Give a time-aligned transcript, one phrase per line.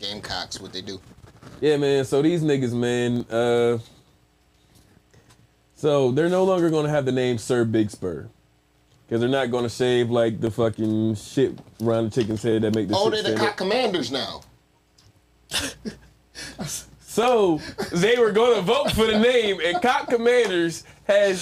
[0.00, 1.00] Gamecocks, what they do.
[1.60, 2.04] Yeah, man.
[2.04, 3.24] So these niggas, man.
[3.30, 3.78] Uh,
[5.76, 8.28] so they're no longer gonna have the name Sir Big Spur.
[9.08, 12.88] Cause they're not gonna shave like the fucking shit around the chicken's head that make
[12.88, 14.40] the Oh, they're the cock commanders now.
[17.00, 17.60] So
[17.92, 21.40] they were gonna vote for the name, and Cock Commanders has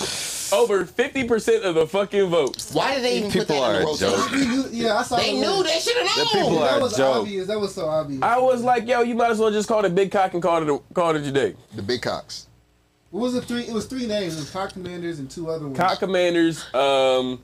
[0.52, 2.72] over fifty percent of the fucking votes.
[2.72, 4.30] Why did they even put People that in are the a joke.
[4.32, 6.24] You knew- yeah, I saw They the knew they should have known.
[6.26, 7.16] The people are- That was joke.
[7.16, 7.46] obvious.
[7.48, 8.22] That was so obvious.
[8.22, 10.62] I was like, yo, you might as well just call it Big Cock and call
[10.62, 11.54] it a, call it your day.
[11.74, 12.46] the big cocks.
[13.10, 13.44] What was it?
[13.44, 13.62] Three.
[13.64, 14.36] It was three names.
[14.36, 15.76] It was Cock Commanders and two other ones.
[15.76, 17.40] Cock Commanders, um,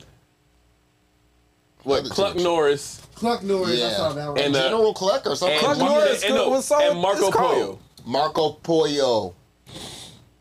[1.83, 2.43] what Cluck teams.
[2.43, 3.71] Norris, Cluck Norris.
[3.71, 3.95] I Yeah.
[3.95, 4.37] saw that one.
[4.39, 5.59] And, uh, General Cluck or something.
[5.59, 6.89] Cluck Norris and, no, was solid.
[6.91, 7.51] and Marco It's cold.
[7.53, 7.79] Pollo.
[8.05, 9.35] Marco Pollo.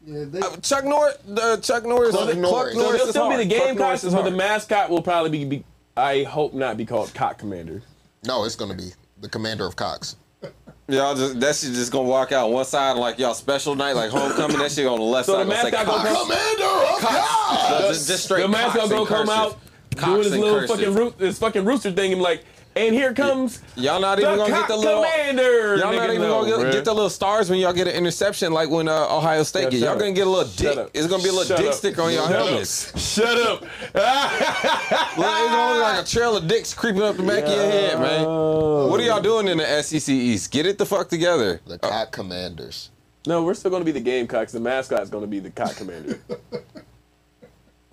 [0.08, 2.74] Yeah, they, Chuck Norris, uh, Chuck Norris, Cluck Norris.
[2.74, 5.44] So they'll is still be the Cluck Gamecocks, Norris but the mascot will probably be,
[5.44, 5.64] be,
[5.96, 7.82] I hope not be called Cock Commander.
[8.24, 10.16] No, it's gonna be the commander of cocks.
[10.88, 14.10] Y'all just that shit just gonna walk out one side like y'all special night like
[14.10, 14.56] homecoming.
[14.58, 16.08] That shit on the left So side the gonna mascot gonna Cox.
[16.08, 17.70] come- Commander of cocks.
[17.70, 19.28] No, just, just straight the mascot gonna come cursive.
[19.30, 19.58] out
[19.96, 20.76] Cox doing his little cursive.
[20.78, 22.44] fucking root, this fucking rooster thing and be like,
[22.86, 25.02] and here comes Y'all not the even gonna Cock get the little.
[25.02, 25.76] Commander.
[25.76, 28.52] Y'all not even no, gonna get, get the little stars when y'all get an interception
[28.52, 29.80] like when uh, Ohio State Yeah, get.
[29.80, 29.98] Y'all up.
[29.98, 30.76] gonna get a little dick.
[30.78, 30.90] up.
[30.94, 31.74] It's gonna be a little Shut dick up.
[31.74, 32.46] sticker on your Shut up.
[32.48, 33.12] helmets.
[33.14, 33.60] Shut up.
[33.62, 37.64] Look, it's gonna look like a trail of dicks creeping up the back of your
[37.64, 38.24] head, man.
[38.24, 40.50] What are y'all doing in the SEC East?
[40.50, 41.60] Get it the fuck together.
[41.66, 42.90] The cock commanders.
[43.26, 44.52] No, we're still going to be the Gamecocks.
[44.52, 46.18] The mascot's going to be the Cock Commander.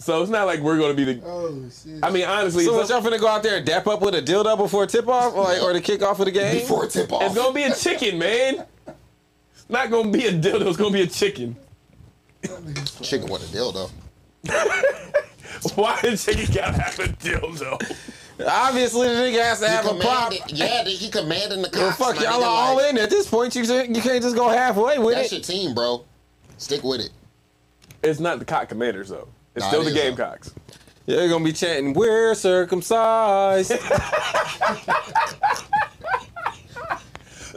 [0.06, 1.26] so it's not like we're going to be the.
[1.26, 2.00] oh shit.
[2.04, 4.22] I mean, honestly, So what y'all finna go out there and dap up with a
[4.22, 6.60] dildo before tip off, or, like, or the kickoff of the game?
[6.60, 7.24] Before tip off.
[7.24, 8.66] it's going to be a chicken, man.
[8.86, 10.68] It's not going to be a dildo.
[10.68, 11.56] It's going to be a chicken.
[13.02, 13.90] chicken with a dildo.
[15.76, 17.98] Why the chicken got to have a dildo?
[18.48, 20.34] Obviously, the nigga has to He have a prop.
[20.50, 23.56] yeah, he commanding the Well, fuck, y'all are all like, in at this point.
[23.56, 25.38] You just- you can't just go halfway with That's it.
[25.38, 26.06] That's your team, bro.
[26.58, 27.10] Stick with it.
[28.04, 29.28] It's not the Cock Commanders, though.
[29.56, 30.02] It's Nah, still it the is, though.
[30.02, 30.54] Gamecocks.
[31.06, 33.72] Yeah, they're gonna be chanting, "We're circumcised."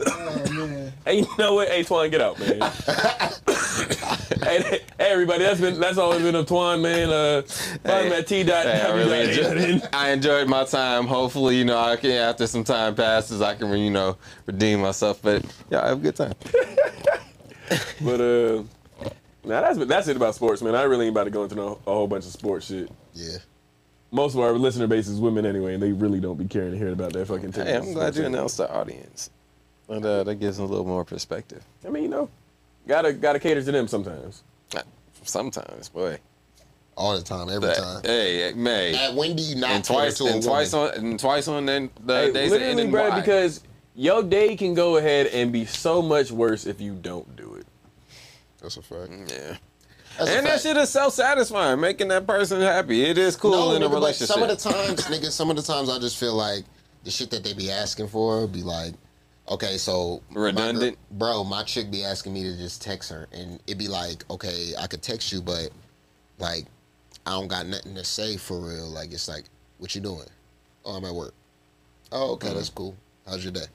[0.05, 0.93] oh man.
[1.05, 1.67] Hey, you know what?
[1.69, 2.59] Hey, Twan, get out, man.
[4.43, 7.09] hey, hey, everybody, that's been that's always been a Twan, man.
[7.09, 7.41] Uh,
[7.83, 8.43] find him at t.
[8.43, 9.95] dot Hey, I w really dot enjoyed, A.
[9.95, 11.07] I enjoyed my time.
[11.07, 15.21] Hopefully, you know, I can after some time passes, I can, you know, redeem myself.
[15.21, 16.33] But yeah, have a good time.
[18.01, 18.63] But uh,
[19.49, 20.75] now that's that's it about sports, man.
[20.75, 22.89] I really ain't about to go into no, a whole bunch of sports shit.
[23.13, 23.37] Yeah.
[24.11, 26.77] Most of our listener base is women anyway, and they really don't be caring to
[26.77, 27.51] hear about that fucking.
[27.51, 29.29] Hey, I'm glad you announced the audience.
[29.87, 31.63] And uh, that gives them a little more perspective.
[31.85, 32.29] I mean, you know,
[32.87, 34.43] gotta gotta cater to them sometimes.
[35.23, 36.17] Sometimes, boy.
[36.95, 38.01] All the time, every time.
[38.03, 38.95] Hey, May.
[38.95, 40.91] At when do you not And twice, to a and twice woman?
[40.91, 43.19] on, and twice on then the Hey, days that literally, ended bro, why?
[43.19, 43.61] because
[43.95, 47.58] your day can go ahead and be so much worse if you don't do it.
[48.61, 49.11] That's a fact.
[49.11, 49.57] Mm, yeah.
[50.17, 53.03] That's And that shit is self-satisfying, making that person happy.
[53.05, 54.27] It is cool No, in a nigga, but relationship.
[54.27, 56.65] some of the times, nigga, some of the times I just feel like
[57.03, 58.93] the shit that they be asking for be like,
[59.47, 60.97] okay, so my Redundant?
[61.09, 64.25] gir- bro, my chick be asking me to just text her, and it be like,
[64.29, 65.69] okay, I could text you, but
[66.37, 66.65] like,
[67.25, 68.87] I don't got nothing to say for real.
[68.87, 69.45] Like, it's like,
[69.77, 70.25] what you doing?
[70.83, 71.33] Oh, I'm at work.
[72.11, 72.55] Oh, okay, mm.
[72.55, 72.95] that's cool.
[73.25, 73.65] How's your day?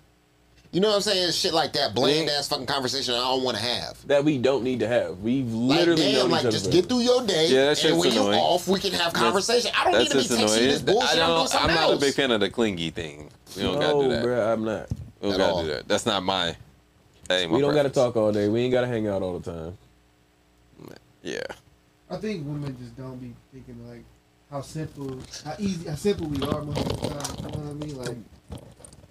[0.74, 1.30] You know what I'm saying?
[1.30, 4.04] Shit like that, bland ass fucking conversation I don't want to have.
[4.08, 5.20] That we don't need to have.
[5.20, 7.68] We've Like, literally damn, known like each other just get through your day, Yeah, that
[7.68, 9.70] and shit's when you're off, we can have conversation.
[9.78, 10.84] I don't need to be texting you this annoying.
[10.98, 11.10] bullshit.
[11.10, 13.30] I I'm doing don't, I'm something not a big fan of the clingy thing.
[13.56, 14.24] We don't gotta no, do that.
[14.24, 14.88] bruh, I'm not.
[15.20, 15.62] We don't At gotta all.
[15.62, 15.86] do that.
[15.86, 16.56] That's not my.
[17.28, 18.48] That ain't my We don't gotta talk all day.
[18.48, 19.78] We ain't gotta hang out all the time.
[21.22, 21.40] Yeah.
[22.10, 24.02] I think women just don't be thinking like
[24.50, 27.36] how simple, how easy, how simple we are most of the time.
[27.38, 27.96] You know what I mean?
[27.96, 28.16] Like,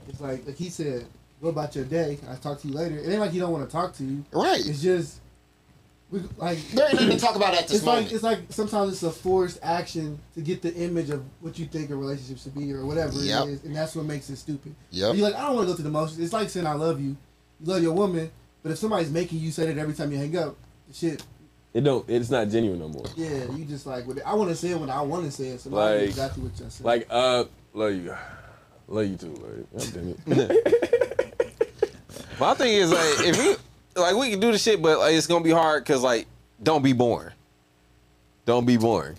[0.09, 1.05] it's like like he said,
[1.43, 2.17] "Go about your day.
[2.27, 4.23] I talk to you later." It ain't like he don't want to talk to you.
[4.31, 4.65] Right.
[4.65, 5.19] It's just
[6.09, 6.57] we like.
[6.71, 8.05] There ain't nothing to talk about at this It's moment.
[8.05, 11.65] like it's like sometimes it's a forced action to get the image of what you
[11.65, 13.43] think a relationship should be or whatever Yep.
[13.45, 14.73] it is, and that's what makes it stupid.
[14.89, 15.11] Yeah.
[15.11, 16.19] You're like, I don't want to go through the motions.
[16.19, 17.09] It's like saying I love you.
[17.59, 18.31] You love your woman,
[18.63, 20.55] but if somebody's making you say that every time you hang up,
[20.93, 21.23] shit,
[21.73, 22.07] It don't.
[22.09, 23.05] It's not genuine no more.
[23.15, 25.61] yeah, you just like, I want to say it when I want to say it.
[25.61, 26.85] So I know Like- exactly what you're saying.
[26.85, 28.15] Like, uh, love you,
[28.87, 29.33] love you too.
[29.73, 30.89] Like, God damn it.
[32.43, 35.27] My thing is like if we like we can do the shit, but like it's
[35.27, 36.27] gonna be hard because like
[36.61, 37.31] don't be boring.
[38.45, 39.15] Don't be boring.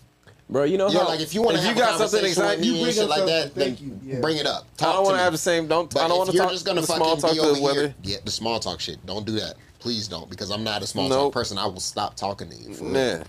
[0.50, 0.64] bro.
[0.64, 2.82] You know Yeah, how like if you want to you have got something exciting- You
[2.82, 4.20] bring shit up like that, then thank you, yeah.
[4.20, 4.66] bring it up.
[4.74, 5.18] I Talk don't to want me.
[5.20, 5.66] to have the same.
[5.66, 5.92] Don't.
[5.94, 7.36] But I don't want if to you're talk just gonna the fucking small talk be
[7.38, 7.80] to over the weather.
[7.80, 9.04] here, yeah, the small talk shit.
[9.06, 9.54] Don't do that.
[9.78, 11.18] Please don't, because I'm not a small Nope.
[11.18, 11.56] talk person.
[11.56, 12.74] I will stop talking to you.
[12.74, 13.22] For real.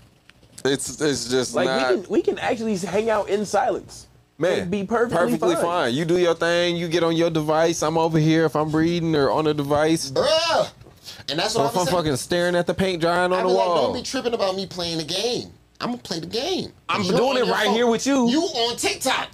[0.66, 1.90] It's it's just like not.
[1.90, 4.05] we can we can actually hang out in silence.
[4.38, 5.94] Man, It'd be perfectly fine.
[5.94, 6.76] You do your thing.
[6.76, 7.82] You get on your device.
[7.82, 10.10] I'm over here if I'm reading or on a device.
[10.10, 10.70] Bruh.
[11.30, 13.44] And that's Or what if I'm I'm fucking staring at the paint drying I on
[13.44, 13.84] be the like, wall.
[13.86, 15.50] don't be tripping about me playing the game.
[15.80, 16.70] I'm gonna play the game.
[16.88, 18.28] I'm doing it your right here with you.
[18.28, 19.30] You on TikTok.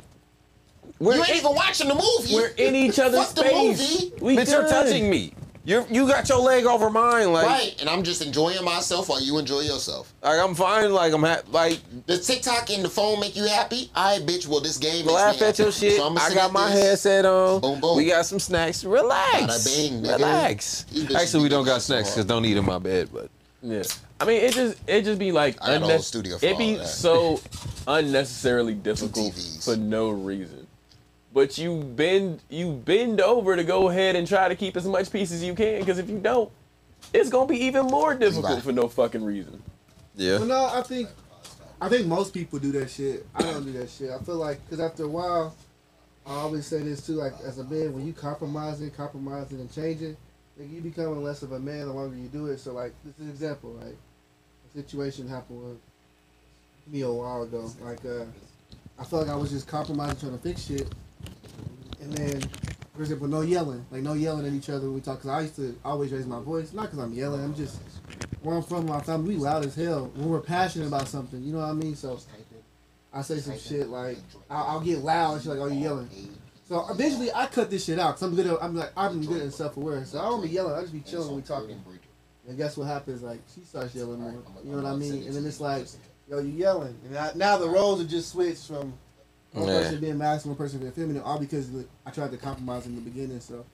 [0.98, 2.34] We're, you ain't even watching the movie.
[2.34, 3.80] We're in each other's Fuck the space.
[4.10, 4.12] movie.
[4.20, 5.34] We bitch, you're touching me.
[5.64, 7.32] You you got your leg over mine.
[7.32, 10.12] Like, Right, and I'm just enjoying myself while you enjoy yourself.
[10.22, 10.92] like I'm fine.
[10.92, 13.88] Like I'm ha- like Does TikTok and the phone make you happy?
[13.94, 14.48] I bitch.
[14.48, 15.98] Well, this game makes laugh me at your shit.
[15.98, 16.82] So I'ma I sit got at my this.
[16.82, 17.60] headset on.
[17.60, 17.96] Boom, boom.
[17.96, 18.84] We got some snacks.
[18.84, 19.42] Relax.
[19.44, 20.14] Bada bing, nigga.
[20.16, 20.82] Relax.
[20.84, 23.10] These bitches Actually, we be don't got snacks because don't eat in my bed.
[23.12, 23.30] But
[23.62, 23.84] Yeah.
[24.20, 26.58] I mean, it just it just be like I got a whole studio for it
[26.58, 26.86] be that.
[26.88, 27.40] so
[27.86, 29.64] unnecessarily difficult TVs.
[29.64, 30.61] for no reason.
[31.34, 35.10] But you bend you bend over to go ahead and try to keep as much
[35.10, 36.50] peace as you can because if you don't,
[37.12, 38.62] it's gonna be even more difficult Right.
[38.62, 39.62] for no fucking reason.
[40.14, 41.08] yeah, But no, I think
[41.80, 43.26] I think most people do that shit.
[43.34, 44.10] I don't do that shit.
[44.10, 45.54] I feel like because after a while,
[46.26, 47.14] I always say this too.
[47.14, 50.16] Like as a man, when you compromising, compromising, and changing,
[50.58, 52.58] like you becoming less of a man the longer you do it.
[52.60, 53.70] So like this is an example.
[53.82, 55.78] Like a situation happened with
[56.92, 57.70] me a while ago.
[57.82, 58.24] Like uh,
[58.98, 60.86] I felt like I was just compromising, trying to fix shit,
[62.02, 62.50] and then.
[62.94, 65.22] For example, no yelling, like no yelling at each other when we talk.
[65.22, 67.42] Cause I used to always raise my voice, not cause I'm yelling.
[67.42, 67.80] I'm just
[68.42, 71.42] where I'm from, my family, we loud as hell when we're passionate about something.
[71.42, 71.96] You know what I mean?
[71.96, 72.18] So
[73.12, 74.18] I say some shit like
[74.50, 75.34] I'll, I'll get loud.
[75.34, 76.08] And she's like, "Oh, you yelling?"
[76.68, 78.12] So eventually, I cut this shit out.
[78.12, 78.46] Cause I'm good.
[78.46, 80.04] At, I'm like I'm good and self aware.
[80.04, 80.74] So I don't be yelling.
[80.74, 81.82] I just be chilling when we talking.
[82.48, 83.22] And guess what happens?
[83.22, 84.34] Like she starts yelling more.
[84.64, 85.24] You know what I mean?
[85.26, 85.86] And then it's like,
[86.28, 88.94] "Yo, you yelling?" And I, now the roles are just switched from
[89.52, 89.78] one Yeah.
[89.82, 92.94] person being masculine, one person being feminine, all because the- I tried to compromise in
[92.94, 93.40] the beginning.
[93.40, 93.64] So.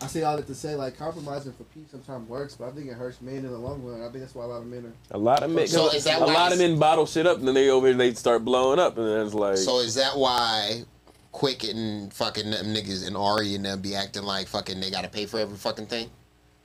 [0.00, 2.86] I say all that to say, like compromising for peace sometimes works, but I think
[2.86, 4.00] it hurts men in the long run.
[4.00, 6.04] I think that's why a lot of men are A lot of men, So is
[6.04, 8.14] that a why lot of men bottle shit up and then they over here they
[8.14, 10.84] start blowing up and then it's like So is that why
[11.32, 15.08] Quick and fucking them niggas and Ari and them be acting like fucking they gotta
[15.08, 16.10] pay for every fucking thing?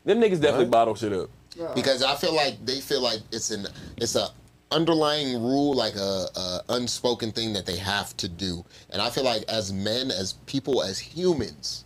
[0.06, 0.72] them niggas definitely What?
[0.72, 1.30] bottle shit up.
[1.74, 3.66] Because I feel like they feel like it's an
[3.98, 4.30] it's a
[4.74, 8.66] underlying rule, like a, a unspoken thing that they have to do.
[8.90, 11.86] And I feel like as men, as people, as humans,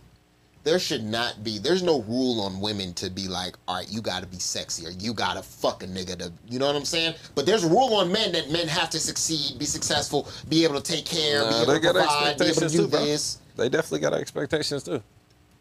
[0.64, 4.02] there should not be there's no rule on women to be like, all right, you
[4.02, 7.14] gotta be sexy or you gotta fuck a nigga to you know what I'm saying?
[7.34, 10.80] But there's a rule on men that men have to succeed, be successful, be able
[10.80, 13.04] to take care, Nah, be able to provide, be able to do too, bro.
[13.04, 13.38] this.
[13.56, 15.02] they definitely got expectations too.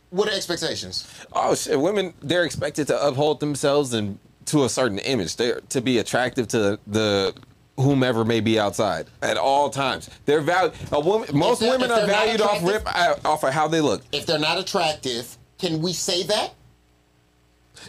[0.09, 1.07] What are expectations?
[1.31, 5.35] Oh shit, women they're expected to uphold themselves and to a certain image.
[5.35, 7.33] They're to be attractive to the
[7.77, 10.09] whomever may be outside at all times.
[10.25, 10.73] They're valued.
[10.91, 14.01] A woman, most they're- women are valued off rip uh, off of how they look.
[14.11, 16.53] If they're not attractive, can we say that?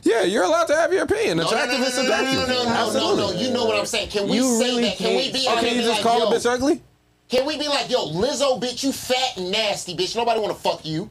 [0.03, 1.39] Yeah, you're allowed to have your opinion.
[1.39, 2.49] No, no, Attractive no, is no, no, no, subjective.
[2.49, 3.41] no, no, no, no, no.
[3.41, 4.11] You know what I'm saying?
[4.11, 4.97] Can we You say really that?
[4.99, 5.47] Can we be?
[5.49, 6.83] Oh, can you just like, call yo, a bitch ugly?
[7.31, 10.15] Can we be like, yo, Lizzo, bitch, you fat and nasty, bitch.
[10.15, 11.09] Nobody want to fuck you.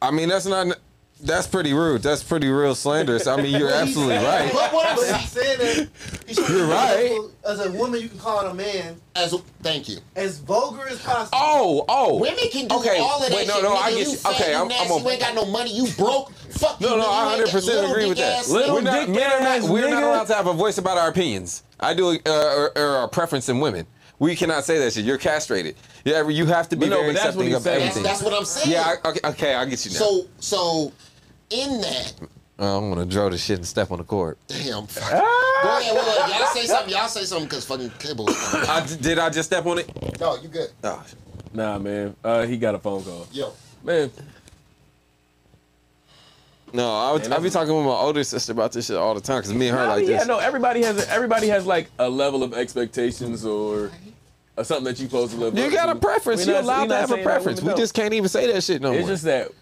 [0.00, 0.78] I mean, that's not.
[1.24, 2.02] That's pretty rude.
[2.02, 3.28] That's pretty real slanderous.
[3.28, 4.52] I mean, you're absolutely right.
[4.52, 5.88] But what I'm saying, he's saying that
[6.28, 7.20] you should- You're right.
[7.46, 9.32] As a woman, you can call it a man as
[9.62, 9.98] thank you.
[10.16, 11.30] as vulgar as possible.
[11.32, 12.16] Oh, oh.
[12.18, 13.62] Women can do Okay, all of that wait, no, shit.
[13.62, 14.12] no, Nigga, I get you.
[14.12, 14.18] you.
[14.30, 15.72] Okay, I'm- I'm a- you ain't got no money.
[15.76, 16.32] You broke.
[16.50, 16.88] Fuck you.
[16.88, 18.48] No, no, I 100 percent agree with that.
[18.48, 18.84] Little We're nigga.
[18.84, 21.62] not, dick men are not, we're not allowed to have a voice about our opinions.
[21.78, 23.86] I do uh, or, or a preference in women.
[24.18, 25.04] We cannot say that shit.
[25.04, 25.74] You're castrated.
[26.04, 27.80] Yeah, you have to be But no, very but that's what accepting he's of saying.
[28.04, 28.70] That's, that's what I'm saying.
[28.70, 29.98] yeah, I, okay, okay, I get you now.
[29.98, 30.92] So, so
[31.52, 32.14] in that,
[32.58, 34.36] Uh, I'm gonna draw the shit and step on the cord.
[34.48, 34.86] damn.
[34.86, 35.10] Fuck.
[35.24, 35.60] Ah!
[35.62, 36.92] Go ahead, wait, wait, y'all say something.
[36.92, 38.26] Y'all say something because fucking kibble.
[38.28, 40.20] I, did I just step on it?
[40.20, 40.68] no, you good.
[40.82, 41.04] Oh,
[41.54, 42.16] Nah, man.
[42.24, 43.26] Uh, he got a phone call.
[43.30, 43.52] Yo,
[43.84, 44.10] Man,
[46.72, 49.14] no, I, would, Man, I be talking with my older sister about this shit all
[49.14, 50.26] the time because me and her Nah, like yeah, this.
[50.26, 50.38] no.
[50.38, 53.90] Everybody has a, everybody has like a level of expectations or,
[54.56, 55.58] or something that you supposed to live.
[55.58, 55.92] You got to.
[55.92, 56.46] a preference.
[56.46, 57.60] You're allowed to have a preference.
[57.60, 57.78] women We don't.
[57.78, 59.12] just can't even say that shit no It's more.
[59.12, 59.52] It's just that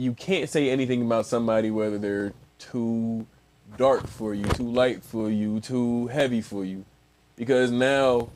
[0.00, 3.26] you can't say anything about somebody whether they're too
[3.76, 6.84] dark for you, too light for you, too heavy for you,
[7.36, 8.30] because now,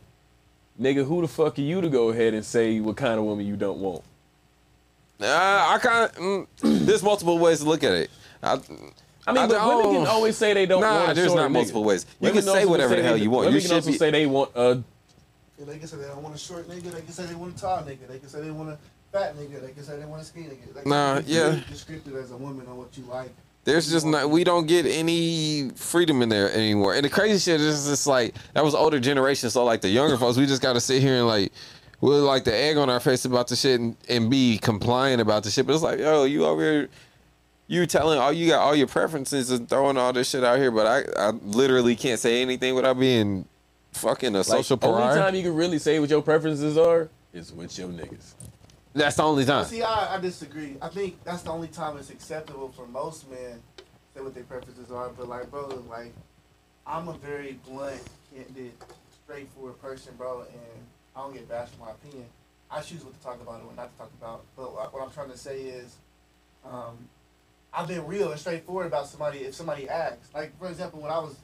[0.79, 3.47] nigga, who the fuck are you to go ahead and say what kind of woman
[3.47, 4.03] you don't want?
[5.21, 6.17] Uh, I kind of.
[6.17, 6.47] Mm,
[6.87, 8.11] there's multiple ways to look at it.
[8.43, 8.53] I,
[9.27, 11.43] I mean, I but women can always say they don't Nah, want a there's shorter
[11.45, 11.55] not nigga.
[11.55, 12.05] multiple ways.
[12.21, 13.47] You Women can say also whatever the hell you want.
[13.47, 14.83] Women You can also be- say they want a
[15.59, 16.91] Yeah, they can say they don't want a short nigga.
[16.93, 18.07] They can say they want a tall nigga.
[18.07, 18.79] They can say they want a
[19.15, 19.63] fat nigga.
[19.63, 20.75] They can say they want a skinny nigga.
[20.75, 21.45] Like, Nah, it's yeah.
[21.45, 23.33] really Descriptive as a woman on what you like.
[23.65, 24.29] There's just not.
[24.29, 26.95] We don't get any freedom in there anymore.
[26.95, 29.49] And the crazy shit is just like that was older generation.
[29.49, 31.51] So like the younger folks, we just got to sit here and like.
[32.03, 35.43] we're like the egg on our face about the shit and, and be compliant about
[35.45, 36.89] the shit, but it's like, yo, you over here,
[37.67, 40.71] you telling all you got all your preferences and throwing all this shit out here,
[40.71, 43.47] but I, I literally can't say anything without being
[43.93, 47.53] fucking a Like, social only time you can really say what your preferences are is
[47.53, 48.34] with your niggas.
[48.95, 49.65] That's the only time.
[49.65, 50.77] See, I, I disagree.
[50.81, 53.85] I think that's the only time it's acceptable for most men to
[54.15, 55.09] say what their preferences are.
[55.09, 56.13] But like, bro, like,
[56.87, 58.01] I'm a very blunt,
[58.33, 58.73] candid,
[59.25, 60.87] straightforward person, bro, and
[61.17, 62.27] I don't get bashed for my opinion.
[62.71, 64.45] I choose what to talk about and what not to talk about.
[64.57, 65.97] But what, what I'm trying to say is,
[66.65, 66.97] um,
[67.73, 69.41] I've been real and straightforward about somebody.
[69.41, 71.37] If somebody asks, like for example, when I was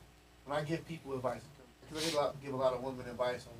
[0.46, 1.40] when I give people advice,
[1.88, 3.54] because I give a, lot, give a lot of women advice on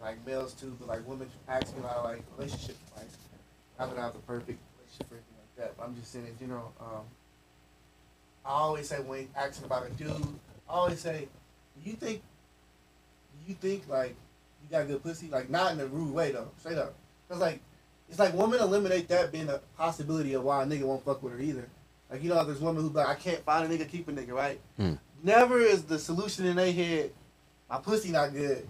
[0.00, 3.16] like males too, but like women ask me a lot of like relationship advice.
[3.78, 6.38] I don't have the perfect relationship or anything like that, but I'm just saying in
[6.38, 6.72] general.
[6.80, 7.04] Um,
[8.44, 10.10] I always say when asking about a dude,
[10.68, 11.28] I always say,
[11.82, 12.22] "Do you think?
[13.32, 14.14] Do you think like
[14.62, 15.28] you got good pussy?
[15.28, 16.94] Like not in a rude way though, straight up.
[17.28, 17.60] Cause like
[18.08, 21.34] it's like women eliminate that being a possibility of why a nigga won't fuck with
[21.34, 21.68] her either.
[22.10, 24.12] Like you know, there's women who be like, I can't find a nigga, keep a
[24.12, 24.60] nigga, right?
[24.76, 24.94] Hmm.
[25.22, 27.12] Never is the solution in their head.
[27.68, 28.66] My pussy not good,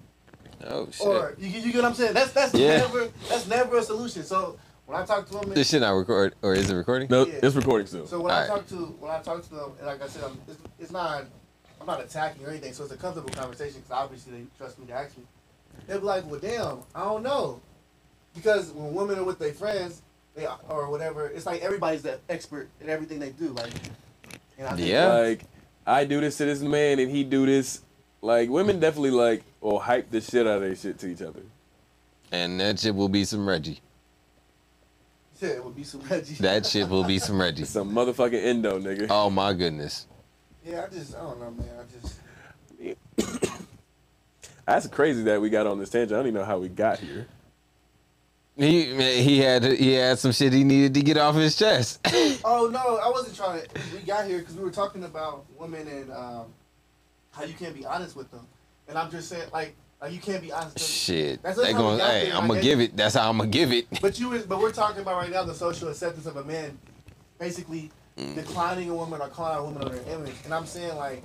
[0.66, 1.06] Oh shit.
[1.06, 2.14] or you, you get what I'm saying?
[2.14, 2.78] That's that's Yeah.
[2.78, 4.22] never that's never a solution.
[4.24, 7.08] So when I talk to them, this shit not record or is it recording?
[7.10, 7.34] No, Yeah.
[7.42, 8.06] it's recording still.
[8.06, 8.48] So when I Alright.
[8.50, 11.24] talk to when I talk to them, and like I said, I'm, it's, it's not
[11.80, 12.72] I'm not attacking or anything.
[12.74, 15.24] So it's a comfortable conversation because obviously they trust me to ask me.
[15.86, 17.60] They'll be like, "Well, damn, I don't know,"
[18.34, 20.02] because when women are with their friends,
[20.34, 23.48] they or whatever, it's like everybody's the expert in everything they do.
[23.48, 23.72] Like,
[24.58, 25.12] and I think Yeah.
[25.14, 25.44] Like
[25.86, 27.80] I do this to this man and he do this.
[28.20, 31.42] Like women definitely like or hype the shit out of their shit to each other.
[32.32, 33.80] And that shit will be some Reggie.
[35.40, 36.34] Yeah, it would be some Reggie.
[36.34, 37.64] That shit will be some Reggie.
[37.64, 39.06] Some motherfucking endo nigga.
[39.10, 40.06] Oh my goodness.
[40.64, 41.68] yeah, I just I don't know, man.
[41.78, 42.20] I just
[44.66, 46.12] That's crazy that we got on this tangent.
[46.12, 47.26] I don't even know how we got here.
[48.56, 48.84] He
[49.22, 52.06] he had he had some shit he needed to get off his chest.
[52.42, 53.68] Oh no, I wasn't trying to.
[53.94, 56.46] We got here because we were talking about women and um,
[57.32, 58.46] how you can't be honest with them,
[58.90, 60.78] and I'm just saying like like you can't be honest.
[60.78, 61.42] Shit.
[61.42, 62.96] That's They how we going, hey, there, I'm gonna give it.
[62.96, 63.86] That's how I'm gonna give it.
[64.02, 66.78] But you but we're talking about right now the social acceptance of a man,
[67.38, 68.34] basically Mm.
[68.34, 71.24] declining a woman or calling a woman on her image, and I'm saying like.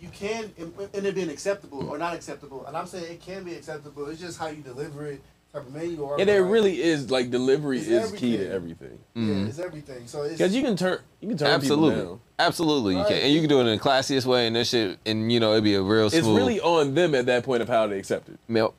[0.00, 3.54] You can, and it being acceptable or not acceptable, and I'm saying it can be
[3.54, 4.08] acceptable.
[4.08, 6.18] It's just how you deliver it, type of man you are.
[6.20, 8.98] And it like, really is like delivery It's is key to everything.
[9.14, 9.42] everything.
[9.42, 10.06] yeah, it's everything.
[10.06, 11.94] So it's Because you can turn you can turn Absolutely.
[11.96, 12.20] people down.
[12.38, 14.98] Absolutely, you can, and you can do it in the classiest way, and this shit,
[15.06, 16.20] and you know, it'd be a real smooth.
[16.24, 18.38] It's really on them at that point of how they accept it.
[18.48, 18.72] Yep.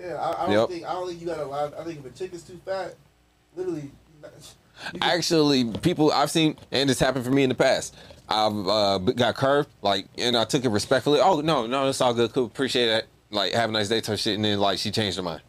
[0.00, 0.68] Yeah, I, I don't Yep.
[0.70, 1.70] think I don't think you got to lie.
[1.78, 2.94] I think if a chick is too fat,
[3.56, 3.90] literally,
[4.22, 7.94] can- Actually, people I've seen, and this happened for me in the past.
[8.28, 11.20] I've uh, got curved, like, and I took it respectfully.
[11.20, 12.32] Oh no, no, it's all good.
[12.32, 13.06] Cool, appreciate it.
[13.30, 14.36] Like, have a nice day, type shit.
[14.36, 15.42] And then like she changed her mind.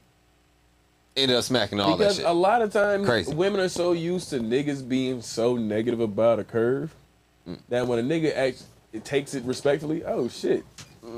[1.15, 2.25] Ended up smacking all that because shit.
[2.25, 3.34] a lot of times Crazy.
[3.34, 6.93] women are so used to niggas being so negative about a curve
[7.48, 7.60] Mm.
[7.67, 10.01] that when a nigga acts, it takes it respectfully.
[10.05, 10.63] Oh shit!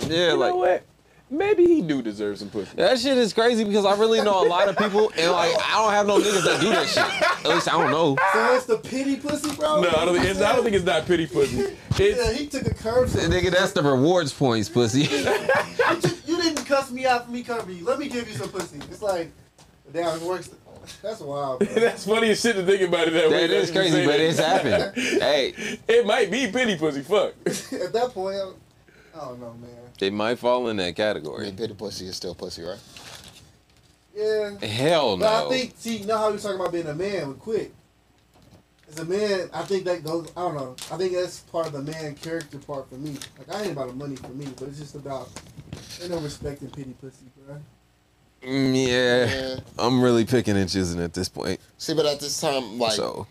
[0.07, 0.83] yeah, you like know what?
[1.29, 2.71] Maybe he do deserve some pussy.
[2.77, 5.73] that shit is crazy because I really know a lot of people, and like I
[5.83, 7.45] don't have no niggas that do that shit.
[7.45, 8.17] At least I don't know.
[8.33, 9.81] so it's the pity pussy, bro.
[9.81, 11.75] No, I don't think it's, I don't think it's not pity pussy.
[11.97, 13.09] Yeah, he took a curve.
[13.09, 15.01] So Nigga, that's the rewards points, pussy.
[15.03, 15.23] you,
[16.01, 17.85] took- you didn't cuss me out for me covering you.
[17.85, 18.79] Let me give you some pussy.
[18.91, 19.31] It's like,
[19.95, 20.49] damn, it works.
[21.01, 21.61] That's wild.
[21.75, 23.47] That's funny as shit to think about it that way.
[23.47, 24.93] that is crazy, but it's happened.
[24.95, 25.53] Hey,
[25.87, 27.01] It might be pity pussy.
[27.01, 27.33] Fuck.
[27.45, 28.55] At that point, I'm-
[29.15, 29.69] I don't know, man.
[30.01, 31.45] it might fall in that I category.
[31.45, 32.77] mean, pity pussy is still pussy, right?
[34.15, 34.57] Yeah.
[34.65, 35.47] Hell But no.
[35.47, 37.71] I think, see, you know how we talking about being a man with quick.
[38.89, 40.31] As a man, I think that goes.
[40.37, 40.75] I don't know.
[40.91, 43.15] I think that's part of the man character part for me.
[43.37, 45.29] Like I ain't about the money for me, but it's just about
[46.01, 47.57] ain't no respecting pity pussy, bro.
[48.45, 49.55] Mm, yeah, Yeah.
[49.77, 51.59] I'm really picking and choosing at this point.
[51.77, 53.27] See, but at this time, like, so,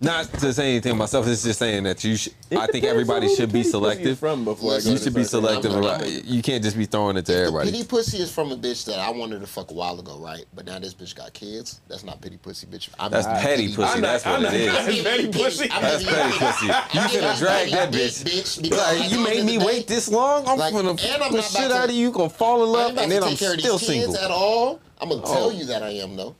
[0.00, 1.26] not to say anything myself.
[1.26, 2.16] It's just saying that you.
[2.16, 4.18] Should, It I think everybody should be pity pussy is selective.
[4.20, 5.48] From before I go You into should be something.
[5.50, 5.72] selective.
[5.72, 7.70] I'm- about, I'm- you can't just be throwing it to the everybody.
[7.72, 10.44] pity pussy is from a bitch that I wanted to fuck a while ago, right?
[10.54, 11.80] But now this bitch got kids.
[11.88, 12.88] That's not pity pussy, bitch.
[12.98, 13.82] I'm That's not petty pussy.
[13.82, 14.66] I'm not- That's what I'm it not- is.
[14.72, 15.70] That's petty pussy.
[15.72, 16.66] I'm That's not petty pussy.
[16.66, 18.22] You I'm finna not drag that bitch.
[18.24, 18.70] bitch.
[19.00, 20.46] Like, you made me wait this long.
[20.46, 22.10] I'm Like, gonna and I'm put not shit about out of you.
[22.12, 24.04] Gonna fall in I love, about and then take I'm care of still these kids
[24.04, 24.16] single.
[24.24, 24.80] at all.
[25.00, 25.32] I'm gonna Oh.
[25.34, 26.34] tell you that I am though.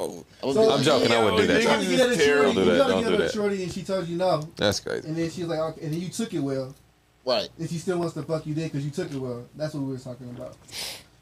[0.00, 1.12] Oh, I'm, So- I'm joking.
[1.12, 1.62] I wouldn't do that.
[1.62, 2.42] You gotta get at a is shorty.
[2.42, 2.86] Don't do you that.
[2.86, 5.08] tried to get at a shorty, and she told you no, That's crazy.
[5.08, 6.74] and then she's like, okay, and then you took it well,
[7.24, 7.48] Right.
[7.58, 9.44] and she still wants to fuck you then because you took it well.
[9.56, 10.56] That's what we were talking about.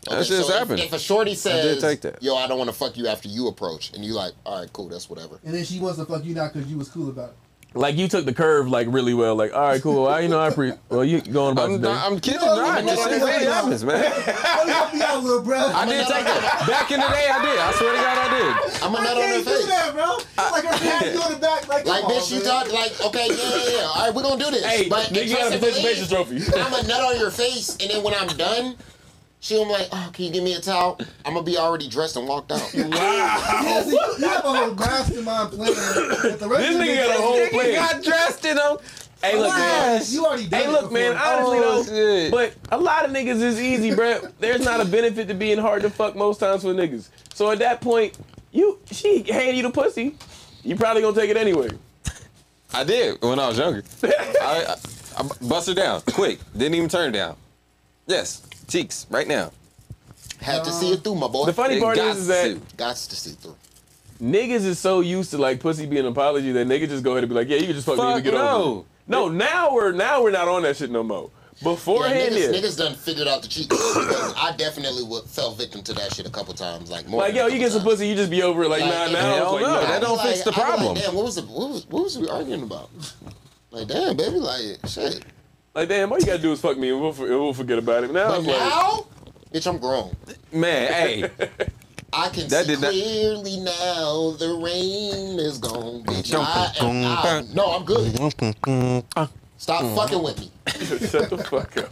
[0.08, 0.80] That shit's so if- happened.
[0.80, 2.22] If, a shorty says, take that.
[2.22, 4.72] "Yo, I don't want to fuck you after you approach," and you like, "All right,
[4.72, 7.10] cool, that's whatever." And then she wants to fuck you now because you was cool
[7.10, 7.36] about it.
[7.72, 9.36] Like you took the curve like really well.
[9.36, 10.08] Like, all right, cool.
[10.08, 10.72] I, you know, I pre.
[10.88, 11.88] Well, you going about I'm, today.
[11.88, 12.40] not, I'm kidding.
[12.40, 13.52] No, Nah, no, this no, shit no, really no.
[13.52, 14.00] happens, man.
[14.02, 15.58] Let me help you out, little bro.
[15.58, 16.42] I did take it.
[16.66, 17.58] Back in the day, I did.
[17.60, 18.82] I swear to God, I did.
[18.82, 19.66] I'm a nut on her can't do face.
[19.68, 20.16] that, bro.
[20.18, 21.68] It's like her hand you on the back.
[21.68, 22.44] Like, Like, come bitch, on, you man.
[22.44, 23.82] thought, like, okay, yeah, yeah, yeah.
[23.86, 24.64] All right, we're gonna do this.
[24.66, 26.36] Hey, but nigga, you got a participation trophy.
[26.58, 28.74] I'm a nut on your face, and then when I'm done,
[29.40, 30.98] she'll be like, oh, can you give me a towel?
[31.24, 32.72] I'm gonna be already dressed and walked out.
[32.74, 35.72] Yeah, see, you have a whole mastermind plan.
[35.74, 37.74] That the rest This of nigga got a whole Nigga plan.
[37.74, 38.76] got dressed in them.
[39.22, 39.58] Hey, look, man.
[39.58, 40.12] Yes.
[40.14, 41.12] You already done Hey, it look, man.
[41.14, 42.30] Honestly, Oh, though, shit.
[42.30, 44.32] but a lot of niggas is easy, bruh.
[44.40, 47.08] There's not a benefit to being hard to fuck most times for niggas.
[47.34, 48.16] So at that point,
[48.50, 50.16] you she hand you the pussy,
[50.64, 51.68] you probably gonna take it anyway.
[52.72, 53.82] I did when I was younger.
[54.04, 54.76] I, I,
[55.18, 56.38] I bust her down quick.
[56.56, 57.36] Didn't even turn down.
[58.06, 59.50] Yes, cheeks right now.
[60.40, 61.44] Had to see it through, my boy.
[61.46, 62.76] The funny It part got is, is that to.
[62.76, 63.56] Gots to see through.
[64.22, 67.24] niggas is so used to like pussy being an apology that niggas just go ahead
[67.24, 68.78] and be like, yeah, you can just fuck, me Fuck and get over no.
[68.80, 68.86] it.
[69.08, 71.30] No, now we're now we're not on that shit no more.
[71.56, 72.58] Yeah, Beforehand, niggas, yeah.
[72.58, 76.26] niggas done figured out the cheat because I definitely would, fell victim to that shit
[76.26, 76.90] a couple times.
[76.90, 77.90] Like, more Like, than yo, a you get some times.
[77.96, 78.68] pussy, you just be over it.
[78.70, 79.80] Like, Like, nah, hell now it's like, no, nah.
[79.80, 80.94] that I be don't fix the I be problem.
[80.94, 82.88] Like, damn, what was the what was what was we arguing about?
[83.72, 85.22] Like, damn, baby, like shit.
[85.74, 88.04] Like, damn, all you gotta do is fuck me and we'll, for- we'll forget about
[88.04, 88.12] it.
[88.12, 89.06] Now But it's like, now,
[89.52, 90.14] bitch, I'm grown.
[90.52, 91.30] Man, hey,
[92.12, 94.30] I can That see did not- clearly now.
[94.32, 96.34] The rain is gone, bitch.
[96.34, 97.48] I am out.
[97.54, 98.16] No, I'm good.
[99.58, 99.94] Stop Mm.
[99.94, 100.50] fucking with me,
[101.06, 101.90] shut the fuck up.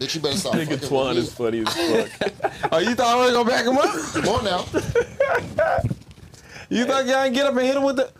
[0.00, 0.16] bitch.
[0.16, 2.32] You better stop Nigga fucking Twan with is funny as fuck.
[2.72, 3.94] oh, you thought I was gonna back him up?
[4.12, 5.80] Come on now.
[6.70, 8.10] You thought y'all ain't get up and hit him with the?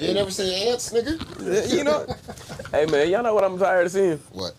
[0.00, 1.74] You ain't never seen ants, nigga?
[1.76, 2.06] You know,
[2.70, 4.18] hey man, y'all know what I'm tired of seeing?
[4.32, 4.52] What?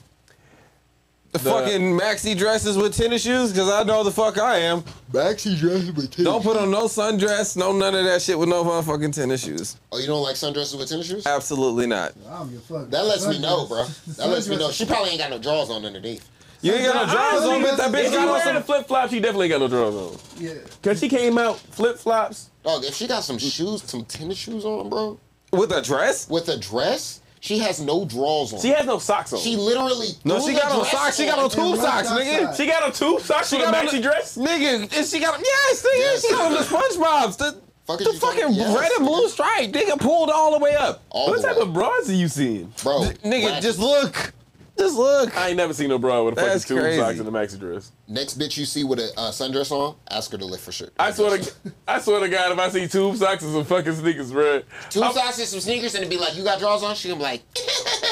[1.31, 3.53] the fucking maxi dresses with tennis shoes?
[3.53, 4.81] Cause I know the fuck I am.
[5.11, 6.15] Maxi dresses with tennis.
[6.15, 6.25] Shoes.
[6.25, 9.77] Don't put on no sundress, no none of that shit with no motherfucking tennis shoes.
[9.91, 11.25] Oh, you don't like sundresses with tennis shoes?
[11.27, 12.13] Absolutely not.
[12.27, 12.89] I don't give a fuck.
[12.89, 13.85] That lets me know, bro.
[14.17, 14.71] That lets me know.
[14.71, 16.27] She probably ain't got no drawers on underneath.
[16.61, 18.53] You ain't got no drawers on, but that bitch If you got on wearing the
[18.55, 18.63] some.
[18.63, 20.17] flip flops, she definitely got no drawers on.
[20.37, 20.53] Yeah.
[20.81, 22.49] Cause she came out flip flops.
[22.63, 25.17] Dog, if she got some shoes, some tennis shoes on, bro,
[25.51, 26.29] With a dress?
[26.29, 28.59] with a dress, she has no drawers on.
[28.61, 29.39] She has no socks on.
[29.39, 30.09] She literally.
[30.25, 31.15] No, she got on socks.
[31.17, 31.49] She got on on.
[31.51, 32.39] two and socks, walked nigga.
[32.43, 32.57] outside.
[32.57, 34.37] she got on two socks She with a got on maxi the- dress.
[34.37, 35.97] Nigga, and she got yes, nigga.
[35.97, 36.21] Yes.
[36.21, 37.37] She got on the SpongeBob's.
[37.37, 39.29] The, Fuck the fucking yes, red and blue nigga.
[39.29, 39.71] stripe.
[39.71, 41.01] Nigga pulled all the way up.
[41.09, 41.63] All What the type way.
[41.63, 42.71] of bras are you seeing?
[42.83, 43.63] Bro, Nigga, ratchet.
[43.63, 44.31] just look.
[44.79, 45.35] Just look.
[45.37, 46.99] I ain't never seen no bra with a fucking tube crazy.
[46.99, 47.91] socks and a maxi dress.
[48.07, 50.93] Next bitch you see with a uh, sundress on, ask her to lift for shit.
[50.97, 51.53] I swear to,
[51.87, 54.61] I swear to God, if I see tube socks and some fucking sneakers, bro.
[54.89, 57.09] Two I'm- socks and some sneakers, and it'd be like, "You got drawers on?" She
[57.09, 57.41] gonna be like,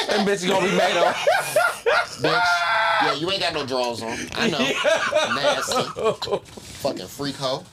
[0.07, 1.15] That bitch gonna be made up.
[2.17, 2.43] "Bitch,
[3.01, 4.17] yeah, you ain't got no drawers on.
[4.35, 4.59] I know,
[5.35, 6.43] nasty,
[6.81, 7.63] fucking freak hoe."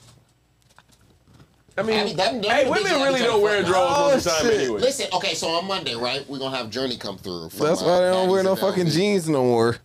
[1.77, 4.17] I mean, I mean, them- them hey, women really don't wear fucking- drawers all the
[4.17, 4.61] Oh, time shit.
[4.61, 4.81] anyway.
[4.81, 7.49] Listen, okay, so on Monday, right, we're gonna have Journey come through.
[7.51, 8.93] From, That's uh, why they don't wear no of fucking LV.
[8.93, 9.77] jeans no more.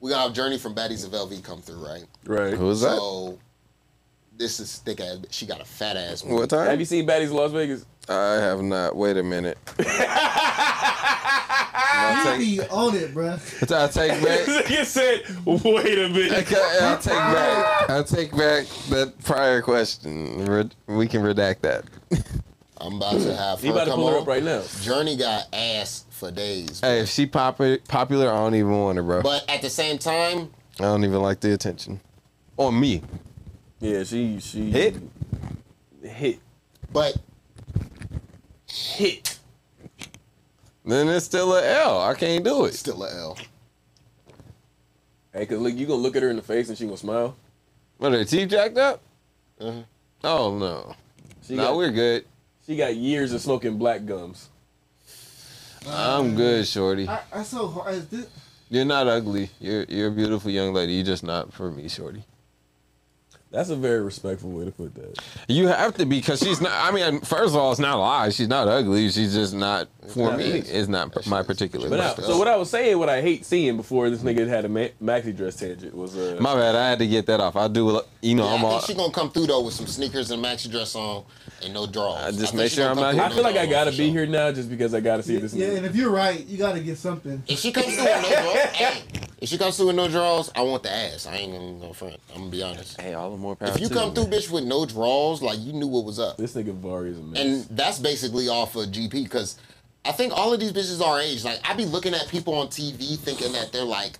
[0.00, 2.04] We're gonna have Journey from Baddies of LV come through, right?
[2.26, 2.52] Right.
[2.54, 2.96] Who's that?
[2.98, 3.38] So
[4.36, 5.18] this is thick ass.
[5.30, 6.22] She got a fat ass.
[6.22, 6.66] What time?
[6.68, 7.86] Have you seen Baddies in Las Vegas?
[8.08, 8.94] I have not.
[8.94, 9.56] Wait a minute.
[12.14, 13.28] I'll You take, be on it, bro.
[13.70, 14.40] I'll take back.
[14.46, 17.90] Nigga said, "Wait a minute." Okay, I'll take back.
[17.90, 20.36] I'll take back that prior question.
[20.86, 21.84] We can redact that.
[22.78, 24.22] I'm about to have He her about to come pull her on.
[24.22, 24.62] up right now.
[24.82, 29.02] Journey got ass for days, Hey, if she pop- popular, I don't even want her,
[29.02, 29.22] bro.
[29.22, 32.00] but at the same time, I don't even like the attention.
[32.58, 33.02] On me.
[33.80, 34.96] Yeah, she she Hit?
[36.02, 36.38] hit
[36.92, 37.16] but
[38.68, 39.35] hit.
[40.86, 42.00] Then it's still a L.
[42.00, 42.74] I can't do it.
[42.74, 43.36] still a L.
[45.32, 47.36] Hey, cause look, you gonna look at her in the face and she gonna smile.
[47.98, 49.02] What, are teeth jacked up?
[49.60, 49.84] Mhm.
[50.24, 50.94] Oh, no.
[51.42, 52.24] She no, got we're good.
[52.64, 54.48] she got years of smoking black gums.
[55.88, 57.08] I'm good, shorty.
[57.08, 58.10] I, I so hard.
[58.10, 58.26] This,
[58.70, 59.50] You're not ugly.
[59.60, 60.94] You're you're a beautiful young lady.
[60.94, 62.24] You're just not for me, shorty.
[63.52, 65.18] That's a very respectful way to put that.
[65.48, 66.72] You have to be because she's not.
[66.72, 68.28] I mean, first of all, it's not a lie.
[68.30, 69.08] She's not ugly.
[69.08, 70.52] She's just not for not me.
[70.54, 70.58] me.
[70.58, 71.88] It's not my particular.
[71.88, 74.64] But now, so what I was saying, what I hate seeing before this nigga had
[74.64, 76.74] a ma- maxi dress tangent was uh, My bad.
[76.74, 77.54] I had to get that off.
[77.56, 78.00] I do.
[78.20, 78.78] You know, Yeah, I'm I all.
[78.80, 81.24] think she gonna come through though with some sneakers and a maxi dress on
[81.62, 82.20] and no draws.
[82.20, 83.22] I just think make sure I'm come not here.
[83.24, 84.06] I feel no like I gotta be sure.
[84.06, 85.54] here now just because I gotta see this.
[85.54, 85.76] yeah, nigga.
[85.78, 87.42] and if you're right, you gotta get something.
[87.46, 89.02] If she comes through with no draws, hey,
[89.40, 91.26] if she comes through with no drawers, I want the ass.
[91.26, 92.16] I ain't gonna go front.
[92.34, 93.00] I'm gonna be honest.
[93.00, 93.68] hey, all the more power.
[93.68, 96.18] If you to come you, through, bitch, with no draws, like you knew what was
[96.18, 96.36] up.
[96.36, 97.40] This nigga Vari is a mess.
[97.40, 99.58] And that's basically off of GP because
[100.04, 101.44] I think all of these bitches our age.
[101.44, 104.18] Like I be looking at people on TV thinking that they're like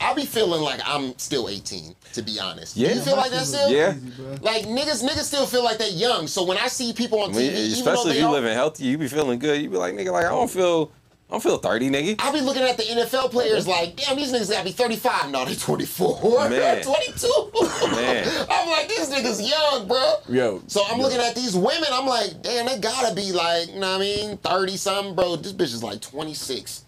[0.00, 2.76] I be feeling like I'm still 18, to be honest.
[2.76, 2.88] Yeah.
[2.88, 3.68] Do you feel like that still?
[3.70, 3.94] Yeah.
[4.40, 6.26] Like niggas, niggas still feel like they young.
[6.26, 8.32] So when I see people on I TV, mean, even though especially if you are,
[8.32, 9.60] living healthy, you be feeling good.
[9.60, 10.90] You be like, nigga, like I don't feel,
[11.28, 12.16] I don't feel thirty, nigga.
[12.18, 15.30] I be looking at the NFL players like, damn, these niggas gotta be 35.
[15.30, 16.82] No, they 24, Man.
[16.82, 17.50] 22.
[17.94, 18.46] Man.
[18.50, 20.14] I'm like, these niggas young, bro.
[20.30, 20.62] Yo.
[20.66, 23.98] So I'm looking at these women, I'm like, damn, they gotta be like, you know
[23.98, 25.36] what I mean, 30 something, bro.
[25.36, 26.86] This bitch is like 26.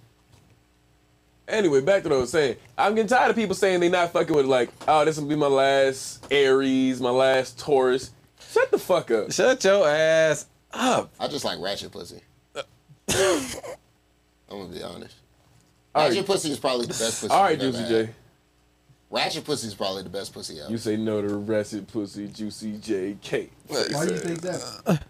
[1.53, 2.57] Anyway, back to what I was saying.
[2.79, 5.37] I'm getting tired of people saying they not fucking with like, oh, this will be
[5.37, 8.11] my last Aries, my last Taurus.
[8.51, 9.31] Shut the fuck up.
[9.31, 11.13] Shut your ass up.
[11.21, 12.21] I just like ratchet pussy.
[12.57, 12.65] I'm
[14.49, 15.15] gonna be honest.
[15.95, 17.29] All Ratchet right, pussy is probably the best pussy.
[17.31, 17.87] all right, Juicy.
[17.87, 18.09] J.
[19.11, 20.71] Ratchet pussy is probably the best pussy ever.
[20.71, 23.51] You say no to Ratchet Pussy, Juicy J, K.
[23.67, 25.03] Why do you think that?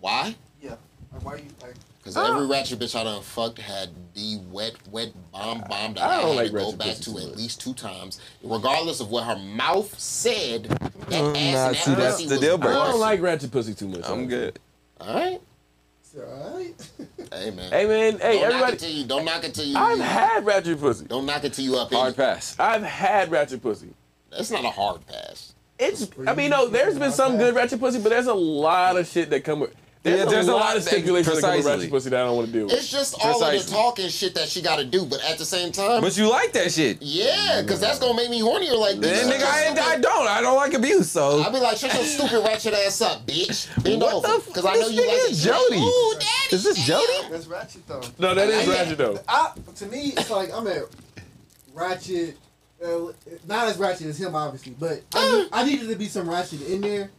[0.00, 0.34] Why?
[0.62, 0.76] Yeah.
[1.12, 1.74] Like, why you like?
[2.02, 6.16] Because every ratchet bitch I done fucked had the wet, wet bomb bomb that I
[6.16, 9.36] I, had like to go back to at least two times, regardless of what her
[9.36, 10.64] mouth said.
[10.64, 13.52] That Mm, ass nah, and that see, that's the was deal I don't like Ratchet
[13.52, 14.00] Pussy too much.
[14.04, 14.26] I'm honestly.
[14.26, 14.58] good.
[15.00, 15.40] All right.
[16.18, 16.90] Alright.
[17.32, 17.70] Hey man.
[17.72, 18.72] Hey man, hey don't knock everybody.
[18.74, 19.04] it till you.
[19.06, 19.76] Don't knock it till you.
[19.78, 21.06] I've had Ratchet Pussy.
[21.06, 21.90] don't knock it till you up.
[21.90, 22.16] Hard it.
[22.16, 22.54] pass.
[22.58, 23.88] I've had Ratchet Pussy.
[24.30, 25.54] That's not a hard pass.
[25.78, 26.10] It's.
[26.26, 26.68] I mean, no.
[26.68, 29.74] There's been some good Ratchet Pussy, but there's a lot of shit that come with.
[30.02, 31.78] There's, Yeah, a, there's a lot lot of that- stipulations that come with precisely.
[31.78, 32.74] Ratchet Pussy that I don't want to deal with.
[32.74, 35.44] It's just all of the talking shit that she got to do, but at the
[35.44, 36.98] same time, But you like that shit.
[37.00, 38.76] yeah, because that's gonna make me hornier.
[38.76, 40.26] Like, bitch, Then nigga, I, I don't.
[40.26, 41.08] I don't like abuse.
[41.08, 43.68] So I'll be like, shut your stupid ratchet ass up, bitch.
[43.84, 45.30] Bend What over, because I know you like nigga it.
[45.30, 45.76] is Jody.
[45.78, 46.86] Ooh, daddy, is this damn.
[47.00, 47.28] Jody?
[47.30, 48.02] That's ratchet though.
[48.18, 49.20] no, that is I- Ratchet though.
[49.28, 50.82] I, to me, it's like I'm at
[51.74, 52.36] ratchet.
[52.84, 53.12] Uh,
[53.46, 56.62] not as ratchet as him, obviously, but I, need, I needed to be some ratchet
[56.62, 57.10] in there.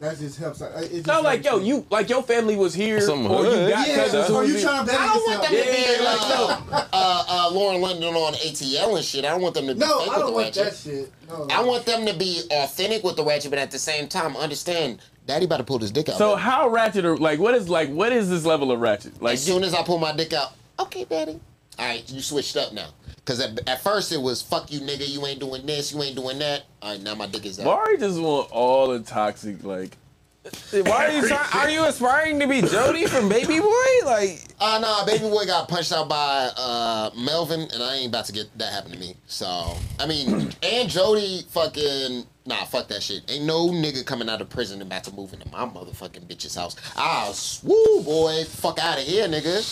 [0.00, 0.60] That just helps.
[0.60, 3.44] I- it just No, like yo, helps you like your family was here, Some or
[3.44, 3.70] you hood.
[3.70, 5.80] got Yeah, cousins who or you trying to better I don't want them to be
[5.80, 9.24] Yeah, uh, like, uh, uh, Lauren London on ATL and shit.
[9.24, 10.64] I don't want them to be No, fake I don't the want ratchet.
[10.72, 11.12] that shit.
[11.28, 14.36] No, I want them to be authentic with the ratchet, but at the same time,
[14.36, 16.18] understand, daddy about to pull his dick out.
[16.18, 16.42] So baby.
[16.42, 19.22] how ratchet or like what is like what is this level of ratchet?
[19.22, 21.40] Like as soon as I pull my dick out, okay, daddy.
[21.78, 22.88] All right, you switched up now.
[23.24, 26.14] Because at, at first it was, fuck you, nigga, you ain't doing this, you ain't
[26.16, 26.64] doing that.
[26.82, 27.64] All right, now my dick is out.
[27.64, 29.96] Mari just want all the toxic like.
[30.72, 31.48] why are you trying?
[31.54, 33.70] Are you aspiring to be Jody from Baby Boy?
[34.04, 38.26] Like Uh, nah, baby boy got punched out by uh, Melvin, and I ain't about
[38.26, 39.16] to get that happen to me.
[39.26, 43.22] So, I mean, and Jody fucking, nah, fuck that shit.
[43.30, 46.56] Ain't no nigga coming out of prison and about to move into my motherfucking bitch's
[46.56, 46.76] house.
[46.94, 47.32] Ah,
[47.62, 49.64] woo, boy, fuck out of here, nigga.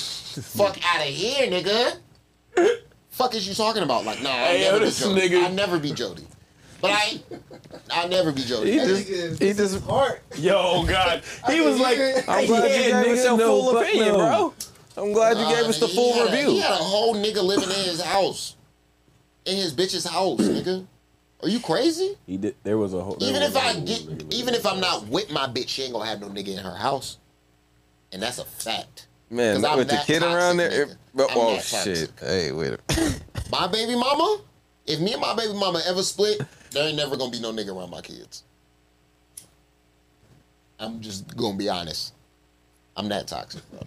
[0.57, 1.99] fuck out of here, nigga.
[3.13, 4.05] fuck is you talking about?
[4.05, 5.21] Like, nah, I'll Hey, yo, never be Jody.
[5.29, 6.27] nigga- I'll never be Jody.
[6.81, 7.21] But I,
[7.93, 8.73] I'll never be Jody.
[8.73, 10.19] He That just- nigga he this is just- hard.
[10.37, 11.97] Yo, God, he was like,
[12.29, 14.17] I'm glad yeah, you gave us nigga, your no, full opinion, no.
[14.19, 14.55] bro.
[15.05, 16.51] I'm glad you Nah, gave us the full he had a- review.
[16.51, 18.57] he had a whole nigga living in his house,
[19.47, 20.85] in his bitch's house, nigga.
[21.43, 22.17] Are you crazy?
[22.27, 22.55] He did.
[22.63, 23.17] There was a whole.
[23.21, 26.21] Even if I get, even if I'm not with my bitch, she ain't gonna have
[26.21, 27.19] no nigga in her house,
[28.13, 29.07] and that's a fact.
[29.33, 30.71] Man, 'Cause I'm with the kid around there.
[30.71, 30.91] nigga.
[30.91, 32.13] it- but, oh shit!
[32.21, 32.73] Hey, wait.
[32.75, 32.79] A,
[33.51, 34.41] My baby mama,
[34.87, 36.41] if me and my baby mama ever split,
[36.71, 38.45] there ain't never gonna be no nigga around my kids.
[40.79, 42.13] I'm just gonna be honest.
[42.97, 43.81] I'm that toxic, bro.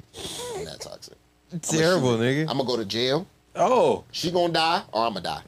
[0.56, 1.16] I'm that toxic.
[1.62, 2.42] terrible, nigga.
[2.50, 3.28] I'm gonna go to jail.
[3.56, 5.42] oh, She gonna die, or I'm gonna die.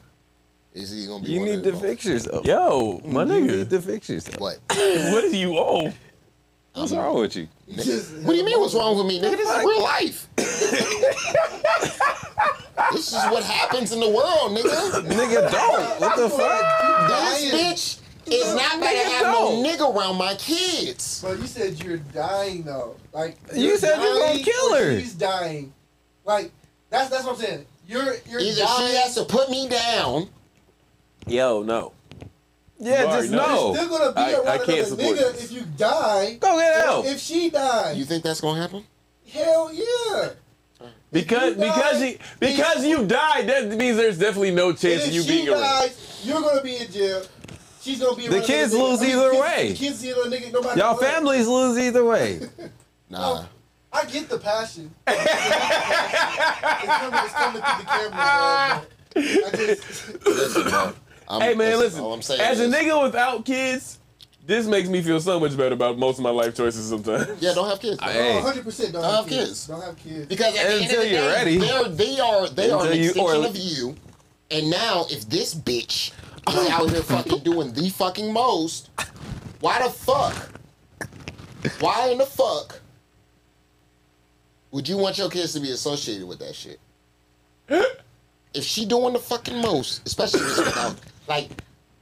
[0.74, 1.32] Is he gonna be?
[1.32, 2.46] you need of to fix yourself.
[2.46, 4.38] Yo, my You nigga, need to fix yourself.
[4.40, 4.58] What?
[4.68, 5.92] do you own?
[6.78, 7.48] What's wrong with you?
[7.74, 8.58] Just- What do you mean?
[8.60, 9.36] What's wrong with me, nigga?
[9.36, 10.28] This is real life.
[12.92, 15.02] this is what happens in the world, nigga.
[15.06, 16.00] Nigga, don't.
[16.00, 17.08] What the fuck?
[17.08, 19.64] This bitch is not gonna have no don't.
[19.64, 21.20] nigga around my kids.
[21.22, 22.96] But you said you're dying though.
[23.12, 25.00] Like You said you're gonna kill her.
[25.00, 25.72] She's dying.
[26.24, 26.50] Like
[26.90, 27.66] that's that's what I'm saying.
[27.86, 28.88] You're you're Either dying.
[28.90, 30.28] she has to put me down.
[31.26, 31.92] Yo, no.
[32.80, 33.38] Yeah, Sorry, just no.
[33.38, 33.74] know.
[33.74, 35.44] Still gonna be I- around I can't another support nigga this.
[35.44, 36.34] if you die.
[36.40, 37.06] Go get or help.
[37.06, 38.84] If she dies, You think that's gonna happen?
[39.30, 40.28] hell yeah.
[41.10, 45.08] Because you die, because you because you died, that means there's definitely no chance of
[45.08, 45.60] if you she being around.
[45.60, 47.22] dies, you're gonna be in jail.
[47.80, 48.28] She's gonna be.
[48.28, 48.90] The around kids another nigga.
[48.90, 49.68] lose I mean, either kids- way.
[49.72, 50.52] The kids see nigga.
[50.52, 51.02] No matter Y'all what.
[51.02, 52.40] families lose either way.
[53.10, 53.18] Nah.
[53.40, 53.48] Oh,
[53.90, 54.94] I get the passion.
[55.06, 55.24] it's,
[56.84, 58.10] coming, it's coming through the camera.
[58.10, 58.82] man,
[59.14, 61.07] but I just.
[61.28, 61.36] Listen, bro.
[61.36, 62.00] I'm, Hey man, listen.
[62.00, 63.98] All I'm saying As a nigga without kids,
[64.46, 67.40] this makes me feel so much better about most of my life choices sometimes.
[67.42, 67.98] yeah, don't have kids.
[68.02, 68.08] bro.
[68.08, 68.38] Hey.
[68.42, 69.48] Oh, 100% don't Don't have have kids.
[69.48, 69.66] kids.
[69.66, 70.26] Don't have kids.
[70.26, 71.56] Because at the end Until of the you're day, ready.
[71.58, 73.94] They're, they are they are an Until you- or- of you.
[74.50, 76.12] And now, if this bitch
[76.48, 78.88] is out here fucking doing the fucking most,
[79.60, 80.34] why the fuck?
[81.80, 82.80] Why in the fuck
[84.70, 86.78] would you want your kids to be associated with that shit?
[87.68, 87.84] If
[88.54, 90.94] if she doing the fucking most, especially this without
[91.28, 91.48] like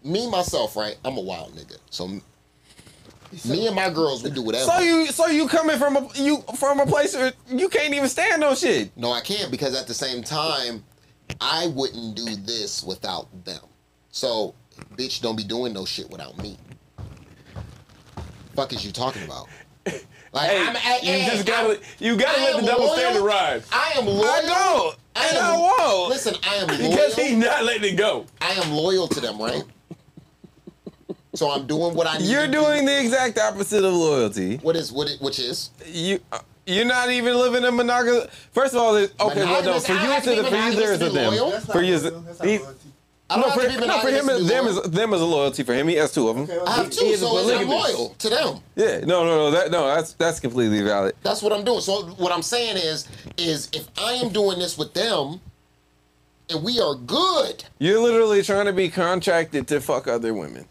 [0.04, 0.96] me myself, right?
[1.04, 1.78] I'm a wild nigga.
[1.90, 4.64] So me and my girls we do whatever.
[4.70, 8.08] So you, so you coming from a you from a place where you can't even
[8.08, 8.96] stand no shit.
[8.96, 10.84] No, I can't because at the same time,
[11.40, 13.60] I wouldn't do this without them.
[14.12, 14.54] So,
[14.94, 16.56] bitch, don't be doing no shit without me.
[18.54, 19.48] Fuck is you talking about?
[20.32, 22.84] Like, Hey, I'm, I, you hey, just gotta I'm- you gotta I let the double
[22.86, 22.96] loyal.
[22.96, 23.66] standard rise.
[23.72, 24.24] I am loyal.
[24.24, 26.10] I know, I and am, I won't.
[26.10, 26.90] Listen, I am loyal.
[26.90, 28.26] Because he's not letting it go.
[28.40, 29.62] I am loyal to them, right?
[31.34, 32.28] So I'm doing what I need.
[32.28, 32.86] You're to doing do.
[32.86, 34.56] the exact opposite of loyalty.
[34.58, 35.08] what is what?
[35.10, 36.18] It, which is You.
[36.32, 38.26] uh, You're not even living in monogamous.
[38.52, 40.56] First of all, there's- okay, well, no, Monogamous- for you, have it's to a, for
[40.56, 41.34] you, there is a monogamous them.
[41.34, 41.50] loyal?
[41.50, 42.74] That's not For you, loyal.
[43.28, 43.36] That's not he, loyalty.
[43.36, 44.66] I no, don't for, have to be no, for him, monogamous to is, be them
[44.66, 45.88] is them is a loyalty for him.
[45.88, 46.44] He has two of them.
[46.44, 48.60] Okay, well, I have he- two, he is so I'm loyal to them.
[48.76, 51.14] Yeah, no, no, no, that no, that's that's completely valid.
[51.22, 51.80] That's what I'm doing.
[51.80, 55.40] So what I'm saying is, is if I am doing this with them,
[56.50, 57.64] and we are good.
[57.78, 60.66] You're literally trying to be contracted to fuck other women.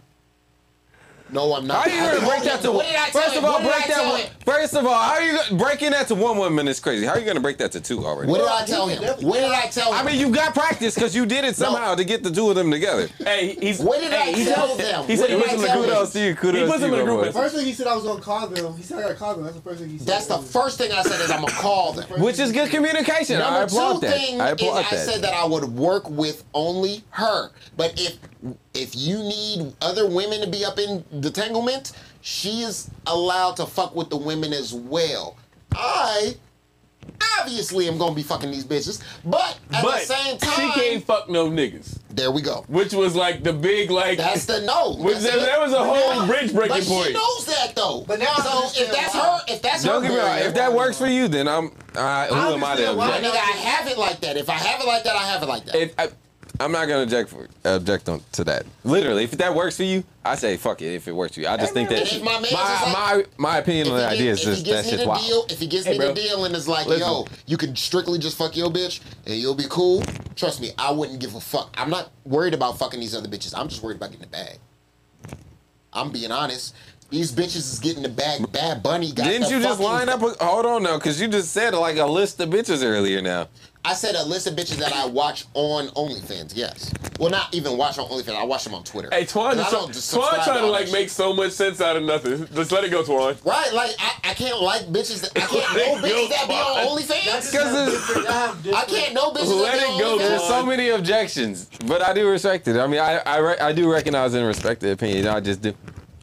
[1.32, 1.88] No, I'm not.
[1.88, 3.88] How are you gonna break that to what did I tell First of all, break
[3.88, 4.22] that one.
[4.46, 7.06] First of all, how are you breaking that to one woman is crazy.
[7.06, 8.30] How are you gonna break that to two already?
[8.32, 9.04] What did I tell he him?
[9.28, 10.00] What did I tell him?
[10.06, 12.56] I mean, you got practice because you did it somehow to get the two of
[12.56, 13.08] them together.
[13.18, 15.08] Hey, he's What did hey, I he tell said- them?
[15.08, 15.88] He said he did puts I him in the tell group.
[15.88, 15.96] them?
[15.98, 16.36] Kudos to you.
[16.36, 17.26] Kudos He puts to him you, in a my group boy.
[17.26, 17.42] message.
[17.42, 18.78] First thing he said, I was gonna call them.
[18.78, 19.44] He said I gotta call them.
[19.46, 20.08] That's the first thing he said.
[20.08, 22.22] That's the first thing I said is I'm gonna call them.
[22.22, 23.38] Which is good communication.
[23.42, 24.12] I Number applaud two that.
[24.16, 27.50] thing I is applaud I said that I would work with only her.
[27.76, 28.18] But if
[28.76, 33.96] if you need other women to be up in detanglement, she is allowed to fuck
[33.96, 35.38] with the women as well.
[35.74, 36.36] I
[37.40, 40.72] obviously am gonna be fucking these bitches, but at But the same time, she time,
[40.72, 42.66] can't fuck no niggas, there we go.
[42.68, 44.18] which was like the big like.
[44.18, 44.96] That's the no.
[44.98, 47.08] Which That's there- the- there was a whole now- bridge breaking but point.
[47.08, 48.04] She knows that though.
[48.08, 49.20] But now so if that's why.
[49.20, 50.28] her, if that's Don't her, get me wrong.
[50.28, 51.72] barrier, If that works for you, then I'm.
[51.96, 53.08] Uh, who I am I to understand why.
[53.08, 53.34] my object?
[53.36, 54.38] nigga, I have it like that.
[54.38, 55.76] If I have it like that, I have it like that.
[55.76, 56.10] If I,
[56.60, 58.66] I'm not gonna object for object on, to that.
[58.84, 60.94] Literally, if that works for you, I say fuck it.
[60.96, 63.26] If it works for you, I just think that And if my my, like- my
[63.38, 64.92] my opinion on If the he idea get- is if just he that gives me
[64.92, 65.26] shit's the wild.
[65.28, 66.08] deal, if he gives Hey, me bro.
[66.10, 67.08] the deal and is like, Listen.
[67.08, 70.04] yo, you can strictly just fuck your bitch and you'll be cool.
[70.36, 71.74] Trust me, I wouldn't give a fuck.
[71.78, 73.54] I'm not worried about fucking these other bitches.
[73.58, 74.60] I'm just worried about getting the bag.
[75.94, 76.74] I'm being honest.
[77.10, 78.52] These bitches is getting the bag.
[78.52, 79.26] Bad Bunny got.
[79.26, 80.22] Didn't the you just line up?
[80.22, 83.22] A, hold on now, because you just said like a list of bitches earlier.
[83.22, 83.48] Now
[83.86, 86.54] I said a list of bitches that I watch on OnlyFans.
[86.56, 86.92] Yes.
[87.20, 88.36] Well, not even watch on OnlyFans.
[88.36, 89.10] I watch them on Twitter.
[89.12, 91.10] Hey, Twan, 'Cause I just, don't just Twan subscribe trying to all like that make
[91.10, 92.48] so much sense out of nothing.
[92.56, 93.38] Just let it go, Twan.
[93.46, 95.22] Right, like I, I can't like bitches.
[95.22, 97.52] That, I can't know bitches that be on OnlyFans.
[97.52, 101.70] because I can't know bitches Let that be it go, on there's so many objections,
[101.86, 102.78] but I do respect it.
[102.78, 105.28] I mean, I I, re- I do recognize and respect the opinion.
[105.28, 105.74] I just do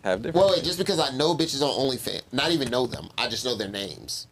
[0.02, 0.34] have different.
[0.44, 3.44] Well, wait, just because I know bitches on OnlyFans, not even know them, I just
[3.44, 4.26] know their names.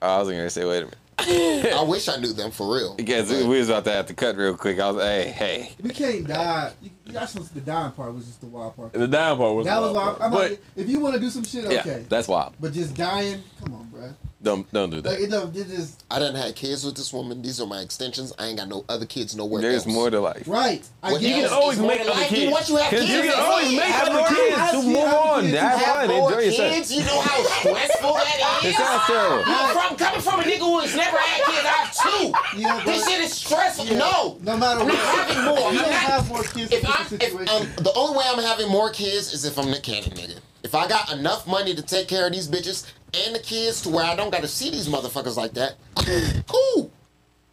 [0.00, 0.98] I was gonna say, wait a minute.
[1.78, 2.94] I wish I knew them for real.
[2.94, 4.78] Because But- we was about to have to cut real quick.
[4.80, 5.72] I was, hey, hey.
[5.82, 6.72] We can't die.
[6.82, 8.92] You, you got some, the dying part was just the wild part.
[8.92, 9.66] The dying part was.
[9.66, 10.24] That was wild, why.
[10.26, 12.04] I'm but like, if you want to do some shit, Yeah, okay.
[12.08, 12.54] that's wild.
[12.60, 14.14] But just dying, come on, bruh.
[14.42, 15.20] Don't don't do that.
[15.20, 15.54] it don't.
[15.56, 17.42] It just I done had kids with this woman.
[17.42, 18.32] These are my extensions.
[18.40, 19.94] I ain't got no other kids nowhere There's else.
[19.94, 20.42] more to life.
[20.48, 20.82] right.
[21.02, 22.28] I What get can always make to other life?
[22.28, 22.50] kids.
[22.52, 24.56] Once you have 'Cause kids, you can always make have other more kids.
[24.58, 25.58] I To move on, kids.
[25.58, 26.90] have Have fun, enjoy yourself.
[26.90, 28.76] You know how stressful that It is.
[28.76, 29.44] sounds terrible.
[29.46, 31.66] I'm from coming from a nigga who has never had kids.
[31.66, 32.58] I have two.
[32.60, 33.86] Yeah, This shit is stressful.
[33.86, 33.98] Yeah.
[33.98, 34.94] No, No matter I'm what.
[34.94, 35.58] not having more.
[35.58, 36.72] You I'm don't have more kids.
[36.72, 37.48] if in I'm, the if situation.
[37.78, 40.38] um, the only way I'm having more kids is if I'm Nick Cannon, nigga.
[40.62, 43.88] If I got enough money to take care of these bitches and the kids to
[43.90, 45.74] where I don't got to see these motherfuckers like that,
[46.46, 46.90] cool.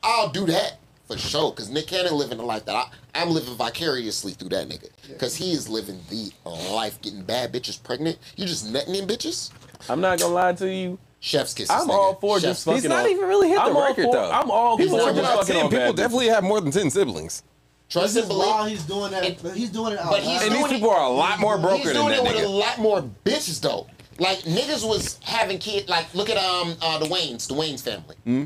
[0.04, 1.52] I'll do that for sure.
[1.52, 4.89] Cause Nick Cannon living a life that I, I'm living vicariously through that nigga.
[5.19, 8.17] Cause he is living the uh, life, getting bad bitches pregnant.
[8.38, 9.52] You just nutting in bitches.
[9.89, 11.00] I'm not gonna lie to you.
[11.22, 11.69] Chef's kisses.
[11.72, 11.93] I'm nigga.
[11.93, 12.89] all for Chef's just He's fucking.
[12.89, 14.32] not on- even really hit the I'm all record for- though.
[14.32, 15.63] I'm all People for talking just fucking 10.
[15.63, 15.95] People bad bitches.
[15.98, 17.43] definitely have more than ten siblings.
[17.89, 18.47] Trust this and believe.
[18.49, 19.25] while he's doing that.
[19.25, 20.41] And- but he's doing it out But he's loud.
[20.43, 22.43] And these doing people it- are a lot more broker He's doing that it with
[22.43, 23.88] a lot more bitches though.
[24.19, 25.89] Like niggas was having kids.
[25.89, 28.15] Like look at um uh, the Wayans, the Wayans family.
[28.25, 28.45] Hmm?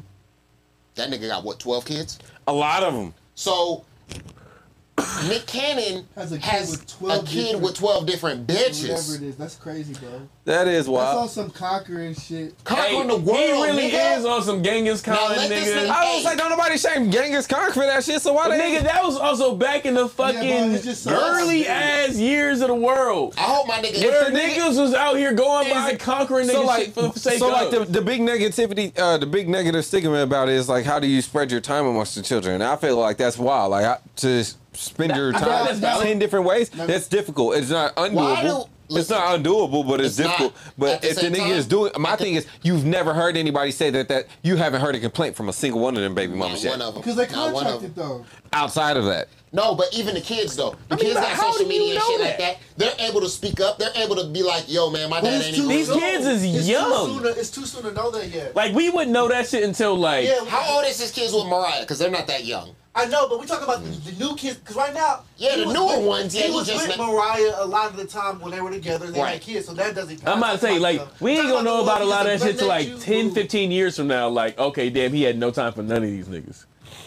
[0.95, 2.19] That nigga got what twelve kids.
[2.47, 3.13] A lot of them.
[3.35, 3.83] So
[5.29, 9.15] Nick Cannon Has a kid has with 12 a kid different- with twelve different Whatever
[9.15, 10.21] it is, that's crazy, bro.
[10.45, 12.53] That is That's on some conquering shit.
[12.65, 13.37] Conquering Hey, the world.
[13.37, 14.17] he really nigga.
[14.17, 15.85] is on some Genghis Khan, Now let this nigga.
[15.85, 18.21] nigga- I was like, don't nobody shame Genghis Khan for that shit.
[18.21, 18.75] So why But they?
[18.77, 22.09] nigga, that was also back in the fucking it's just so early outdated.
[22.11, 23.35] ass years of the world.
[23.37, 24.03] I hope my nigga.
[24.03, 26.93] Where the nigga- niggas was out here going by it- conquering so niggas like, shit
[26.93, 27.53] for the sake so of.
[27.53, 30.99] like the, the big negativity, uh, the big negative stigma about it is like, how
[30.99, 32.55] do you spread your time amongst the children?
[32.55, 33.71] And I feel like that's wild.
[33.71, 36.07] Like I, to spend your time that's valid.
[36.07, 37.55] ten different ways, that's difficult.
[37.55, 38.69] It's not why undoable.
[38.89, 40.37] do It's not undoable, but it's, It's not.
[40.37, 40.53] difficult.
[40.67, 43.13] At But the if the same nigga time- is doing, my thing is, you've never
[43.13, 44.07] heard anybody say that.
[44.09, 46.65] That you haven't heard a complaint from a single one of them baby Not mamas
[46.65, 47.01] one of them.
[47.01, 48.07] Because they Not one of contracted them.
[48.09, 48.25] though.
[48.51, 50.71] Outside of that, No, but even the kids though.
[50.89, 52.25] The I mean, kids but got how social media and shit that?
[52.25, 52.57] like that.
[52.97, 53.77] They're able to speak up.
[53.77, 55.99] They're able to be like, "Yo, man, my But dad ain't too even." These soon.
[55.99, 56.89] kids is it's young.
[57.07, 58.55] Too soon to, it's too soon to know that yet.
[58.55, 61.45] Like we wouldn't know that shit until like Yeah, How old is his kids with
[61.45, 61.81] Mariah?
[61.81, 62.71] Because they're not that young.
[62.95, 65.65] I know, but we talking about the, the new kids because right now, Yeah, the
[65.73, 68.05] newer with- ones, yeah, he he was just with ma- Mariah a lot of the
[68.05, 69.07] time when they were together.
[69.07, 69.33] They Right.
[69.33, 70.27] had kids, so that doesn't.
[70.27, 72.59] I'm about to say, like, we ain't gonna know about a lot of that shit
[72.59, 74.29] till like 10, 15 years from now.
[74.29, 76.65] Like, okay, damn, he had no time for none of these niggas.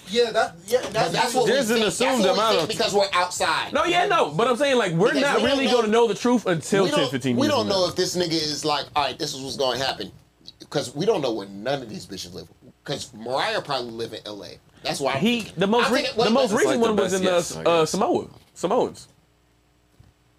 [0.08, 1.88] Yeah, that yeah, that's, But that's what There's we an think.
[1.88, 3.72] assumed that's what we amount of- because we're outside.
[3.72, 6.14] No, yeah, no, but I'm saying like we're Because not we really gonna know the
[6.14, 7.88] truth until 10, don't, 15 we don't from know now.
[7.88, 10.12] if this nigga is like, all right, this is what's going to happen.
[10.60, 12.48] Because we don't know where none of these bitches live.
[12.84, 14.58] Because Mariah probably live in L.A.
[14.82, 16.96] That's why I'm he the most re- thinking- wait, the most recent like the one
[16.96, 17.86] was in uh, guess, I uh.
[17.86, 19.08] Samoa Samoans.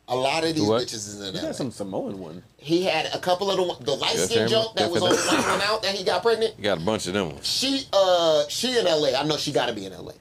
[0.09, 0.83] A lot of these What?
[0.83, 1.47] bitches is in He L.A.
[1.47, 2.41] had some Samoan one.
[2.57, 4.49] He had a couple of the the light Yes, skin Hammer.
[4.49, 5.37] junk that was on Definitely.
[5.37, 6.53] Wild 'N Out that he got pregnant.
[6.57, 7.33] you got a bunch of them.
[7.43, 9.09] She uh she in LA.
[9.19, 10.13] I know she gotta be in LA.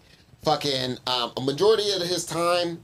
[0.42, 2.82] Fucking um a majority of his time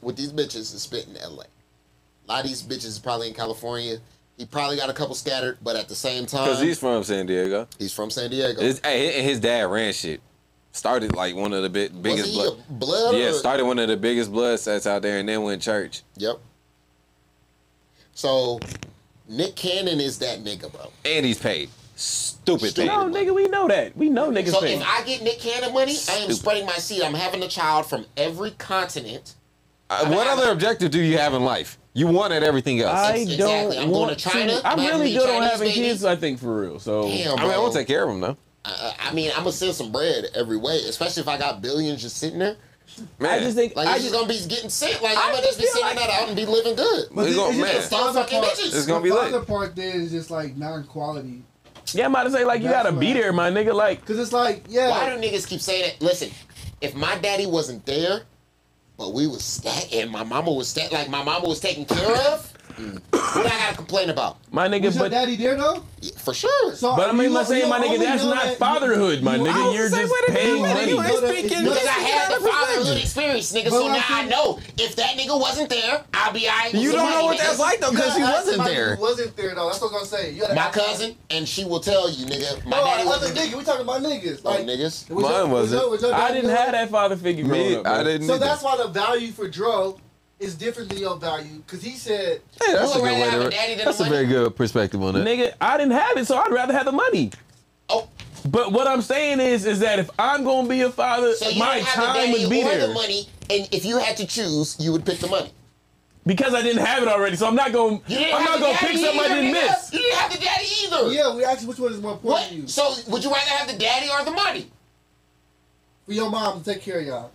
[0.00, 1.44] with these bitches is spent in LA.
[1.44, 3.98] A lot of these bitches is probably in California.
[4.38, 7.26] He probably got a couple scattered, but at the same time Because he's from San
[7.26, 7.68] Diego.
[7.78, 8.60] he's from San Diego.
[8.60, 10.20] His, hey, and his dad ran shit.
[10.74, 12.62] Started like one of the big, Was biggest he blood.
[12.70, 15.60] blood Yeah, or- started one of the biggest blood sets out there, and then went
[15.62, 16.02] church.
[16.16, 16.38] Yep.
[18.14, 18.60] So
[19.28, 20.90] Nick Cannon is that nigga, bro.
[21.04, 21.68] And he's paid.
[21.96, 22.74] Stupid Stupid.
[22.76, 22.86] paid.
[22.86, 23.96] No, nigga, we know that.
[23.96, 24.80] We know niggas So paying.
[24.80, 27.02] if I get Nick Cannon money, I am spreading my seed.
[27.02, 29.34] I'm having a child from every continent.
[29.90, 31.78] Uh, what other objective do you have in life?
[31.92, 32.98] You wanted everything else.
[32.98, 33.36] I I, Exactly.
[33.36, 34.58] don't I'm going want to China.
[34.64, 35.74] I'm I'm really these good on having babies.
[35.74, 36.04] kids.
[36.06, 36.78] I think for real.
[36.78, 37.60] So Damn, mean, I bro.
[37.62, 38.36] want to take care of them though.
[38.64, 42.00] I, I mean, I'm gonna send some bread every way, especially if I got billions
[42.02, 42.56] just sitting there.
[43.18, 45.02] Man, I just think Like I it's just just gonna be getting sent.
[45.02, 46.76] Like I I'm gonna just just be feel sending like- that out and be living
[46.76, 47.08] good.
[47.10, 47.74] We the- gon- it's just man.
[47.74, 48.66] the father fucking part- bitches.
[48.76, 49.30] It's gonna the be lit.
[49.32, 51.42] father part there is just like non-quality.
[51.94, 53.74] yeah, I'm about to say like you That's gotta be there, my nigga.
[53.74, 56.02] Like Cause it's like, yeah, Why do niggas keep saying it?
[56.02, 56.30] Listen,
[56.80, 58.22] if my daddy wasn't there,
[58.98, 62.14] but we was stat and my mama was stat like my mama was taken care
[62.32, 64.38] of, mm, what I gotta complain about?
[64.50, 65.82] my nigga, was your but daddy there though?
[66.00, 66.74] Yeah, For sure.
[66.74, 69.42] So but I mean, you- not saying my nigga, that's not that- fatherhood, my you-
[69.44, 69.74] nigga.
[69.74, 70.90] You're just paying minute, money.
[70.90, 71.64] you ain't Because speaking.
[71.64, 73.64] because I had the fatherhood experience, nigga.
[73.64, 76.74] But So like now I you- know if that nigga wasn't there, I'll be alright.
[76.74, 78.96] You don't know what that's like though, because he wasn't there.
[79.00, 79.66] Wasn't there though?
[79.68, 80.30] That's what I'm gonna say.
[80.32, 82.64] You gotta My cousin, and she will tell you, nigga.
[82.66, 83.38] My No, daddy other wasn't.
[83.38, 83.54] nigga.
[83.58, 84.40] We talking about niggas.
[84.44, 85.08] Oh, Like niggas.
[85.08, 85.80] Mine was wasn't.
[85.82, 87.86] your- was your I didn't have that father figure growing Me, up.
[87.86, 88.26] I didn't.
[88.26, 89.96] So that's why the value for Dro
[90.42, 91.62] is different than your value.
[91.66, 93.46] Cause he said, Hey, that's a You would good way to.
[93.46, 95.26] a daddy than That's a a very good perspective on that.
[95.26, 97.30] Nigga, I didn't have it, so I'd rather have the money.
[97.88, 98.08] Oh,
[98.48, 101.58] But what I'm saying is, is that if I'm gonna be a father, so you
[101.60, 103.98] my don't have the time daddy would be or there the money, and if you
[103.98, 105.52] had to choose, you would pick the money.
[106.26, 107.36] because I didn't have it already.
[107.36, 109.24] So I'm not gonna, You didn't I'm have not the gonna daddy pick something I
[109.24, 109.68] either, didn't nigga.
[109.70, 109.92] miss.
[109.92, 111.12] You didn't have the daddy either.
[111.12, 112.48] "Yeah, we asked you which one is more important What?
[112.48, 114.70] to you So would you rather have the daddy or the money?
[116.06, 117.30] for your mom to take care of y'all."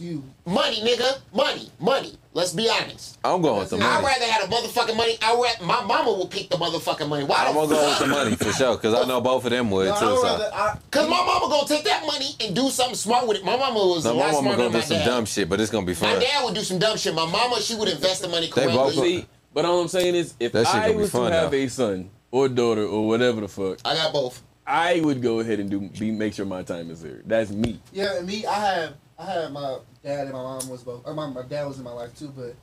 [0.00, 1.18] You Money, nigga.
[1.34, 1.70] Money.
[1.78, 2.14] Money.
[2.32, 3.18] Let's be honest.
[3.22, 3.90] I'm going with the money.
[3.90, 5.18] I'd rather have the motherfucking money.
[5.20, 5.60] I would.
[5.66, 7.24] My mama will pick the motherfucking money.
[7.24, 7.44] Why?
[7.46, 9.88] I'm gonna go with the money for sure, because I know both of them would
[9.88, 10.06] no, too.
[10.06, 10.22] would So.
[10.24, 10.50] rather.
[10.54, 13.44] I, Cause my mama gonna take that money and do something smart with it.
[13.44, 15.04] My mama was No, a my lot mama smarter gonna do some dad.
[15.04, 16.14] dumb shit, but it's gonna be fun.
[16.14, 17.14] My dad would do some dumb shit.
[17.14, 18.72] My mama, she would invest the money correctly.
[18.72, 21.56] They both- See, but all I'm saying is, if That I was to have though.
[21.56, 24.40] a son or daughter or whatever the fuck, I got both.
[24.66, 27.22] I would go ahead and do be make sure my time is there.
[27.26, 27.80] That's me.
[27.92, 31.06] yeah, me, I have, I had my dad and my mom was both.
[31.06, 32.54] Or my, my dad was in my life too, but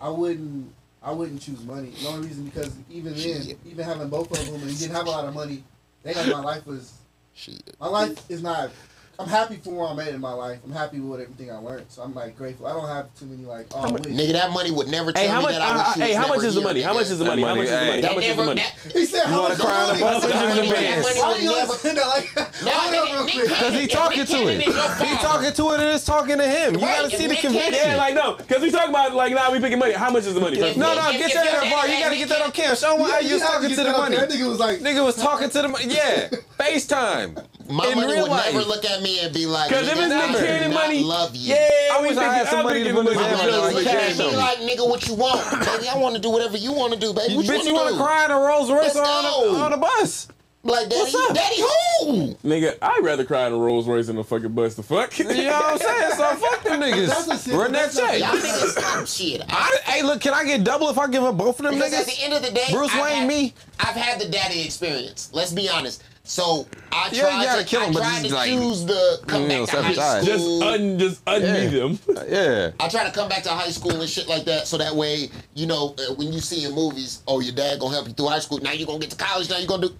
[0.00, 0.72] I wouldn't,
[1.02, 1.90] I wouldn't choose money.
[2.02, 5.06] The only reason because even then, even having both of them and he didn't have
[5.06, 5.62] a lot of money,
[6.02, 6.92] they like my life was
[7.36, 7.76] Shit.
[7.78, 8.70] My life is not.
[9.18, 10.58] I'm happy for where I'm at in my life.
[10.64, 11.86] I'm happy with everything I learned.
[11.88, 12.66] So I'm like grateful.
[12.66, 13.66] I don't have too many like.
[13.74, 14.02] Oh, I wish.
[14.02, 15.52] Nigga, that money would never tell Hey, how me much?
[15.54, 16.82] that I uh, wish you hey, was how much is the here, money?
[16.82, 17.42] How much is the money?
[17.42, 18.02] How much is the money?
[18.02, 18.60] How much is the money?
[18.60, 20.22] that- He said, "How wanna much cry on the money?" bus?
[20.22, 21.06] That Put it in the money- that bands.
[21.08, 22.06] money Why would you never- understand that?
[22.06, 23.48] Like, No, hold nigga, on real Nick quick.
[23.48, 24.68] Because he talking to Cannon it.
[24.68, 26.74] is your He talking to it and it's talking to him.
[26.74, 27.72] You gotta see the Nick conviction.
[27.74, 29.92] Yeah, like no, because we talking about like now we picking money.
[29.94, 30.58] How much is the money?
[30.60, 31.88] No, no, get that your in daddy bar.
[31.88, 32.76] You gotta get that on cam.
[32.76, 34.16] Show him how you was talking to the money.
[34.16, 35.86] That nigga was like, Nigga was talking to the money.
[35.88, 36.28] Yeah,
[36.60, 37.42] FaceTime.
[37.68, 38.52] My in money real would life.
[38.54, 41.02] never look at me and be like, Because if it's I Nick Cannon not money,
[41.02, 41.54] love you.
[41.54, 43.38] yeah, I we wish I picking- had I'm somebody to put the his money hand
[43.38, 45.50] My on like would the look cash me like, nigga, what you want?
[45.66, 47.34] Baby, I want to do whatever you want to do, baby.
[47.36, 49.24] What you Bitch, want you to want to cry in a Rolls Royce Let's on,
[49.24, 50.28] a- on a bus?
[50.64, 51.32] Like, daddy, What's up?
[51.36, 52.34] daddy who?
[52.42, 54.74] Nigga, I'd rather cry in a Rolls Royce than a fucking bus.
[54.74, 55.16] The fuck?
[55.16, 56.10] You know what I'm saying?
[56.16, 57.08] So fuck them niggas.
[57.38, 58.18] simple- Run that check.
[58.18, 59.42] Y'all niggas stop shit.
[59.48, 61.74] I, I, hey, look, can I get double if I give up both of them
[61.74, 63.54] because at the end of the day, Bruce Wayne, me.
[63.78, 65.30] I've had the daddy experience.
[65.32, 66.02] Let's be honest.
[66.26, 68.84] So I Yeah, tried you gotta to, him, I but tried just to like, choose
[68.84, 70.26] the come you know, back to high sabotage.
[70.26, 70.62] Just school.
[70.64, 71.68] un, just unknee Yeah.
[71.70, 71.98] them.
[72.28, 72.70] Yeah.
[72.80, 75.30] I try to come back to high school and shit like that, so that way,
[75.54, 78.26] you know, uh, when you see in movies, oh, your dad gonna help you through
[78.28, 78.58] high school.
[78.58, 79.48] Now you gonna get to college.
[79.48, 79.96] Now you gonna do.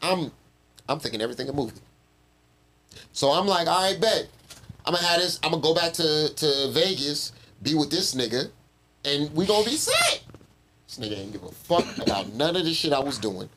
[0.00, 0.30] I'm,
[0.88, 1.74] I'm thinking everything a movie.
[3.12, 4.28] So I'm like, all right, bet.
[4.86, 5.38] I'm gonna have this.
[5.42, 7.32] I'm gonna go back to to Vegas,
[7.62, 8.50] be with this nigga,
[9.04, 10.22] and we gonna be set.
[10.86, 13.48] This nigga ain't give a fuck about none of the shit I was doing.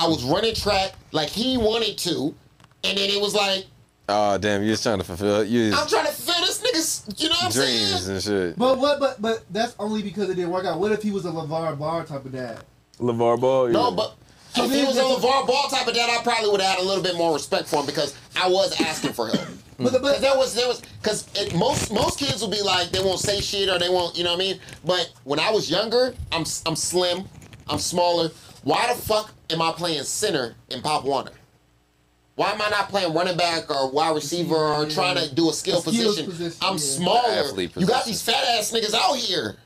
[0.00, 2.34] I was running track like he wanted to,
[2.84, 3.66] and then it was like,
[4.08, 7.28] Oh damn, you was trying to fulfill you I'm trying to fulfill this nigga's, you
[7.28, 7.86] know what I'm saying?
[7.88, 8.58] dreams and shit.
[8.58, 8.98] But what?
[8.98, 10.80] But but that's only because it didn't work out.
[10.80, 12.64] What if he was a Levar Bar type of dad?
[12.98, 13.66] LeVar Ball.
[13.68, 13.72] Yeah.
[13.74, 14.16] No, but
[14.54, 16.84] So if he was a LeVar Ball type of dad, I probably would have had
[16.84, 19.46] a little bit more respect for him because I was asking for help.
[19.80, 22.90] But, the- Because but there was there was because most most kids will be like
[22.90, 24.60] they won't say shit or they won't you know what I mean.
[24.84, 27.24] But when I was younger, I'm I'm slim,
[27.68, 28.30] I'm smaller.
[28.62, 31.32] Why the fuck am I playing center in Pop Warner?
[32.36, 35.52] Why am I not playing running back or wide receiver or trying to do a
[35.52, 36.24] skill position?
[36.26, 36.78] position, I'm yeah.
[36.78, 37.60] smaller.
[37.76, 39.56] You got these fat ass niggas out here.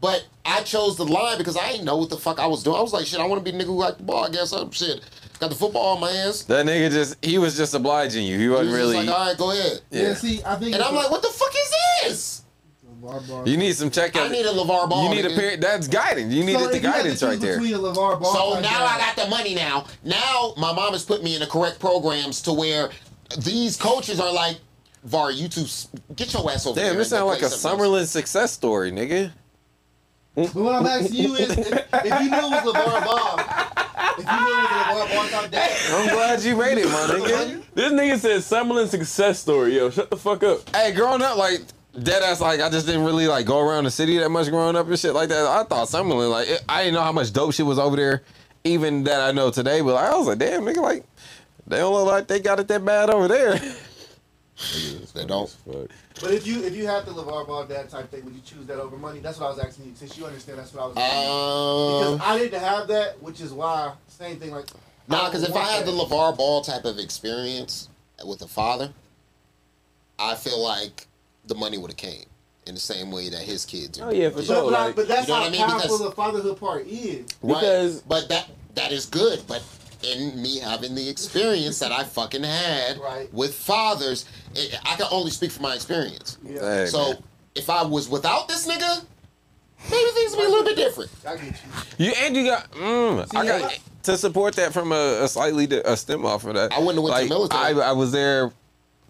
[0.00, 2.76] But I chose the line because I didn't know what the fuck I was doing.
[2.76, 4.24] I was like, shit, I want to be the nigga who got the ball.
[4.24, 5.00] I guess I'm shit.
[5.40, 6.44] Got the football in my hands.
[6.46, 8.36] That nigga just he was just obliging you.
[8.36, 9.80] He He wasn't was really just like, all right, go ahead.
[9.90, 10.02] yeah.
[10.02, 10.14] yeah.
[10.14, 10.74] see, I think.
[10.74, 12.42] And I'm a- like, what the fuck is this?
[13.00, 13.48] LeVar Ball.
[13.48, 15.04] You need some check I need a LeVar Ball.
[15.04, 15.36] You need a nigga.
[15.36, 16.32] parent that's guidance.
[16.34, 17.58] You needed So the if you had to guidance right there.
[17.60, 19.86] Between a LeVar Ball So type now dad- I got the money now.
[20.04, 22.90] Now my mom has put me in the correct programs to where
[23.38, 24.58] these coaches are like,
[25.04, 25.64] Var, you two,
[26.16, 26.94] get your ass over Damn, here.
[26.98, 27.80] this and sound like a play something.
[27.86, 29.30] Summerlin success story, nigga.
[30.34, 33.38] But what I'm asking you is, if, if you knew it was LeVar Ball,
[34.18, 36.92] if you knew it was LeVar Ball type dad, I'm glad you made it, my
[36.92, 37.62] nigga.
[37.74, 39.76] This nigga said Summerlin success story.
[39.76, 40.68] Yo, shut the fuck up.
[40.74, 41.60] Hey, growing up, like
[42.00, 44.76] dead ass, like I just didn't really like go around the city that much growing
[44.76, 45.46] up and shit like that.
[45.46, 48.22] I thought Summerlin, like it, I didn't know how much dope shit was over there,
[48.64, 49.80] even that I know today.
[49.80, 51.04] But like, I was like, damn, nigga, like
[51.66, 53.60] they don't look like they got it that bad over there.
[55.14, 55.56] They don't.
[56.20, 58.66] But if you if you had the LeVar Ball dad type thing, would you choose
[58.66, 59.20] that over money?
[59.20, 59.92] That's what I was asking you.
[59.94, 60.96] Since you understand, that's what I was.
[60.96, 61.30] asking you.
[61.30, 64.66] Um, Because I didn't have that, which is why same thing like.
[65.06, 65.92] Nah, because if I want had the.
[65.92, 67.88] LeVar Ball type of experience
[68.26, 68.90] with a father,
[70.18, 71.06] I feel like
[71.48, 72.24] the money would have came
[72.66, 74.08] in the same way that his kids are.
[74.08, 74.62] Oh yeah, for But, sure.
[74.64, 75.60] but, Like, but that's You know how I mean?
[75.60, 77.26] powerful Because- the fatherhood part is.
[77.42, 77.60] Right.
[77.60, 79.42] Because- but that that is good.
[79.48, 79.62] But
[80.04, 83.32] in me having the experience that I fucking had Right.
[83.34, 84.24] with fathers,
[84.54, 86.36] it, I can only speak from my experience.
[86.44, 87.22] Yeah, Hey, so man.
[87.56, 89.02] if I was without this nigga,
[89.90, 91.10] maybe things would be a little bit different.
[91.26, 91.54] I get
[91.98, 92.06] you.
[92.06, 92.70] You and you got.
[92.72, 96.44] Mm, I got I- to support that from a, a slightly di- a stem off
[96.44, 96.72] of that.
[96.72, 97.82] I wouldn't have went to like, the military.
[97.82, 98.52] I, I was there.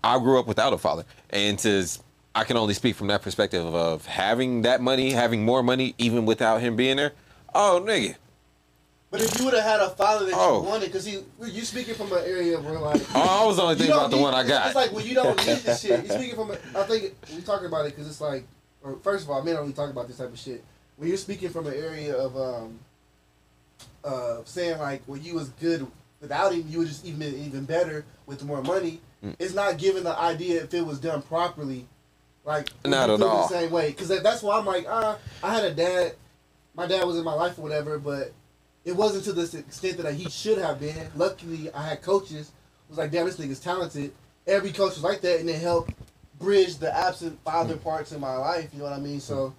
[0.03, 1.99] I grew up without a father, and to s-
[2.39, 6.25] I can only speak from that perspective of having that money, having more money, even
[6.25, 7.13] without him being there.
[7.53, 8.15] Oh, nigga.
[9.11, 10.63] But if you would have had a father that Oh.
[10.63, 13.01] you wanted, because you you speaking from an area of where like.
[13.13, 14.67] Oh, I was only thinking about the one I got.
[14.67, 16.07] It's like when you don't need this shit.
[16.07, 16.53] You're speaking from.
[16.53, 18.47] A, I think we talking about it because it's like,
[18.85, 20.63] or first of all, men don't really talk about this type of shit.
[20.97, 22.79] When you're speaking from an area of um,
[24.05, 25.89] uh, saying like when you was good
[26.21, 29.01] without him, you would just even even better with more money.
[29.25, 29.35] Mm.
[29.41, 31.89] It's not giving the idea if it was done properly.
[32.45, 33.49] Like Not at all.
[33.49, 36.15] The same way, because that's why I'm like, ah, I had a dad.
[36.75, 38.33] My dad was in my life or whatever, but
[38.85, 41.11] it wasn't to this extent that he should have been.
[41.17, 42.53] Luckily, I had coaches.
[42.87, 44.13] who was like, damn, this nigga's talented.
[44.47, 45.93] Every coach was like that, and it helped
[46.39, 48.71] bridge the absent father parts in my life.
[48.73, 49.21] You know what I mean?
[49.21, 49.55] So,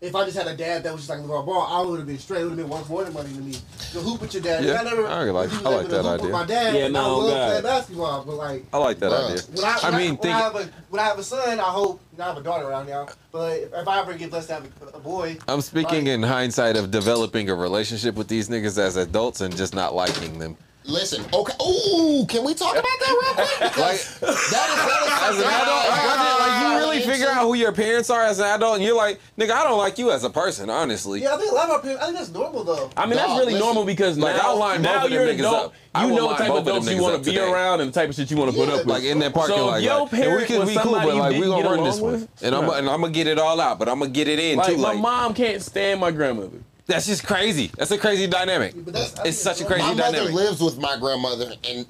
[0.00, 2.06] if I just had a dad that was just like LeVar Ball, I would have
[2.06, 2.40] been straight.
[2.40, 3.52] It would have been worth more than money to me.
[3.92, 4.64] The hoop with your dad.
[4.64, 5.06] Yeah, I never.
[5.06, 6.22] I like- I like able to that hoop idea.
[6.24, 6.74] With my dad.
[6.74, 7.48] Yeah, no, I love God.
[7.48, 8.64] playing basketball, but like.
[8.72, 9.30] I like that Bruh.
[9.30, 9.42] idea.
[9.54, 11.60] When I, I when mean, when think- I have a when I have a son,
[11.60, 13.08] I hope I have a daughter around now.
[13.30, 16.14] But if, if I ever get blessed to have a, a boy, I'm speaking Like-
[16.14, 20.38] in hindsight of developing a relationship with these niggas as adults and just not liking
[20.38, 20.56] them.
[20.84, 21.52] Listen, okay.
[21.62, 23.70] Ooh, can we talk about that real quick?
[23.70, 27.70] Because that is that As an adult, like, like, you really figure out who your
[27.70, 30.30] parents are as an adult, and you're like, nigga, I don't like you as a
[30.30, 31.22] person, honestly.
[31.22, 32.02] yeah, I think a lot of our parents.
[32.02, 32.90] I think that's normal though.
[32.96, 33.60] I mean, that's really listen.
[33.60, 35.74] normal because Like, now, I'll line now both you're an niggas adult.
[35.94, 36.02] up.
[36.02, 37.50] You know line the type of of adults you want to be today.
[37.52, 38.86] around and the type of shit you want to put up with.
[38.86, 40.92] Like in that parking so lot, if your like, and we can was be cool,
[40.92, 43.38] but like we didn't gonna run this one, and I'm and I'm gonna get it
[43.38, 44.76] all out, but I'm gonna get it in Like too.
[44.78, 46.58] my mom can't stand my grandmother.
[46.90, 47.70] That's just crazy.
[47.76, 48.74] That's a crazy dynamic.
[48.76, 51.86] But that's- I It's such a crazy my mother lives with my grandmother, and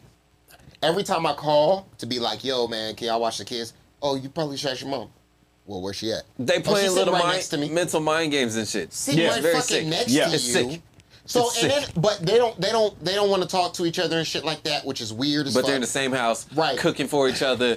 [0.82, 3.72] every time I call to be like, "Yo, man, can y'all watch the kids?"
[4.02, 5.08] Oh, you probably should your mom.
[5.66, 6.22] Well, where's she at?
[6.38, 7.68] They Oh, playing sitting little right mind, next to me.
[7.68, 8.92] mental mind games and shit.
[8.92, 9.86] Sitting Yeah, right very fucking sick.
[9.86, 10.28] next Yeah.
[10.28, 10.52] to It's you.
[10.52, 10.82] sick.
[11.26, 11.84] So It's and sick.
[11.84, 14.26] then, but they don't, they don't, they don't want to talk to each other and
[14.26, 15.66] shit like that, which is weird as But fuck.
[15.68, 16.76] they're in the same house, Right.
[16.78, 17.76] cooking for each other,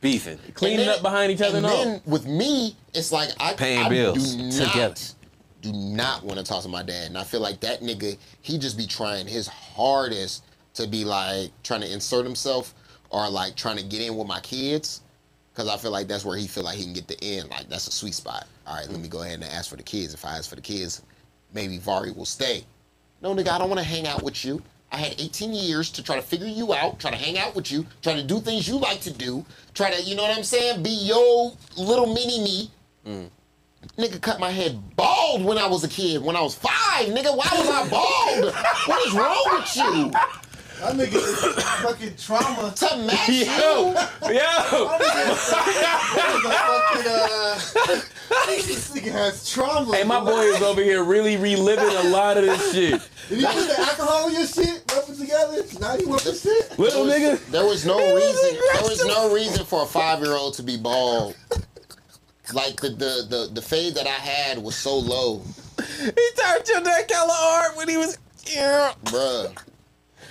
[0.00, 0.38] beefing.
[0.54, 1.84] Cleaning then- up behind each other And and all.
[1.84, 4.94] then with me, it's like I Paying I bills together.
[5.66, 8.58] Do not want to talk to my dad, and I feel like that nigga, he
[8.58, 10.44] just be trying his hardest
[10.74, 12.74] to be like trying to insert himself
[13.10, 15.02] or like trying to get in with my kids.
[15.54, 17.48] Cause I feel like that's where he feel like he can get the end.
[17.48, 18.46] Like that's a sweet spot.
[18.66, 20.12] All right, let me go ahead and ask for the kids.
[20.12, 21.00] If I ask for the kids,
[21.54, 22.62] maybe Vari will stay.
[23.22, 24.62] No, nigga, I don't want to hang out with you.
[24.92, 27.72] I had 18 years to try to figure you out, try to hang out with
[27.72, 29.44] you, try to do things you like to do,
[29.74, 32.70] try to, you know what I'm saying, be your little mini me.
[33.06, 33.30] Mm.
[33.98, 37.06] Nigga cut my head bald when I was a kid, when I was five.
[37.08, 38.54] Nigga, why was I bald?
[38.86, 40.10] what is wrong with you?
[40.80, 42.70] That nigga is fucking trauma.
[42.76, 43.44] To match Yo, you?
[43.44, 43.94] yo.
[44.28, 48.00] That nigga is fucking, uh,
[48.46, 49.96] this nigga has trauma.
[49.96, 53.00] Hey, my boy is over here really reliving a lot of this shit.
[53.30, 54.82] Did you put the alcohol in your shit?
[54.94, 55.62] Rub it together?
[55.62, 56.78] 91%?
[56.78, 57.46] Little There nigga.
[57.50, 58.58] there was no reason.
[58.74, 61.34] There was no reason for a five year old to be bald.
[62.52, 65.42] Like the, the the the fade that I had was so low,
[65.78, 68.18] He turned your that color art when he was.
[68.46, 68.92] Yeah.
[69.04, 69.56] bruh.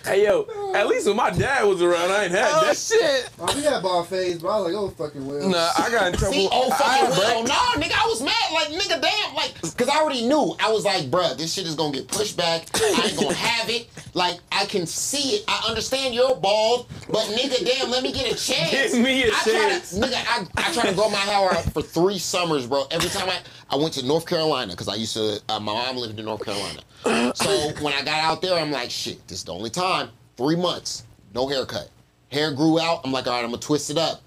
[0.05, 0.47] Hey, yo.
[0.75, 2.77] At least when my dad was around, I ain't had Oh that.
[2.77, 3.29] shit!
[3.39, 5.49] Oh, we had ball phase, but I was like, oh, fucking well.
[5.49, 6.33] Nah, I got in trouble.
[6.33, 9.35] See, oh I fucking had well, break- no, nigga, I was mad, like nigga, damn,
[9.35, 10.55] like, cause I already knew.
[10.59, 12.67] I was like, bruh, this shit is gonna get pushed back.
[12.75, 13.87] I ain't gonna have it.
[14.13, 15.45] Like, I can see it.
[15.47, 18.71] I understand you're bald, but nigga, damn, let me get a chance.
[18.93, 19.97] Give me a I try to- chance.
[19.97, 22.85] nigga, I, I tried to grow my hair out for three summers, bro.
[22.91, 23.39] Every time I,
[23.69, 26.45] I went to North Carolina, because I used to, uh, my mom lived in North
[26.45, 26.81] Carolina.
[27.35, 27.49] So
[27.81, 30.09] when I got out there, I'm like, shit, this is the only time.
[30.37, 31.03] Three months,
[31.33, 31.89] no haircut.
[32.31, 33.01] Hair grew out.
[33.03, 34.21] I'm like, all right, I'm gonna twist it up.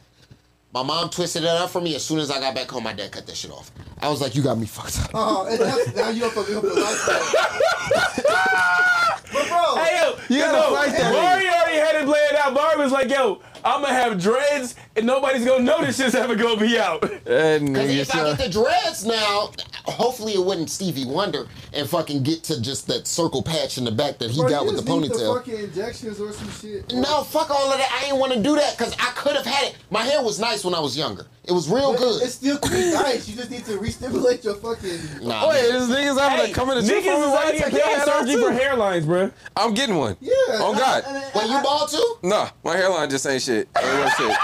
[0.72, 1.94] My mom twisted it up for me.
[1.94, 3.70] As soon as I got back home, my dad cut that shit off.
[4.00, 5.10] I was like, you got me fucked up.
[5.14, 7.06] Oh, and that's, now you don't fucking up your life.
[9.32, 10.18] but bro, Hey, yo.
[10.28, 12.54] You gotta yo, fight that Barry already had it played out.
[12.54, 16.34] Barry was like, yo, I'm gonna have dreads and nobody's gonna know this shit's ever
[16.34, 17.02] gonna be out.
[17.02, 19.50] That Cause if I get the dreads now,
[19.84, 23.92] hopefully it wouldn't Stevie Wonder and fucking get to just that circle patch in the
[23.92, 25.36] back that he bro, got with the just need ponytail.
[25.36, 26.92] fucking injections or some shit.
[26.94, 27.90] No, fuck all of that.
[28.00, 29.76] I didn't want to do that because I could have had it.
[29.90, 31.26] My hair was nice when I was younger.
[31.44, 32.22] It was real But good.
[32.22, 33.26] It's still could be nice.
[33.28, 35.26] You just need to re-stimulate your fucking.
[35.26, 37.20] Nah, oh, Wait, this niggas having Hey, to come in the niggas truth is on
[37.20, 38.58] me while out you here take your getting head off surgery for too.
[38.58, 39.30] hairlines, bro.
[39.56, 40.16] I'm getting one.
[40.20, 40.32] Yeah.
[40.60, 41.04] Oh, God.
[41.06, 42.16] and- and- Well, you I- bald too?
[42.22, 43.57] Nah, my hairline just ain't shit.
[43.58, 44.36] Ain't no shit.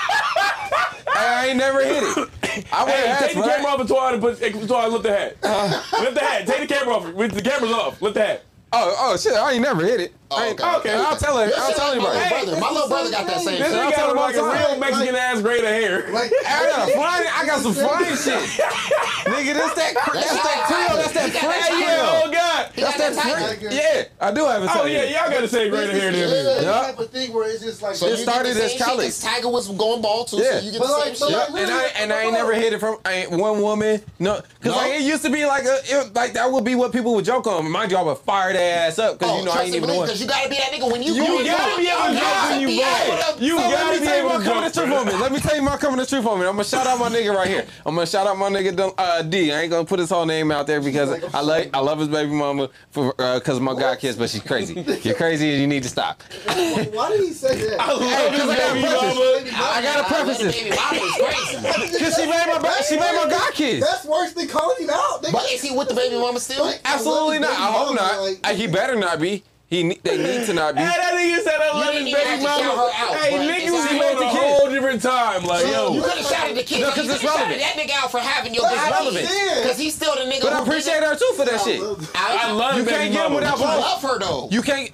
[1.16, 2.28] I ain't never hit it.
[2.72, 5.02] I wear Hey, hats, take the I- camera off of Twan and put Twan, lift
[5.04, 5.36] the hat.
[5.42, 5.82] Uh.
[6.00, 6.46] lift the hat.
[6.46, 7.12] Take the camera off.
[7.12, 8.00] With the camera's off.
[8.02, 8.42] Lift the hat.
[8.72, 9.34] Oh, oh shit!
[9.34, 10.12] I ain't never hit it.
[10.30, 10.76] Oh, I ain't- okay.
[10.78, 10.92] Okay.
[10.94, 11.46] I'll tell her.
[11.46, 12.46] Your I'll tell like my anybody.
[12.46, 12.60] little brother.
[12.60, 13.76] My little brother got that same This shit.
[13.78, 14.80] I'll nigga tell got him like a real time.
[14.80, 16.10] Mexican ass grade of hair.
[16.14, 17.26] Like, I got a fine.
[17.34, 18.34] I got some fine shit.
[19.24, 19.94] Nigga, that's that.
[19.96, 20.96] Cre- That's that Creole.
[21.02, 22.70] That's that French Hey, yeah, oh God.
[22.76, 23.56] That's that Tiger.
[23.60, 23.74] French.
[23.74, 26.18] Yeah, I do have a Oh yeah, y'all got the same grade of hair It's
[26.18, 26.66] than the me.
[26.66, 26.82] Yeah.
[26.82, 27.94] type of thing where it's just like.
[27.94, 29.06] So It you started same as shit college.
[29.06, 30.58] 'cause Tiger was going bald too, Yeah.
[30.60, 31.58] so you get But the like- same but shit.
[31.64, 32.98] And I and I ain't never hit it from
[33.38, 34.02] one woman.
[34.18, 37.14] No, because like it used to be like a like that would be what people
[37.14, 37.70] would joke on.
[37.70, 39.82] Mind you, I would fire their ass up because Oh, you know I ain't even
[39.82, 40.08] the believe, one.
[40.14, 41.80] Cause you gotta be that nigga when you, You gotta bald.
[41.80, 43.90] be able to You joke gotta when you be able to- You So let gotta
[43.90, 44.98] me be tell you able my to coming the joke, truth bro.
[45.00, 45.12] on me.
[45.24, 46.46] Let me tell you my coming the truth on me.
[46.46, 47.66] I'm gonna shout out my nigga right here.
[47.84, 49.52] I'm gonna shout out my nigga uh, D.
[49.52, 52.06] I ain't gonna put his whole name out there because I like I love his
[52.06, 54.74] baby mama for because of my god kids, but she's crazy.
[55.02, 56.22] You're crazy and you need to stop.
[56.46, 57.80] Why did he say that?
[57.80, 59.50] I love Hey, 'cause I got baby preface.
[59.50, 59.64] mama.
[59.64, 61.92] I gotta preface Baby, this baby mama is crazy.
[61.98, 63.84] because she made my ba- she made my god kids.
[63.84, 65.22] That's worse than calling him out.
[65.32, 66.72] But is he with the baby mama still?
[66.84, 67.50] Absolutely not.
[67.50, 68.20] I hope not.
[68.20, 69.42] like- Uh, He better not be.
[69.68, 70.80] He they need to not be.
[70.82, 72.74] Hey, that nigga said I love his baby have to shout mama.
[72.76, 74.12] her out, hey, but nigga it's was all on right.
[74.12, 74.52] a The kid.
[74.60, 75.44] whole different time.
[75.44, 75.92] Like, yo.
[75.94, 76.02] You yo.
[76.04, 76.80] could have shouted the kid.
[76.80, 77.60] No, No, 'cause you it's could have relevant.
[77.62, 79.26] shouted that nigga out for having your But bitch relevant.
[79.26, 79.62] relevant.
[79.64, 81.80] Because he's still the nigga But I appreciate her too for that shit.
[82.14, 83.80] I love You baby can't get him without You balls.
[83.80, 84.48] love her though.
[84.52, 84.90] You can't.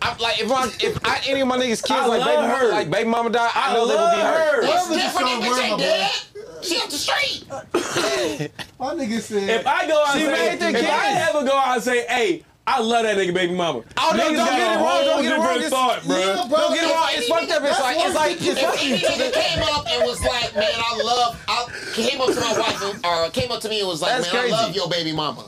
[0.00, 2.48] I, like if I if I, any of my niggas kids I like baby her.
[2.48, 4.54] mama, like baby mama died, I, I know they would be hurt.
[4.54, 4.62] her.
[4.62, 5.30] That's Whatever different.
[5.30, 6.10] you That saw bitch ain't word, dead.
[6.62, 7.44] She up the street.
[8.80, 9.48] My nigga said.
[9.60, 10.88] If I go out She say, made the if kids.
[10.90, 13.82] I ever go out and say, hey, I love that nigga baby mama.
[13.96, 15.56] Oh, no, Niggas don't get it wrong, don't get it wrong.
[15.56, 16.16] It's- thought, bro.
[16.18, 16.58] Yeah, bro.
[16.58, 17.08] Don't get it wrong.
[17.10, 17.62] It's fucked up.
[17.64, 21.44] It's like it's like it's like nigga came up and was like, man, I love,
[21.48, 24.32] I came up to my wife or came up to me and was like, That's
[24.32, 24.54] man, crazy.
[24.54, 25.44] I love your baby mama.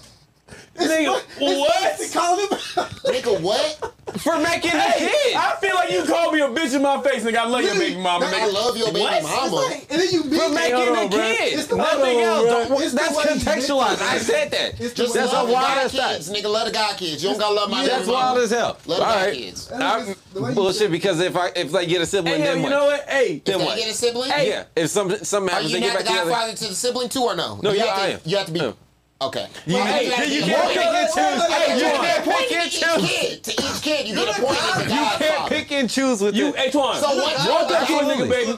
[0.77, 2.13] Nigga, what?
[2.13, 2.49] Call him.
[3.05, 3.91] Nigga, what?
[4.19, 5.35] for making the Hey, kid.
[5.37, 7.37] I feel like you called me a bitch in my face, nigga.
[7.37, 7.91] I love your Really?
[7.91, 8.53] baby mama, I nigga.
[8.53, 9.23] love your baby What?
[9.25, 9.71] mama.
[9.91, 10.55] and then you meet For him.
[10.55, 11.37] making hold the on, bruh.
[11.37, 11.53] kid.
[11.59, 12.47] It's the- Nothing hold on, else.
[12.47, 12.69] bruh.
[12.69, 13.91] Don't- It's the That's way you contextualized.
[13.91, 14.15] make it.
[14.15, 14.71] I said that.
[14.79, 16.11] It's the Just That's love a the wild God ass thought.
[16.13, 16.45] kids, nigga.
[16.53, 17.23] Love the God kids.
[17.25, 18.19] You don't gotta love my Yeah, baby That's mama.
[18.21, 18.67] wild as hell.
[18.67, 19.35] Love the All God right.
[19.35, 19.73] kids.
[19.73, 22.45] I, The way you bullshit because if I if they get a sibling, Hey, yo,
[22.47, 22.69] then you what?
[22.71, 23.09] know what?
[23.09, 23.75] Hey, Then Did what?
[23.75, 24.31] they get a sibling?
[24.31, 26.31] Hey, Yeah, if some something Are happens, you they not get the back together.
[26.31, 27.59] godfather to the sibling too or no?
[27.63, 28.21] No, you yeah, have I to, am.
[28.27, 28.61] You have to be.
[28.61, 28.73] Yeah.
[29.23, 29.47] Okay.
[29.65, 31.17] You, Well, hey, you you can't pick and choose.
[31.17, 33.09] wait, wait, Hey, you can't pick and choose.
[33.11, 33.45] kid.
[33.45, 34.95] To each kid, you get a point You
[35.27, 36.57] can't pick and choose with you, it.
[36.57, 36.97] hey, Twan.
[37.01, 38.51] So what- walk up to a nigga, baby.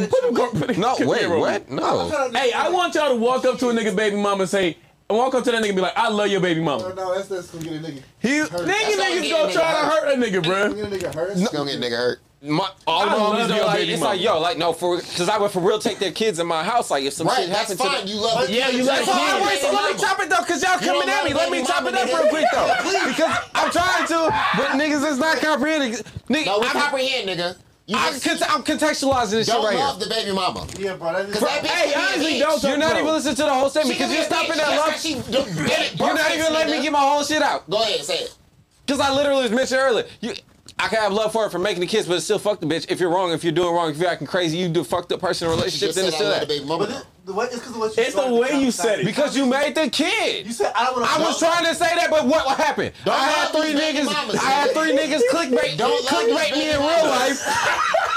[0.00, 1.70] Hey, put you him, put him No, wait, what?
[1.70, 2.08] No.
[2.34, 4.78] Hey, I want y'all to walk up to a nigga baby mama and say,
[5.10, 6.92] I won't come to that nigga and be like, I love your baby mama.
[6.94, 8.02] no, that's that's gonna get a nigga.
[8.18, 8.28] He.
[8.28, 10.04] Nigga, niggas getting gonna try to hurt.
[10.04, 10.74] hurt a nigga, bruh.
[10.74, 11.30] Get a nigga hurt.
[11.36, 12.20] It's gonna get nigga hurt.
[12.40, 14.12] My, all the I love homies your know, like, baby it's mama.
[14.14, 16.62] like, yo, like, no, for, because I would for real take their kids in my
[16.62, 16.88] house.
[16.90, 17.98] Like, if some Right, shit that's happened to fine.
[17.98, 18.08] them.
[18.08, 18.86] You love the Yeah, you kids.
[18.88, 19.32] love That's the all kids.
[19.32, 21.34] right, wait, so let me chop it though, cause y'all coming don't at me.
[21.34, 22.20] love Let me baby chop it mama, up nigga.
[22.22, 22.70] real quick though,
[23.10, 24.18] because I'm trying to,
[24.56, 25.92] but niggas is not comprehending.
[26.30, 27.56] Nigga, No, we I'm, comprehend, nigga.
[27.88, 30.66] You I'm, just cont- I'm contextualizing this shit don't right love the baby mama.
[30.78, 31.10] Yeah, bro.
[31.10, 31.32] That is.
[31.32, 32.40] Cause that bitch Hey, can be a honestly, bitch.
[32.40, 33.00] don't You're not bro.
[33.00, 34.56] even listening to the whole statement can because be you're a stopping bitch.
[34.58, 35.00] that That's love.
[35.00, 36.82] she do- did it You're not perfect, even letting me nigga.
[36.82, 37.68] get my whole shit out.
[37.70, 38.36] Go ahead, say it.
[38.84, 40.06] Because I literally was mentioned earlier.
[40.20, 40.34] You,
[40.80, 42.66] I can have love for her for making the kids, but it's still fuck the
[42.66, 42.90] bitch.
[42.90, 45.20] If you're wrong, if you're doing wrong, if you're acting crazy, you do fucked up
[45.20, 46.46] person in a relationship, then it's still that.
[46.46, 47.02] baby mama.
[47.28, 49.04] But the, the way, it's because you It's the way you said it.
[49.06, 50.46] Because you made the kid.
[50.46, 52.92] You said I don't want I was trying to say that, but what, what happened?
[53.04, 54.04] Don't I had three niggas.
[54.06, 57.38] mamas, I had three niggas clickbait, Don't clickbait me in real life.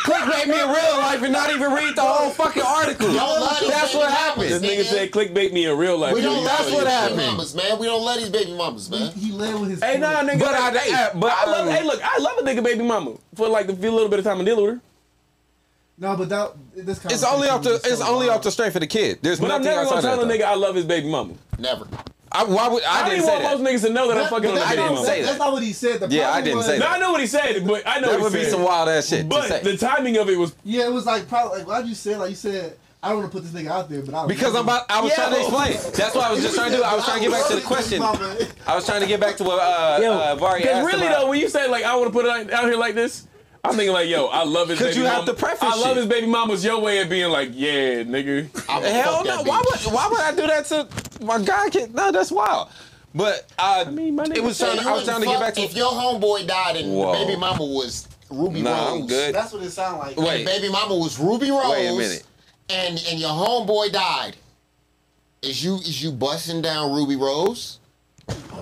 [0.06, 3.08] clickbait me in real life and not even read the whole fucking article.
[3.08, 4.50] Don't love these That's baby what mamas, happened.
[4.50, 4.86] This nigga nigga.
[4.86, 6.14] said clickbait me in real life.
[6.14, 7.18] We don't That's love what these happened.
[7.18, 7.80] baby mamas, man.
[7.80, 9.12] We don't love these baby mamas, man.
[9.14, 9.84] He led with his.
[9.84, 10.30] Hey, nah, point.
[10.30, 10.40] nigga.
[10.40, 11.68] But I- hey, but, I love.
[11.68, 14.20] um, hey, look, I love a nigga baby mama for like the few little bit
[14.20, 14.82] of time I'm dealing with her.
[16.02, 17.06] No, but that this.
[17.06, 18.40] It's only off the it's so only wild.
[18.40, 19.20] off the strength of the kid.
[19.22, 21.36] There's But I'm never gonna tell a nigga I love his baby mama.
[21.60, 21.88] Never.
[22.34, 23.60] I, why would, I, I, didn't didn't want that.
[23.60, 25.06] most niggas to know that I'm fucking but on a I baby mama.
[25.06, 26.00] say That's not what he said.
[26.00, 28.10] The Yeah, I didn't was, say No, I know what he said, but I know
[28.12, 29.62] That what would be some wild ass shit to But say.
[29.62, 32.20] the timing of it was Yeah, it was like probably like why'd you say it?
[32.20, 34.56] like you said I don't want to put this nigga out there, but I Because
[34.56, 35.16] I'm about, I was Yeah.
[35.28, 35.94] trying to explain.
[35.94, 36.84] That's what I was just trying to do.
[36.84, 38.02] I was trying to get back to the question.
[38.02, 41.08] I was trying to get back to what uh, Yo, uh, Vari Because asked really
[41.08, 41.22] about.
[41.22, 43.28] though, when you say like I want to put it out, out here like this,
[43.64, 45.34] I'm thinking like, yo, I love his 'Cause baby you have mama.
[45.34, 45.98] to preface I love shit.
[45.98, 48.50] his baby mama's your way of being like, yeah, nigga.
[48.68, 49.44] I'm Hell no!
[49.44, 51.70] Why would why would I do that to my guy?
[51.70, 51.94] Kid?
[51.94, 52.70] No, that's wild.
[53.14, 54.80] But uh, I mean, my it was said trying.
[54.84, 55.62] To, I was trying to get back to.
[55.62, 57.14] If your homeboy died and Whoa.
[57.14, 59.02] baby mama was Ruby Nah, Rose.
[59.02, 59.36] I'm good.
[59.36, 60.18] That's what it sounded like.
[60.18, 60.38] Wait.
[60.38, 61.70] And baby mama was Ruby Rose.
[61.72, 62.24] Wait a minute.
[62.70, 64.38] And and your homeboy died.
[65.44, 67.78] Is you is you busting down Ruby Rose?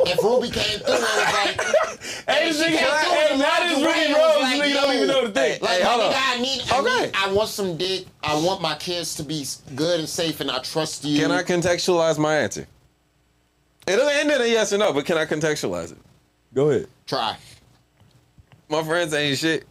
[0.06, 1.62] If Ruby came through and was like,
[2.28, 4.42] Hey, this nigga, hey, and that walked is Ruby Rose.
[4.42, 5.62] like, nigga don't even know the thing.
[5.62, 6.14] Like, Hey, hold nigga, on.
[6.16, 7.06] I need, I Okay.
[7.08, 8.06] need, I want some dick.
[8.24, 9.46] I want my kids to be
[9.76, 11.20] good and safe, and I trust you.
[11.20, 12.66] Can I contextualize my answer?
[13.88, 15.98] It'll end in a yes or no, but can I contextualize it?
[16.54, 16.88] Go ahead.
[17.08, 17.36] try?
[18.70, 19.64] My friends ain't shit.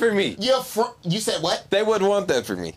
[0.00, 0.34] for me.
[0.40, 1.66] Your fr- you said what?
[1.70, 2.74] They wouldn't want that for me.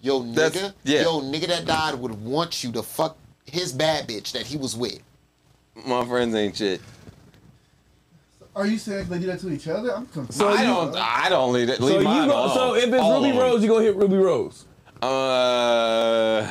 [0.00, 1.02] Yo, That's- nigga, yeah.
[1.02, 4.74] yo, nigga that died would want you to fuck his bad bitch that he was
[4.76, 4.98] with.
[5.86, 6.80] My friends ain't shit.
[8.54, 9.94] Are you saying they do that to each other?
[9.94, 10.38] I'm confused.
[10.38, 10.96] So I you- don't.
[10.96, 12.34] I don't leave, that- leave So you mine go.
[12.44, 12.54] alone.
[12.54, 13.38] So if it's All Ruby.
[13.38, 14.64] Rose, you gonna hit Ruby Rose.
[15.02, 16.50] Uh,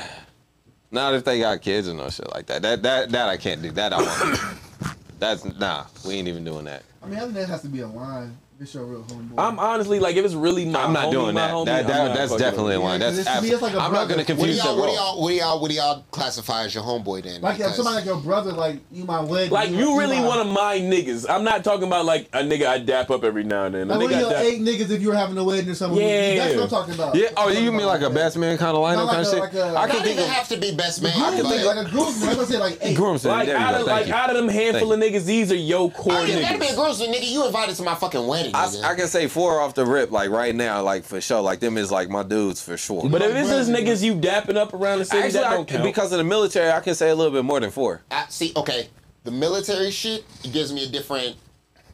[0.92, 2.62] not if they got kids and no shit like that.
[2.62, 3.72] That that that I can't do.
[3.72, 4.40] That I want.
[5.20, 5.86] That's nah.
[6.06, 6.84] We ain't even doing that.
[7.02, 8.38] I mean, I think that has to be a line.
[8.58, 9.34] If it's your real homeboy.
[9.38, 11.54] I'm honestly like, if it's really my I'm not homie, doing my that.
[11.54, 12.88] homie, that, I'm not that's fucking definitely a with it.
[12.88, 13.02] line.
[13.02, 14.08] Yeah, That's 'cause it's- to me, abs- it's like a I'm not brother.
[14.08, 14.96] gonna What do confuse the y'all, what do role.
[14.96, 17.42] y'all, what do y'all, what do y'all classify as your homeboy then?
[17.42, 19.52] like if Because- somebody like your brother, like you my wedding.
[19.52, 21.26] Like you really my- one of my niggas.
[21.30, 23.92] I'm not talking about like a nigga I dap up every now and then.
[23.92, 25.44] A Like one nigga of I your dap- eight niggas if you were having a
[25.44, 26.00] wedding or something.
[26.02, 26.36] Yeah.
[26.38, 27.16] That's what I'm talking about.
[27.16, 27.28] Yeah.
[27.36, 29.32] Oh, I'm you mean like a best man kind of lineup like kind of a-
[29.32, 29.40] shit?
[29.42, 31.14] like a- I not can think even of have to be best that.
[31.18, 31.34] man.
[31.42, 32.30] Groomsmen, but- like a groomsman.
[32.30, 32.96] Like I said, like eight.
[32.96, 33.34] groomsmen.
[33.34, 33.80] Like there you out go.
[33.82, 34.14] of Thank like you.
[34.14, 36.76] out of them handful of niggas, these are yo core yeah, that'd be a niggas.
[36.78, 37.30] groomsman, nigga.
[37.30, 38.92] You invited to my fucking wedding, I.
[38.92, 41.42] I can say four off the rip, like right now, like for sure.
[41.42, 43.10] Like them is like my dudes for sure.
[43.10, 45.68] But if Like it's just niggas you dapping up around the city, Actually, that don't
[45.68, 45.84] count.
[45.84, 48.02] because of the military, I can say a little bit more than four.
[48.12, 48.88] I, see, okay,
[49.24, 51.36] the military shit it gives me a different.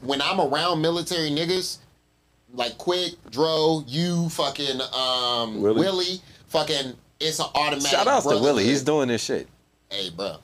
[0.02, 1.78] When I'm around military niggas,
[2.54, 5.80] like Quick, Dro, you, fucking um, Willie.
[5.80, 6.22] Willie.
[6.48, 7.88] fucking, it's an automatic.
[7.92, 8.64] Shout out to Willie.
[8.66, 9.48] He's doing this shit.
[9.92, 10.38] hey, bro.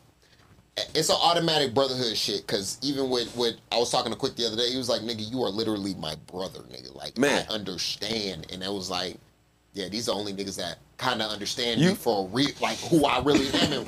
[0.94, 2.46] It's an automatic brotherhood shit.
[2.48, 5.02] Cause even with with I was talking to Quick the other day, he was like,
[5.02, 6.96] "Nigga, you are literally my brother, nigga.
[6.96, 7.46] Like, Man.
[7.50, 9.18] I understand." And it was like,
[9.74, 13.06] "Yeah, these are only niggas that kind of understand You- me for real, like who
[13.06, 13.74] I really am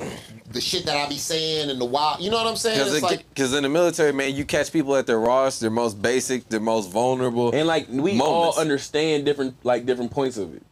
[0.52, 2.20] the shit that I be saying and the wild.
[2.20, 2.78] You know what I'm saying?
[2.78, 6.00] Because It's like, in the military, man, you catch people at their rawest, their most
[6.02, 7.52] basic, their most vulnerable.
[7.54, 8.22] and like we Moments.
[8.24, 10.62] all understand different like different points of it.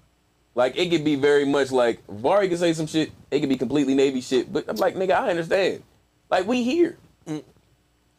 [0.57, 3.57] Like it could be very much like Vari could say some shit, it could be
[3.57, 5.83] completely Navy shit, but I'm like, nigga, I understand.
[6.31, 6.97] Like we here.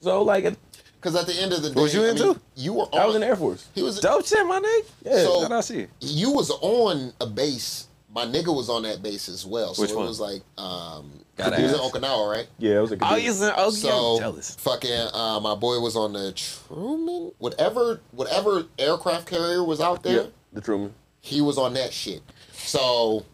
[0.02, 0.56] So like
[1.02, 2.42] Cause at the end of the day, Was you I in mean, too?
[2.56, 2.84] You were.
[2.84, 3.68] On, I was in the Air Force.
[3.74, 4.00] He was.
[4.02, 4.86] Dope shit, my nigga.
[5.06, 5.24] Yeah.
[5.24, 5.88] So- Shout out to you.
[6.02, 7.88] You was on a base.
[8.14, 9.74] My nigga was on that base as well.
[9.76, 10.08] So Which it one?
[10.08, 11.80] was like, um, Gotta he was in.
[11.80, 12.48] Okinawa, right?
[12.58, 14.56] Yeah, it was a Oh, he's in, oh, yeah, So I'm jealous.
[14.56, 20.24] fucking uh, my boy was on the Truman, whatever whatever aircraft carrier was out there.
[20.24, 20.94] Yeah, the Truman.
[21.22, 22.22] He was on that shit.
[22.54, 23.26] So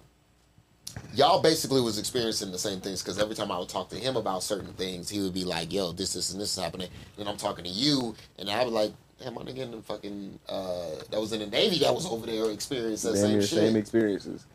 [1.14, 4.16] y'all basically was experiencing the same things because every time I would talk to him
[4.16, 7.28] about certain things, he would be like, "Yo, this, this, and this is happening." Then
[7.28, 8.92] I'm talking to you, and I was like,
[9.22, 12.26] Damn, my nigga in the fucking uh, that was in the Navy that was over
[12.26, 13.60] there experiencing that Damn same near shit.
[13.60, 14.46] same experiences.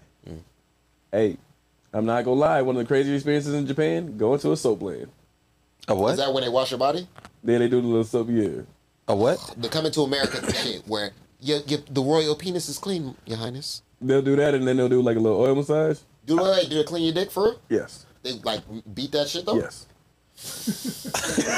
[1.11, 1.39] Hey,
[1.93, 2.63] I'm not gonna lie.
[2.63, 5.09] One of the craziest experiences in Japan, going to a soap land.
[5.89, 6.13] A what?
[6.13, 7.09] Is that when they wash your body?
[7.43, 8.29] Then they do the little soap.
[8.31, 8.63] Yeah.
[9.09, 9.55] a what?
[9.57, 11.11] The coming to America shit where
[11.41, 13.83] your, your, the royal penis is clean, Your Highness.
[14.01, 15.99] They'll do that, and then they'll do like a little oil massage.
[16.27, 17.61] Do they do they clean your dick for real?
[17.69, 18.07] Yes.
[18.23, 18.63] They like
[18.95, 19.57] beat that shit though.
[19.57, 19.87] Yes.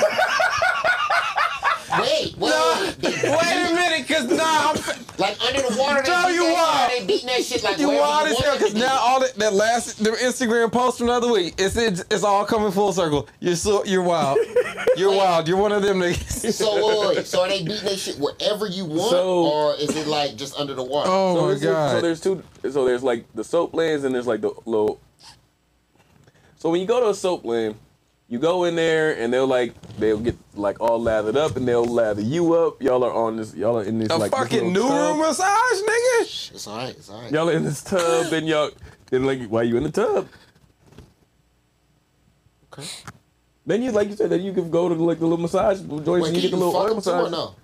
[2.00, 4.76] Wait, wait, they beat Wait a minute, cause now I'm,
[5.18, 6.90] Like under the water, they Joe, you that wild.
[6.90, 8.58] They beating that shit like you wherever wild as want hell.
[8.58, 12.00] Cause now all that, that last the Instagram post from the other week, it's it's,
[12.10, 13.28] it's all coming full circle.
[13.40, 14.38] You're so you're wild.
[14.96, 15.48] You're wild.
[15.48, 16.52] You're one of them niggas.
[16.52, 19.94] So wait, wait, so are they beating that shit wherever you want, So- or is
[19.96, 21.08] it like just under the water?
[21.12, 22.42] Oh so my this is- so there's two.
[22.72, 25.00] So there's like the soap lands, and there's like the little.
[26.58, 27.74] So when you go to a soap land,
[28.32, 31.84] you go in there, and they'll like they'll get like all lathered up, and they'll
[31.84, 32.80] lather you up.
[32.82, 33.54] Y'all are on this.
[33.54, 35.10] Y'all are in this a like this fucking little new tub.
[35.18, 36.20] room massage, nigga.
[36.54, 37.30] It's alright, it's alright.
[37.30, 38.70] Y'all are in this tub, and y'all
[39.10, 40.28] then like why you in the tub?
[42.72, 42.88] Okay.
[43.66, 46.06] Then you like you said that you can go to like the little massage joints
[46.08, 47.30] Wait, and can you you get the little fuck oil them too or massage.
[47.32, 47.54] no?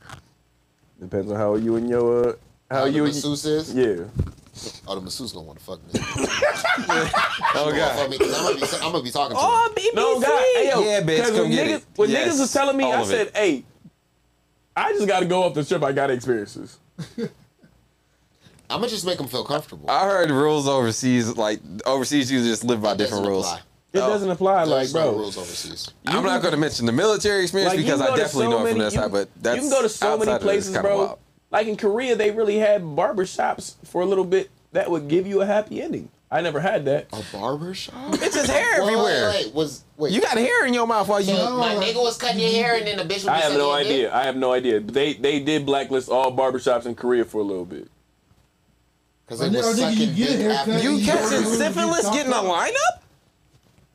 [1.00, 2.32] Depends on how you and your uh,
[2.70, 3.74] how How you the and masseuse is?
[3.74, 4.04] yeah.
[4.86, 6.00] Oh, the masseuse gonna want to fuck me.
[7.54, 8.10] Oh Fuck god.
[8.10, 9.74] me, 'cause I'm gonna be, I'm gonna be talking to Oh, her.
[9.74, 9.94] BBC.
[9.94, 11.84] No, God, hey, yo, yeah, bitch, 'cause come when get niggas, it.
[11.96, 13.36] When Yes, niggas was telling me, all I said, it.
[13.36, 13.64] "Hey,
[14.76, 15.82] I just got to go off the trip.
[15.82, 16.78] I got experiences."
[18.70, 19.90] I'm gonna just make them feel comfortable.
[19.90, 23.46] I heard rules overseas, like overseas, you just live by That different rules.
[23.46, 23.60] apply.
[23.94, 24.08] It Oh.
[24.10, 25.18] doesn't apply, like, There's no bro.
[25.20, 25.88] rules overseas.
[26.06, 28.68] I'm not going to mention the military experience Like, because I definitely so know it
[28.68, 29.10] from many- that side.
[29.12, 30.98] But that's you can go to so many places, bro.
[31.06, 31.18] wild.
[31.50, 35.26] Like in Korea, they really had barber shops for a little bit that would give
[35.26, 36.10] you a happy ending.
[36.30, 37.06] I never had that.
[37.14, 37.94] A barber shop?
[38.14, 39.30] It's just hair Wait, everywhere.
[39.30, 40.12] Wait, wait, was wait?
[40.12, 41.34] You got hair in your mouth while you.
[41.34, 43.72] so my nigga was cutting your hair and then the bitch was I have no
[43.72, 44.08] idea.
[44.08, 44.12] dick?
[44.12, 44.78] I have no idea.
[44.82, 47.88] But they they did blacklist all barbershops in Korea for a little bit.
[49.26, 52.32] Cause Or it ni- was sucking you get dick after You You catching syphilis getting
[52.32, 53.00] a lineup?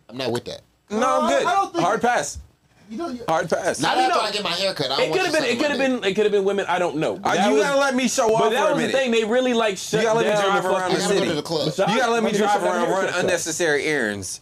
[0.10, 0.62] I'm not with that.
[0.90, 1.46] No, No, I'm good.
[1.48, 2.40] I don't think- Hard pass.
[2.90, 3.80] You know, you, Hard pass.
[3.80, 4.26] Not I don't after know.
[4.26, 4.92] I get my hair cut.
[4.92, 5.44] I It could have been.
[5.46, 6.04] It could have been.
[6.04, 6.66] It could have been women.
[6.68, 7.20] I don't know.
[7.24, 9.12] Uh, you was- gotta let me show off But for that a was the thing.
[9.12, 11.36] They really like shut gotta let me down drive around the fucking- go city.
[11.36, 11.68] the club.
[11.90, 14.42] You gotta let me drive shut down around, run unnecessary errands.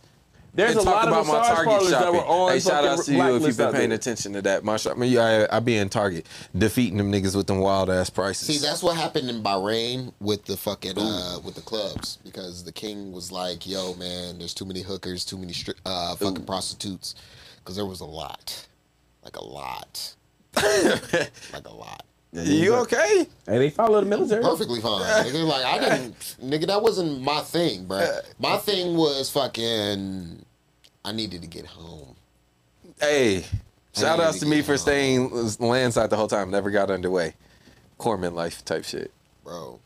[0.53, 2.13] There's and a talk lot of about my Target parlors that shopping.
[2.19, 4.65] were on hey, shout out to you if you've been paying attention to that.
[4.65, 6.25] My shop, I, mean, I, I be in Target
[6.57, 8.47] defeating them niggas with them wild ass prices.
[8.47, 12.71] See, that's what happened in Bahrain with the fucking uh with the clubs because the
[12.73, 17.15] king was like, "Yo, man, there's too many hookers, too many stri- uh fucking prostitutes,"
[17.63, 18.67] because there was a lot,
[19.23, 20.15] like a lot,
[20.55, 22.05] like a lot.
[22.33, 23.27] you okay?
[23.45, 24.41] Hey, they follow the military.
[24.43, 25.01] Perfectly fine.
[25.25, 26.67] Nigga, like I didn't, nigga.
[26.67, 28.19] That wasn't my thing, bro.
[28.39, 30.45] My thing was fucking.
[31.03, 32.15] I needed to get home.
[32.99, 33.45] Hey,
[33.95, 34.77] shout need outs to to me for home.
[34.77, 36.51] staying landside the whole time.
[36.51, 37.33] Never got underway.
[37.99, 39.11] Corpsman life type shit.
[39.43, 39.79] bro.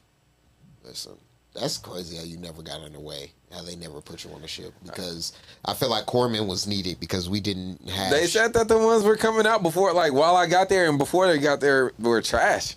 [0.83, 1.13] Listen,
[1.53, 3.31] that's crazy how you never got underway.
[3.55, 5.31] How they never put you on the ship because
[5.63, 8.11] I feel like Corpsman was needed because we didn't have.
[8.11, 10.97] They said that the ones were coming out before, like while I got there and
[10.97, 12.75] before they got there, were trash.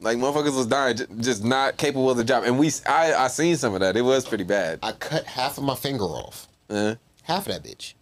[0.00, 2.44] Like motherfuckers was dying, just not capable of the job.
[2.44, 3.96] And we, I, I seen some of that.
[3.96, 4.78] It was pretty bad.
[4.82, 6.46] I cut half of my finger off.
[6.70, 7.94] Uh, Half of that bitch.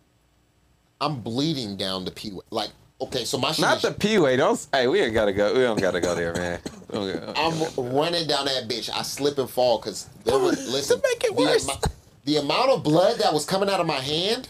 [1.00, 2.32] I'm bleeding down the P.
[2.50, 2.70] Like,
[3.02, 4.36] okay, so my shit not is- the P way.
[4.36, 4.64] Don't.
[4.72, 5.52] Hey, we ain't gotta go.
[5.54, 6.60] We don't gotta go there, man.
[6.92, 7.32] Okay.
[7.36, 8.90] I'm running down that bitch.
[8.92, 11.00] I slip and fall because there was listen.
[11.02, 11.68] make it the worse.
[11.68, 11.80] amo-
[12.24, 14.48] the amount of blood that was coming out of my hand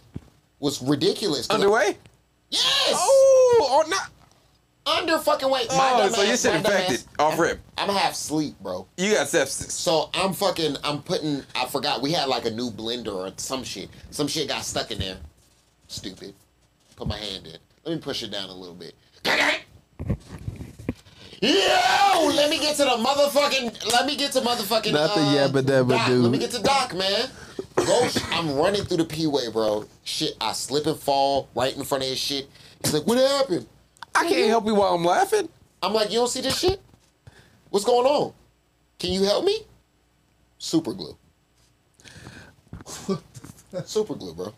[0.60, 1.46] was ridiculous.
[1.46, 1.96] 'cause I- Underway?
[2.50, 2.62] Yes.
[2.94, 4.08] Oh, oh, not.
[4.84, 5.68] Under fucking weight.
[5.70, 7.60] Oh, so you shit infected off rip.
[7.78, 8.86] I'm half sleep, bro.
[8.96, 9.70] You got sepsis.
[9.70, 10.76] So I'm fucking.
[10.82, 11.44] I'm putting.
[11.54, 13.88] I forgot we had like a new blender or some shit.
[14.10, 15.18] Some shit got stuck in there.
[15.86, 16.34] Stupid.
[16.96, 17.56] Put my hand in.
[17.84, 18.94] Let me push it down a little bit.
[21.40, 21.48] Yo,
[22.36, 23.92] let me get to the motherfucking.
[23.92, 24.92] Let me get to motherfucking.
[24.92, 26.06] Not the uh, yabba dabba Doc.
[26.06, 26.22] doo.
[26.22, 27.28] Let me get to Doc, man.
[27.74, 28.08] Go.
[28.30, 29.84] I'm running through the P way, bro.
[30.04, 32.48] Shit, I slip and fall right in front of his shit.
[32.84, 33.66] He's like, "What happened?"
[34.14, 35.48] I can't help you while I'm laughing.
[35.82, 36.80] I'm like, "You don't see this shit?
[37.70, 38.34] What's going on?
[39.00, 39.62] Can you help me?"
[40.58, 41.16] Super glue.
[43.84, 44.54] Super glue, bro.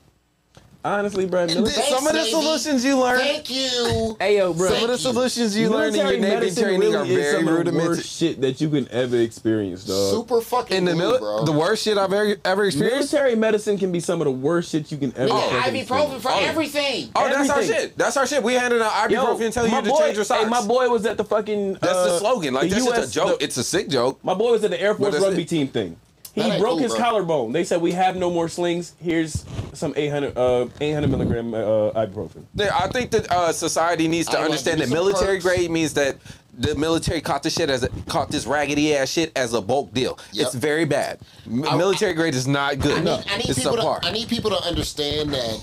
[0.87, 1.47] Honestly, bro.
[1.47, 2.31] Military, Thanks, Some of the baby.
[2.31, 3.19] solutions you learn.
[3.19, 4.17] Thank you.
[4.21, 4.69] hey, yo, bro.
[4.69, 7.33] Some of the solutions you learn in your military Navy medicine training really are very
[7.33, 7.89] some of the rudimentary.
[7.97, 10.11] worst shit that you can ever experience, dog.
[10.13, 11.45] Super fucking In the military, bro.
[11.47, 13.13] the worst shit I've ever, ever experienced.
[13.15, 15.33] Military medicine can be some of the worst shit you can ever.
[15.33, 16.23] Nigga, fucking ibuprofen experience.
[16.23, 16.39] for Oh.
[16.41, 17.11] everything.
[17.17, 17.97] Oh, that's our shit.
[17.97, 18.43] That's our shit.
[18.43, 20.43] We handed out Yo, ibuprofen and tell you to boy, change your socks.
[20.45, 21.75] Hey, my boy was at the fucking.
[21.81, 22.53] that's uh, the slogan.
[22.53, 23.39] Like the that's US just a joke.
[23.39, 24.21] the- it's a sick joke.
[24.23, 25.49] my boy was at the Air Force rugby it.
[25.49, 25.97] team thing.
[26.35, 27.01] He broke cool, his bro.
[27.01, 27.53] collarbone.
[27.53, 28.95] They said we have no more slings.
[29.01, 31.59] Here's some 800 uh 800 milligram uh,
[31.93, 32.45] ibuprofen.
[32.55, 35.45] Yeah, I think that uh, society needs to I understand that military perks.
[35.45, 36.17] grade means that
[36.57, 39.93] the military caught this shit as a, caught this raggedy ass shit as a bulk
[39.95, 40.19] deal.
[40.33, 40.47] Yep.
[40.47, 41.21] It's very bad.
[41.47, 42.99] M- I- military grade is not good.
[42.99, 44.01] I need, I need it's people subpar.
[44.03, 45.61] to I need people to understand that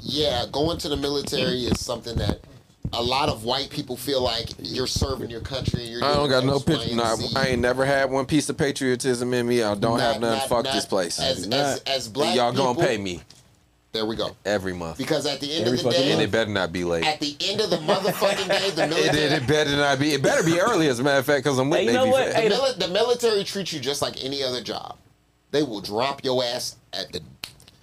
[0.00, 2.38] yeah, going to the military is something that
[2.92, 6.28] a lot of white people feel like you're serving your country and you're I don't
[6.30, 6.88] got no X, Y, picture.
[6.88, 7.34] and Nah, Z.
[7.36, 9.62] I ain't never had one piece of patriotism in me.
[9.62, 10.38] I don't have Not- none.
[10.38, 11.20] not- Fuck not- this place.
[11.20, 13.20] As, as, as black y'all people, gonna pay me
[13.92, 14.34] There we go.
[14.46, 16.84] every month, Because at the end Every of the day, and it better not be
[16.84, 17.04] late.
[17.06, 20.14] at the end of the motherfucking day, the military, it, it better not be.
[20.14, 22.06] It better be early, as a matter of fact, because I'm with Hey, you know
[22.06, 22.32] what?
[22.32, 24.96] Hey, the, mili- the military treats you just like any other job.
[25.50, 27.20] They will drop your ass at the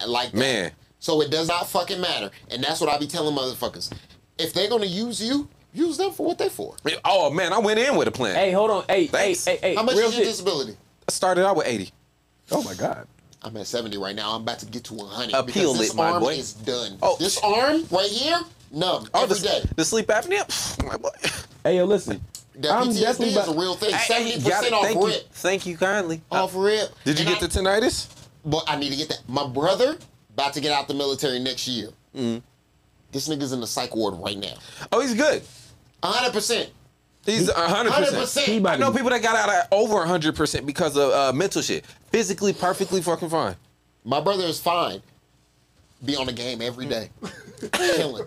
[0.06, 0.38] like that.
[0.38, 0.72] Man.
[0.98, 3.92] So it does not fucking matter, and that's what I be telling motherfuckers.
[4.38, 6.76] If they're gonna use you, use them for what they for.
[7.04, 8.34] Oh man, I went in with a plan.
[8.34, 8.84] Hey, hold on.
[8.88, 9.44] Hey, Thanks.
[9.44, 9.74] hey, hey, hey.
[9.74, 10.32] How much real is your shit.
[10.32, 10.76] disability?
[11.08, 11.90] I started out with 80.
[12.52, 13.06] Oh my god.
[13.42, 14.34] I'm at 70 right now.
[14.34, 16.34] I'm about to get to 100 Appeal because this it, my arm boy.
[16.34, 16.98] is done.
[17.02, 17.16] Oh.
[17.18, 18.40] this arm right here,
[18.72, 19.60] numb Oh, every the, day.
[19.76, 20.84] the sleep apnea.
[20.86, 21.10] My boy.
[21.62, 22.20] Hey, yo, listen.
[22.56, 23.92] That I'm PTSD definitely is about- a real thing.
[23.94, 25.12] 70% off Thank you.
[25.32, 26.22] Thank you kindly.
[26.32, 26.88] Off rip.
[27.04, 28.08] Did you And get I- the tinnitus?
[28.44, 29.20] But I need to get that.
[29.28, 29.96] My brother
[30.32, 31.90] about to get out the military next year.
[32.16, 32.38] Mm-hmm.
[33.16, 34.52] This nigga's in the psych ward right now.
[34.92, 35.42] Oh, he's good.
[36.02, 36.68] 100%.
[37.24, 37.86] He's 100%.
[37.86, 38.42] 100%.
[38.42, 41.86] He I know people that got out at over 100% because of uh, mental shit.
[42.12, 43.56] Physically, perfectly fucking fine.
[44.04, 45.00] My brother is fine.
[46.04, 47.08] Be on the game every day.
[47.72, 48.26] Killing.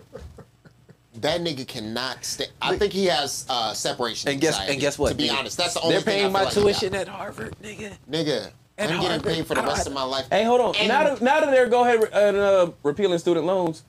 [1.20, 2.46] That nigga cannot stay.
[2.60, 4.28] I think he has uh, separation.
[4.32, 5.10] And guess anxiety, and guess what?
[5.10, 5.38] To be nigga?
[5.38, 7.92] honest, that's the only They're thing I paying feel my like tuition at Harvard, nigga.
[8.10, 10.26] Nigga, At I'm getting paid for the rest of my life.
[10.32, 10.74] Hey, hold on.
[10.74, 13.84] And- now, that, now that they're go ahead and uh, repealing student loans,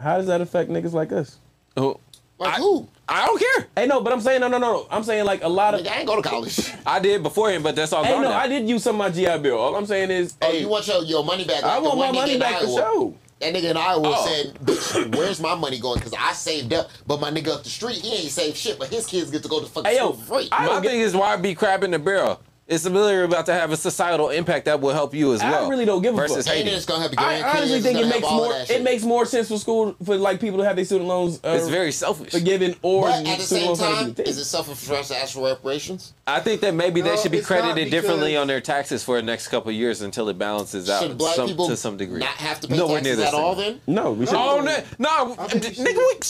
[0.00, 1.38] how does that affect niggas like us?
[1.76, 1.98] Oh,
[2.38, 2.88] Like I, who?
[3.08, 3.66] I don't care.
[3.76, 4.86] Hey, no, but I'm saying no, no, no.
[4.90, 5.80] I'm saying like a lot of.
[5.82, 6.72] Nigga, I ain't go to college.
[6.86, 8.38] I did before him, but that's all Hey, gone no, now.
[8.38, 9.58] I did use some of my GI Bill.
[9.58, 11.62] All I'm saying is, Oh, hey, you want your, your money back?
[11.64, 12.76] I like the want my money back for Iowa.
[12.94, 13.14] sure.
[13.40, 14.26] That nigga in Iowa Oh.
[14.26, 15.98] said, "Bitch, where's my money going?
[15.98, 18.78] Because I saved up, but my nigga up the street, he ain't saved shit.
[18.78, 20.48] But his kids get to go to fucking Hey, yo, school free.
[20.52, 22.40] I My don't get- thing is why be crab in the barrel.
[22.70, 25.66] It's literally about to have a societal impact that will help you as well.
[25.66, 26.54] I really don't give a versus fuck.
[26.54, 26.74] and hating.
[26.76, 27.54] it's gonna have I grandkids.
[27.56, 28.52] honestly it's think it makes more.
[28.70, 31.40] It makes more sense for school for like people to have their student loans.
[31.42, 32.30] Uh, It's very selfish.
[32.32, 35.08] forgiven or But at the same loans having to time, is it selfish for us
[35.08, 36.12] to ask for reparations?
[36.28, 39.48] I think that maybe they should be credited differently on their taxes for the next
[39.48, 42.20] couple of years until it balances out Should black some, people to some degree.
[42.20, 43.54] not have to pay Nowhere near taxes the at all?
[43.56, 44.36] Then No, we should.
[44.36, 46.20] Oh no, no, I think we should- nigga, we,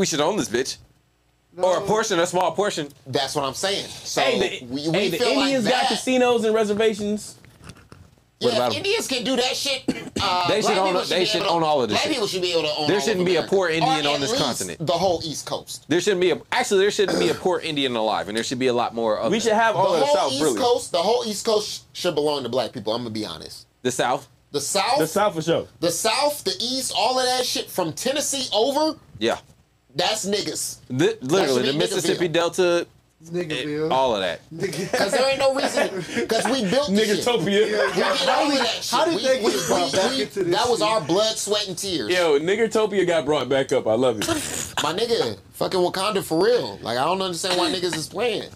[0.00, 0.78] we should own this bitch,
[1.58, 2.88] or a portion, a small portion.
[3.06, 3.86] that's what I'm saying.
[3.88, 7.36] So Hey, the, we, we hey, the Indians like got casinos and reservations.
[8.40, 8.84] What Yeah, about if 'em?
[8.84, 9.82] Indians can do that shit.
[10.26, 12.12] Uh, They should own- people they be should to- own all of this Black shit.
[12.12, 12.86] people should be able to own.
[12.86, 14.86] There all of shouldn't be a poor Indian Or on at this least continent.
[14.86, 15.84] The whole East Coast.
[15.88, 18.60] There shouldn't be a actually there shouldn't be a poor Indian alive, and there should
[18.60, 19.42] be a lot more of We them.
[19.48, 20.60] should have all the of the whole South, East really.
[20.60, 22.94] Coast, the whole East Coast should belong to black people.
[22.94, 23.66] I'm gonna be honest.
[23.82, 24.28] the South.
[24.52, 25.66] The South, The South for sure.
[25.80, 29.38] the South, the East, all of that shit from Tennessee over, Yeah,
[29.94, 30.78] that's niggas.
[30.88, 33.90] Li- literally be the Mississippi Delta, eh, Niggerville.
[33.90, 34.40] all of that.
[34.56, 36.04] Because there ain't no reason.
[36.14, 37.26] Because we built this shit.
[37.26, 37.66] We Niggertopia.
[37.66, 38.88] did that.
[38.90, 40.88] How did we, they get brought back we- into this That was shit?
[40.88, 42.10] our blood, sweat, and tears.
[42.10, 43.86] Yo, Niggertopia got brought back up.
[43.86, 44.26] I love it.
[44.82, 46.78] My nigga, fucking Wakanda for real.
[46.82, 48.50] Like I don't understand why niggas is playing.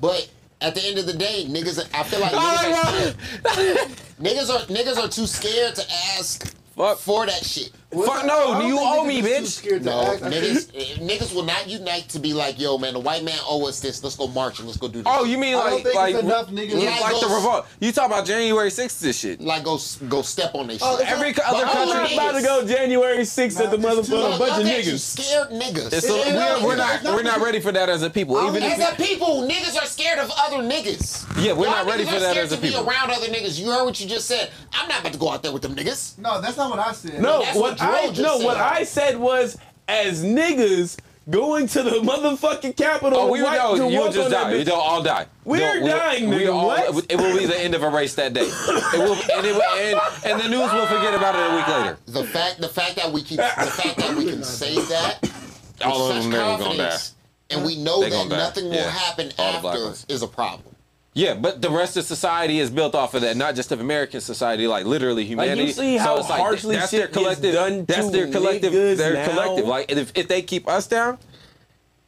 [0.00, 0.30] But
[0.62, 2.32] at the end of the day, niggas, I feel like
[3.44, 3.88] niggas are,
[4.22, 5.84] niggas are niggas are too scared to
[6.16, 6.98] ask Fuck.
[6.98, 7.70] for that shit.
[7.92, 9.82] Fuck no, don't you owe me, bitch.
[9.82, 10.22] No, ask.
[10.22, 10.70] Niggas,
[11.00, 14.00] niggas will not unite to be like, yo, man, the white man owe us this.
[14.04, 15.06] Let's go march and let's go do this.
[15.12, 16.74] Oh, you mean like like enough niggas.
[16.84, 17.66] like, Like the revolt?
[17.80, 19.40] You talk about January 6th this shit.
[19.40, 19.76] like go
[20.08, 20.98] go step on their oh, shit.
[21.00, 21.94] Oh, it's Every not- other I'm country.
[21.94, 24.66] not about to go January 6th at the Nah, it's too- motherfucking bunch of look
[24.66, 24.98] you, niggas.
[25.00, 25.92] scared niggas.
[25.92, 28.10] It's a, It- it- we're, we're not not- we're not ready for that as a
[28.10, 28.40] people.
[28.46, 31.26] Even As if a people, niggas are scared of other niggas.
[31.44, 32.88] Yeah, we're Y'all not ready for that scared as a to be people.
[32.88, 33.58] around other niggas.
[33.58, 34.50] You heard what you just said.
[34.72, 36.18] I'm not about to go out there with them niggas.
[36.18, 37.20] No, that's not what I said.
[37.20, 38.44] No, what what I Dro just no, said.
[38.46, 39.58] what I said was
[39.88, 43.18] as niggas going to the motherfucking Capitol.
[43.18, 44.52] oh, we white, know to you'll walk just on that die.
[44.54, 44.66] bitch.
[44.66, 45.26] You'll all die.
[45.44, 46.54] We're You'll- we'll- dying, we nigga.
[46.54, 47.06] all- What?
[47.10, 48.42] It will be the end of a race that day.
[48.48, 51.68] It will, and, it, will- and, and the news will forget about it a week
[51.68, 51.98] later.
[52.06, 55.82] The fact, the fact that we keep, the fact that we can say that, with
[55.84, 57.14] All of such them never gonna confidence,
[57.50, 58.36] and we know They that gonna die.
[58.38, 60.69] nothing will happen All after is a problem.
[61.12, 64.20] Yeah, but the rest of society is built off of that, not just of American
[64.20, 65.72] society, like literally humanity.
[65.72, 67.52] see how harshly that's their collective.
[67.52, 68.72] done that's their collective.
[68.72, 69.28] niggas Their now?
[69.28, 69.66] collective.
[69.66, 71.18] Like if, if they keep us down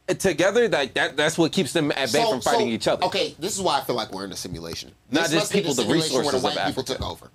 [0.07, 3.05] uh, together, like that that's what keeps them at bay from fighting each other.
[3.05, 4.91] Okay, this is why I feel like we're in a simulation.
[5.11, 7.29] Not this just must people, the simulation where the resources of white people took over.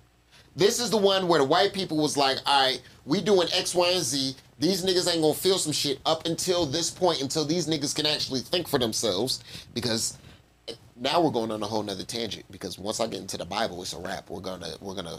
[0.55, 3.75] This is the one where the white people was like, all right, we doing X,
[3.75, 4.35] Y, and Z.
[4.57, 8.07] These niggas ain't gonna feel some shit up until this point, until these niggas can
[8.07, 9.43] actually think for themselves.
[9.73, 10.17] Because
[10.99, 13.81] now we're going on a whole nother tangent because once I get into the Bible,
[13.81, 14.29] it's a wrap.
[14.29, 15.17] We're gonna we're gonna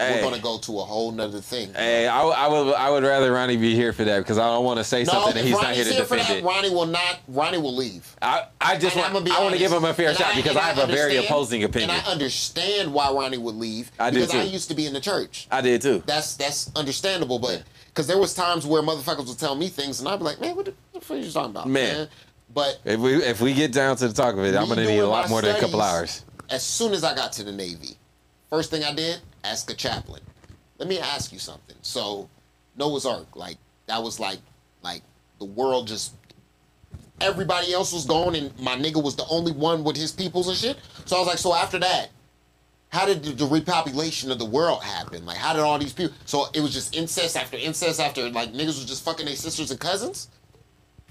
[0.00, 0.16] Hey.
[0.16, 1.72] we're gonna go to a whole nother thing.
[1.74, 4.64] Hey, I, I would I would rather Ronnie be here for that because I don't
[4.64, 6.44] want to say no, something that he's not here to here for defend that, it.
[6.44, 7.18] Ronnie will not.
[7.28, 8.16] Ronnie will leave.
[8.20, 10.36] I, I just And want I want to give him a fair And shot I-
[10.36, 11.90] because I have a very opposing opinion.
[11.90, 14.50] And I understand why Ronnie would leave I because I too.
[14.50, 15.46] used to be in the church.
[15.50, 16.02] I did too.
[16.06, 20.08] That's that's understandable, but because there was times where motherfuckers would tell me things and
[20.08, 22.08] I'd be like, man, what the, what the fuck are you talking about, Man.
[22.56, 24.98] But If we if we get down to the talk of it, I'm gonna need
[25.00, 26.24] a lot more than a couple hours.
[26.48, 27.98] as soon as I got to the Navy,
[28.48, 30.22] first thing I did, ask a chaplain.
[30.78, 31.76] Let me ask you something.
[31.82, 32.30] So,
[32.74, 34.38] Noah's Ark, like that was like,
[34.82, 35.02] like
[35.38, 36.14] the world just
[37.20, 40.56] everybody else was gone, and my nigga was the only one with his peoples and
[40.56, 40.78] shit.
[41.04, 42.08] So I was like, so after that,
[42.88, 45.26] how did the, the repopulation of the world happen?
[45.26, 46.16] Like, how did all these people?
[46.24, 49.70] So it was just incest after incest after like niggas was just fucking their sisters
[49.70, 50.28] and cousins,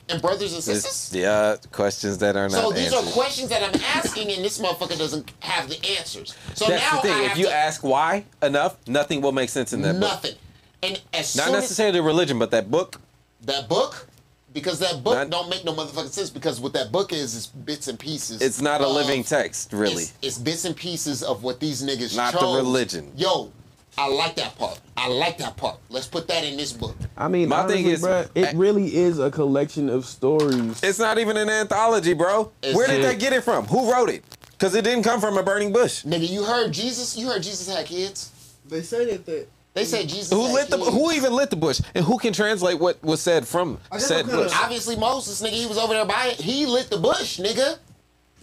[0.10, 0.86] and brothers and sisters.
[0.86, 3.10] It's, yeah, questions that are not So these answered.
[3.10, 6.36] are questions that I'm asking, and this motherfucker doesn't have the answers.
[6.54, 7.24] So That's now the thing.
[7.32, 10.02] If you to, ask why enough, nothing will make sense in that book.
[10.12, 10.36] nothing.
[10.84, 13.02] And as Not necessarily religion, but that book.
[13.42, 14.08] that book,
[14.54, 16.30] because that book Not- don't make no motherfucking sense.
[16.30, 18.42] Because what that book is is bits and pieces.
[18.42, 20.04] It's not a living text, really.
[20.04, 22.56] It's, it's bits and pieces of what these niggas Not the chose.
[22.58, 23.12] religion.
[23.18, 23.52] Yo,
[23.98, 24.80] I like that part.
[24.98, 25.78] I like that part.
[25.90, 26.96] Let's put that in this book.
[27.18, 30.82] I mean, My honestly, thing is- bruh, it really is a collection of stories.
[30.84, 32.52] It's not even an anthology, bro.
[32.62, 33.08] It's- Where did Yeah.
[33.10, 33.66] they get it from?
[33.68, 34.24] Who wrote it?
[34.52, 36.04] Because it didn't come from a burning bush.
[36.04, 37.16] Nigga, you heard Jesus?
[37.18, 38.30] You heard Jesus had kids?
[38.68, 40.78] They say that that They said Jesus Who had lit the?
[40.78, 40.90] kids.
[40.90, 41.82] Who even lit the bush?
[41.94, 44.54] And who can translate what was said from I guess said kinda- bush?
[44.56, 46.40] Obviously Moses, nigga, he was over there by it.
[46.42, 47.78] He lit the bush, nigga.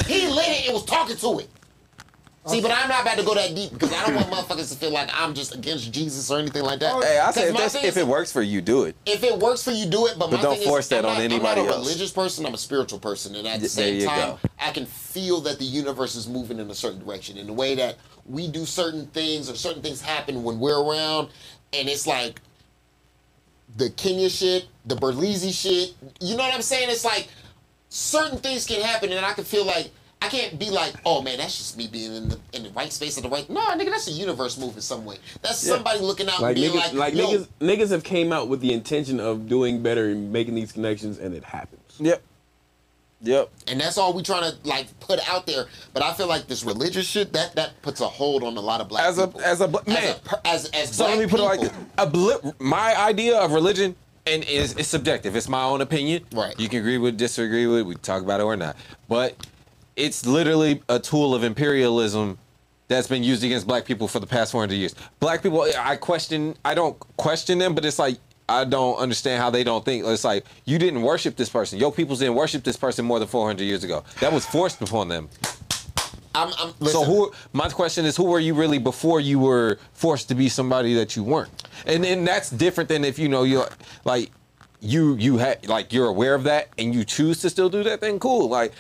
[0.06, 1.48] He lit it and was talking to it.
[2.44, 4.76] See, but I'm not about to go that deep because I don't want motherfuckers to
[4.76, 7.00] feel like I'm just against Jesus or anything like that.
[7.04, 8.96] Hey, I say if, if it works for you, do it.
[9.06, 10.18] if it works for you, do it.
[10.18, 11.86] But, But don't force is, that I'm on not, anybody I'm not a else.
[11.86, 12.44] religious person.
[12.44, 14.38] I'm a spiritual person, and at the same time, go.
[14.58, 17.36] I can feel that the universe is moving in a certain direction.
[17.38, 21.28] In the way that we do certain things, or certain things happen when we're around,
[21.72, 22.40] and it's like
[23.76, 25.94] the Kenya shit, the Berlizzi shit.
[26.20, 26.90] You know what I'm saying?
[26.90, 27.28] It's like
[27.88, 29.92] certain things can happen, and I can feel like.
[30.22, 32.92] I can't be like, oh man, that's just me being in the in the right
[32.92, 33.48] space at the right.
[33.50, 35.16] No, nigga, that's the universe moving some way.
[35.42, 35.74] That's Yeah.
[35.74, 38.60] somebody looking out like and being niggas, like, like niggas, niggas have came out with
[38.60, 41.80] the intention of doing better and making these connections, and it happens.
[41.98, 42.22] Yep.
[43.24, 43.50] Yep.
[43.68, 45.66] and that's all we trying to like put out there.
[45.94, 48.80] But I feel like this religious shit that that puts a hold on a lot
[48.80, 49.42] of black As a people.
[49.42, 49.80] as a man.
[49.86, 51.70] as a, as as So let me put it like this.
[51.98, 53.94] A bli- my idea of religion
[54.26, 55.36] and is it's subjective.
[55.36, 56.24] It's my own opinion.
[56.32, 56.58] Right.
[56.58, 58.76] You can agree with, disagree with, we talk about it or not.
[59.08, 59.36] But
[59.96, 62.38] it's literally a tool of imperialism
[62.88, 64.94] that's been used against black people for the past 400 years.
[65.20, 68.18] Black people, I question, I don't question them, but it's like
[68.48, 70.04] I don't understand how they don't think.
[70.04, 71.78] It's like you didn't worship this person.
[71.78, 74.04] Your peoples didn't worship this person more than 400 years ago.
[74.20, 75.28] That was forced upon them.
[76.34, 77.32] I'm, I'm, So who?
[77.52, 81.14] My question is, who were you really before you were forced to be somebody that
[81.14, 81.50] you weren't?
[81.86, 83.68] And then that's different than if you know you're
[84.04, 84.30] like
[84.80, 88.00] you you had like you're aware of that and you choose to still do that.
[88.00, 88.48] Then cool.
[88.48, 88.72] Like,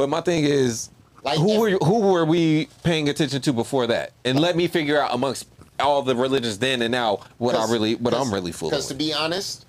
[0.00, 0.88] but my thing is,
[1.22, 4.12] Like, who were who were we paying attention to before that?
[4.24, 5.46] And let me figure out amongst
[5.78, 8.94] all the religions then and now what I really what I'm really fooling Because to
[8.94, 9.66] be honest,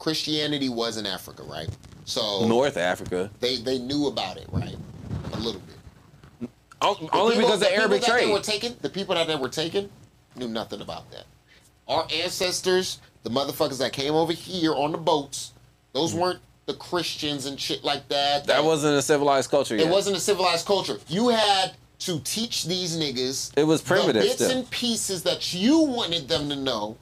[0.00, 1.68] Christianity was in Africa, right?
[2.04, 4.76] So North Africa, they they knew about it, right?
[5.34, 6.50] A little bit.
[6.82, 8.42] O- The only people- because the of Arabic They were trade.
[8.42, 9.88] taken, the people that they were taken
[10.34, 11.26] knew nothing about that.
[11.86, 15.52] Our ancestors, the motherfuckers that came over here on the boats,
[15.92, 16.18] those mm.
[16.18, 18.46] weren't the Christians and shit like that.
[18.46, 19.76] That wasn't a civilized culture.
[19.76, 19.90] It yet.
[19.90, 20.98] wasn't a civilized culture.
[21.08, 23.56] You had to teach these niggas.
[23.56, 24.58] It was primitive bits still.
[24.58, 26.96] and pieces that you wanted them to know.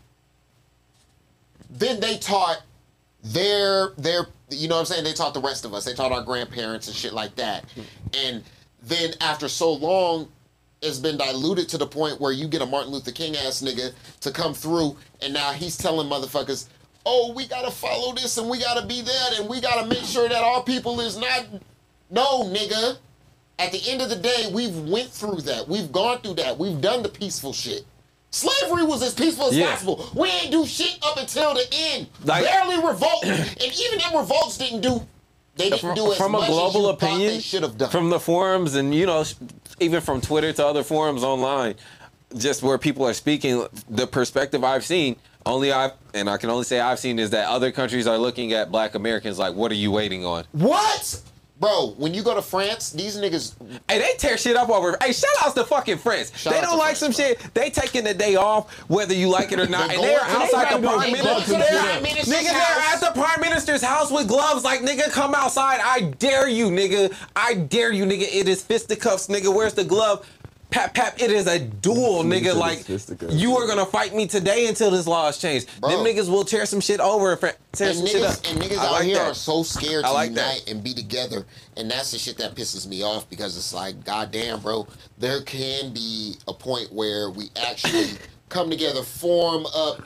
[1.70, 2.62] Then they taught
[3.24, 5.04] their their you know what I'm saying.
[5.04, 5.84] They taught the rest of us.
[5.84, 7.64] They taught our grandparents and shit like that.
[8.14, 8.44] And
[8.82, 10.28] then after so long,
[10.82, 13.92] it's been diluted to the point where you get a Martin Luther King ass nigga
[14.20, 16.68] to come through, and now he's telling motherfuckers,
[17.06, 20.28] "Oh, we gotta follow this and we gotta be that and we gotta make sure
[20.28, 21.46] that our people is not."
[22.10, 22.96] No, nigga.
[23.58, 25.68] At the end of the day, we've went through that.
[25.68, 26.58] We've gone through that.
[26.58, 27.84] We've done the peaceful shit.
[28.30, 29.70] Slavery was as peaceful as Yeah.
[29.70, 30.04] possible.
[30.12, 32.08] We ain't do shit up until the end.
[32.24, 35.06] Like- Barely revolt, and even them revolts didn't do.
[35.56, 37.78] They didn't from, do as from much a global as you opinion they should have
[37.78, 37.90] done.
[37.90, 39.24] from the forums and you know
[39.78, 41.76] even from twitter to other forums online
[42.36, 45.14] just where people are speaking the perspective i've seen
[45.46, 48.52] only i've and i can only say i've seen is that other countries are looking
[48.52, 51.20] at black americans like what are you waiting on what?
[51.60, 51.94] bro.
[51.96, 53.54] When you go to France, these niggas.
[53.88, 54.96] Hey, they tear shit up over.
[55.00, 56.36] Hey, shout outs to fucking France.
[56.36, 57.16] Shout they don't like France, some bro.
[57.38, 57.54] shit.
[57.54, 59.90] They taking the day off, whether you like it or not.
[59.90, 61.22] And they're outside they the prime go- minister.
[61.22, 64.28] they go to the They're, prime minister's nigga, they're at the prime minister's house with
[64.28, 64.64] gloves.
[64.64, 65.78] Like, nigga, come outside.
[65.82, 67.14] I dare you, nigga.
[67.36, 68.22] I dare you, nigga.
[68.30, 69.54] It is fisticuffs, nigga.
[69.54, 70.28] Where's the glove?
[70.74, 72.56] Pap, pap, it is a duel, Nigga nigga.
[72.56, 75.68] Like, you are gonna fight me today until this law is changed.
[75.80, 75.90] Bro.
[75.90, 78.32] Them niggas will tear some shit over and fa- tear And some shit up.
[78.34, 79.30] niggas, and niggas I out like here that.
[79.30, 80.54] are so scared to like that.
[80.56, 81.46] unite and be together,
[81.76, 85.92] and that's the shit that pisses me off because it's like, goddamn, bro, there can
[85.94, 88.08] be a point where we actually
[88.48, 90.02] come together, form up,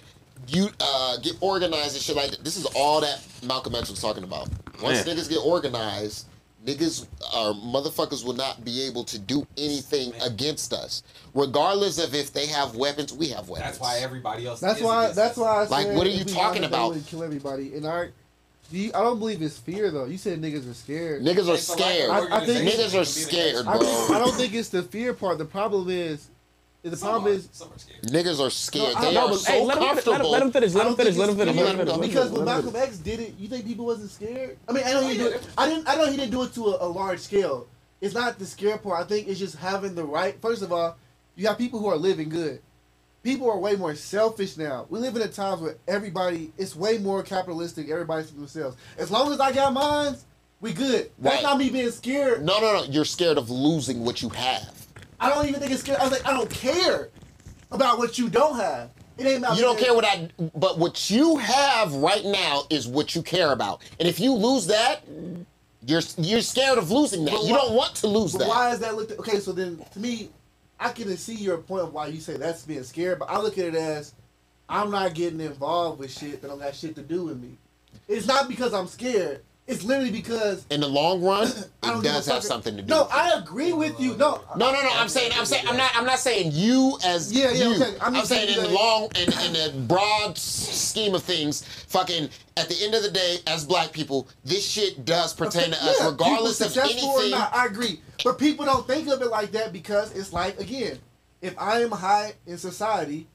[0.49, 2.45] you uh, get organized and shit like that.
[2.45, 4.51] This is all that Malcolm X was talking about.
[4.83, 5.17] Once Man.
[5.17, 6.27] niggas get organized,
[6.67, 7.07] niggas
[7.37, 11.03] or motherfuckers will not be able to do anything against us,
[11.35, 13.13] regardless of if they have weapons.
[13.13, 13.67] We have weapons.
[13.71, 14.61] That's why everybody else.
[14.61, 15.07] That's is why.
[15.13, 15.37] That's us.
[15.39, 16.95] why I Like, said what are you talking about?
[16.95, 17.75] would Kill everybody.
[17.75, 18.09] And I,
[18.71, 20.05] do you, I don't believe it's fear though.
[20.05, 21.23] You said niggas are scared.
[21.23, 22.11] Niggas are It's a lack of scared.
[22.11, 23.79] I- I think- Niggas are scared, bro.
[23.81, 25.39] don't- I don't think it's the fear part.
[25.39, 26.29] The problem is,
[26.83, 28.03] the Some problem are- is some are scared.
[28.05, 28.95] Niggas are scared.
[28.95, 30.75] No, they know, are but- so Hey, let him, let, him, let him finish.
[30.75, 31.17] Let I him finish.
[31.17, 31.55] Let him finish.
[31.57, 31.65] fear.
[31.65, 32.07] Let him finish.
[32.09, 32.77] because when Malcolm.
[32.77, 34.57] X did it, you think people wasn't scared?
[34.69, 35.31] I mean, I know he did.
[35.33, 35.89] yeah, It, I didn't.
[35.89, 37.67] I know he didn't do it to a, a large scale.
[38.01, 39.05] It's not the scare part.
[39.05, 40.41] I think it's just having the right.
[40.41, 40.97] First of all,
[41.35, 42.61] you have people who are living good.
[43.25, 44.87] People are way more selfish now.
[44.89, 47.91] We live in a times where everybody it's way more capitalistic.
[47.91, 48.77] Everybody's for themselves.
[48.97, 50.15] As long as I got mine,
[50.61, 51.11] we good.
[51.19, 51.43] That's Right.
[51.43, 52.45] not me being scared.
[52.45, 52.85] No, no, no.
[52.85, 54.78] You're scared of losing what you have.
[55.21, 55.99] I don't even think it's scared.
[55.99, 57.09] I was like, I don't care
[57.71, 58.91] about what you don't have.
[59.19, 62.87] It ain't about You don't care what I, but what you have right now is
[62.87, 63.83] what you care about.
[63.99, 65.03] And if you lose that,
[65.85, 67.33] you're you're scared of losing that.
[67.35, 68.47] But You why- don't want to lose that.
[68.47, 69.19] why is that looked at?
[69.19, 70.31] Okay, so then to me,
[70.79, 73.59] I can see your point of why you say that's being scared, but I look
[73.59, 74.15] at it as
[74.69, 77.57] I'm not getting involved with shit that don't got shit to do with me.
[78.07, 79.43] It's not because I'm scared.
[79.69, 81.47] It's literally because In the long run,
[81.83, 82.89] it does have something to do.
[82.89, 83.17] No, with it.
[83.17, 84.17] I agree with you.
[84.17, 84.91] No, No, no, no.
[84.95, 87.75] I'm saying, I'm saying, I'm not, I'm not saying you as Yeah, yeah, you.
[87.75, 87.95] okay.
[88.01, 92.31] I'm I'm, saying saying in the long, in, in the broad scheme of things, fucking.
[92.57, 96.01] At the end of the day, as black people, this shit does pertain to us,
[96.01, 97.31] Yeah, regardless of anything.
[97.31, 100.99] not, I agree, but people don't think of it like that because it's like again,
[101.41, 103.29] if I am high in society,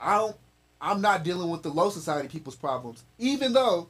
[0.00, 0.36] I don't.
[0.80, 3.88] I'm not dealing with the low society people's problems, even though.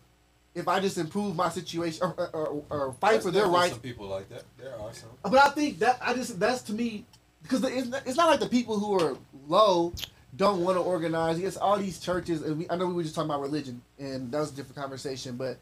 [0.59, 3.73] If I just improve my situation or, or, or, or fight There's for their rights,
[3.73, 4.43] Some people like that.
[4.59, 5.09] There are some.
[5.23, 7.05] But I think that I just that's to me
[7.43, 9.93] because it's not, it's not like the people who are low
[10.37, 11.39] don't want to organize.
[11.39, 14.31] It's all these churches, and we, I know we were just talking about religion, and
[14.33, 15.37] that was a different conversation.
[15.37, 15.59] But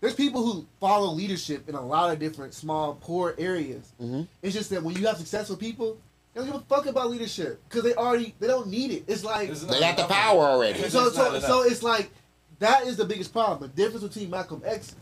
[0.00, 3.92] there's people who follow leadership in a lot of different small, poor areas.
[4.00, 4.26] Mhm.
[4.42, 5.98] It's just that when you have successful people,
[6.34, 9.04] they don't give a fuck about leadership because they already they don't need it.
[9.06, 10.88] It's like They not got the power already.
[10.88, 12.10] So so so it's like
[12.58, 13.70] that is the biggest problem.
[13.70, 14.94] The difference between Malcolm X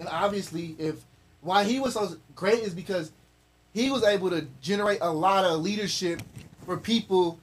[0.00, 0.96] and obviously if
[1.40, 3.12] why he was so great is because
[3.72, 6.22] he was able to generate a lot of leadership
[6.64, 7.38] for people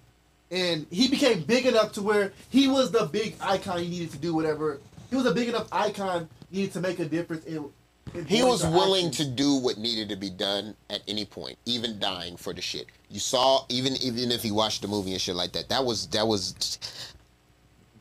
[0.52, 4.18] and he became big enough to where he was the big icon he needed to
[4.18, 4.80] do whatever.
[5.10, 7.66] He was a big enough icon he needed to make a difference in,
[8.14, 9.26] in He was willing action.
[9.28, 12.88] to do what needed to be done at any point, even dying for the shit.
[13.10, 16.08] You saw, even even if you watched the movie and shit like that, that was
[16.08, 16.54] that was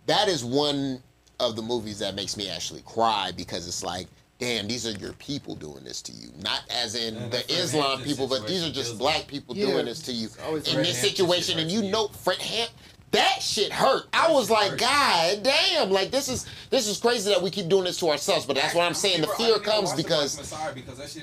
[0.07, 1.03] that is one
[1.41, 4.07] of the movies that makes me actually cry because it's like,
[4.39, 6.28] damn, these are your people doing this to you.
[6.43, 9.66] Not as in And the Islam people, but these are just black like- people Yeah,
[9.66, 11.59] doing this to you in Fred this Hampton situation.
[11.59, 11.91] And you you.
[11.91, 12.70] know, Fred Hamp.
[13.11, 14.07] That shit hurt.
[14.12, 14.80] I was like, hurt.
[14.80, 15.91] God damn!
[15.91, 18.45] Like this is this is crazy that we keep doing this to ourselves.
[18.45, 19.20] But that's what I'm saying.
[19.20, 21.22] The fear comes watch the because Black Messiah because that shit.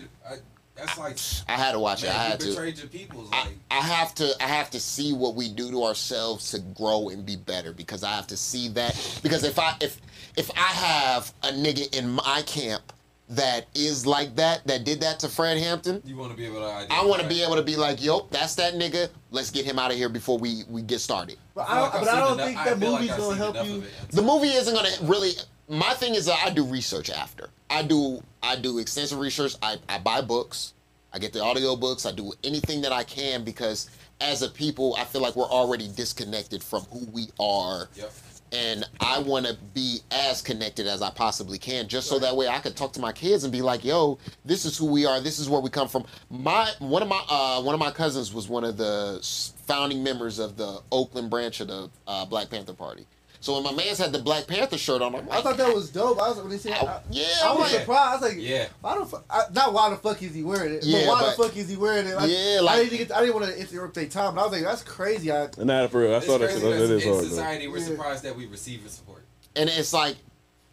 [0.81, 1.17] I, that's like
[1.47, 2.09] I had to watch it.
[2.09, 2.71] I man, had you to.
[2.71, 3.29] your peoples.
[3.31, 6.59] I, Like I have to I have to see what we do to ourselves to
[6.59, 9.99] grow and be better because I have to see that because if I if
[10.37, 12.93] if I have a nigga in my camp
[13.29, 16.59] that is like that that did that to Fred Hampton, you want to be able
[16.59, 16.87] to.
[16.93, 19.09] I want to be able to be like, yo, that's that nigga.
[19.31, 21.37] Let's get him out of here before we we get started.
[21.55, 23.81] But I don't, but I don't think that movie's I've gonna help you.
[23.81, 24.11] it.
[24.11, 25.31] The movie isn't gonna really.
[25.69, 27.49] My thing is that I do research after.
[27.69, 29.55] I do I do extensive research.
[29.61, 30.73] I, I buy books.
[31.13, 32.05] I get the audio books.
[32.05, 33.89] I do anything that I can because
[34.21, 37.89] as a people, I feel like we're already disconnected from who we are.
[37.95, 38.11] Yep.
[38.53, 42.49] And I want to be as connected as I possibly can, just so that way
[42.49, 45.21] I could talk to my kids and be like, "Yo, this is who we are.
[45.21, 48.33] This is where we come from." My one of my uh, one of my cousins
[48.33, 49.19] was one of the
[49.67, 53.07] founding members of the Oakland branch of the uh, Black Panther Party.
[53.41, 55.73] So when my man's had the Black Panther shirt on, I'm like, I thought that
[55.73, 56.21] was dope.
[56.21, 57.79] I was when they said, I- I, yeah, I was man.
[57.81, 58.09] surprised.
[58.09, 58.67] I was like, Yeah.
[58.81, 59.25] why the fuck?
[59.31, 60.83] I, not why the fuck is he wearing it?
[60.83, 62.15] Yeah, but why but- the fuck is he wearing it?
[62.15, 63.11] Like, Yeah, I like- didn't get.
[63.17, 65.31] I didn't want to interrupt their time, but I was like, that's crazy.
[65.31, 66.13] I, Nah, for real.
[66.13, 66.69] I It's saw that crazy shit.
[66.71, 67.27] That that is in hard, though.
[67.29, 67.85] society we're Yeah.
[67.85, 69.23] surprised that we receive support.
[69.55, 70.17] and it's like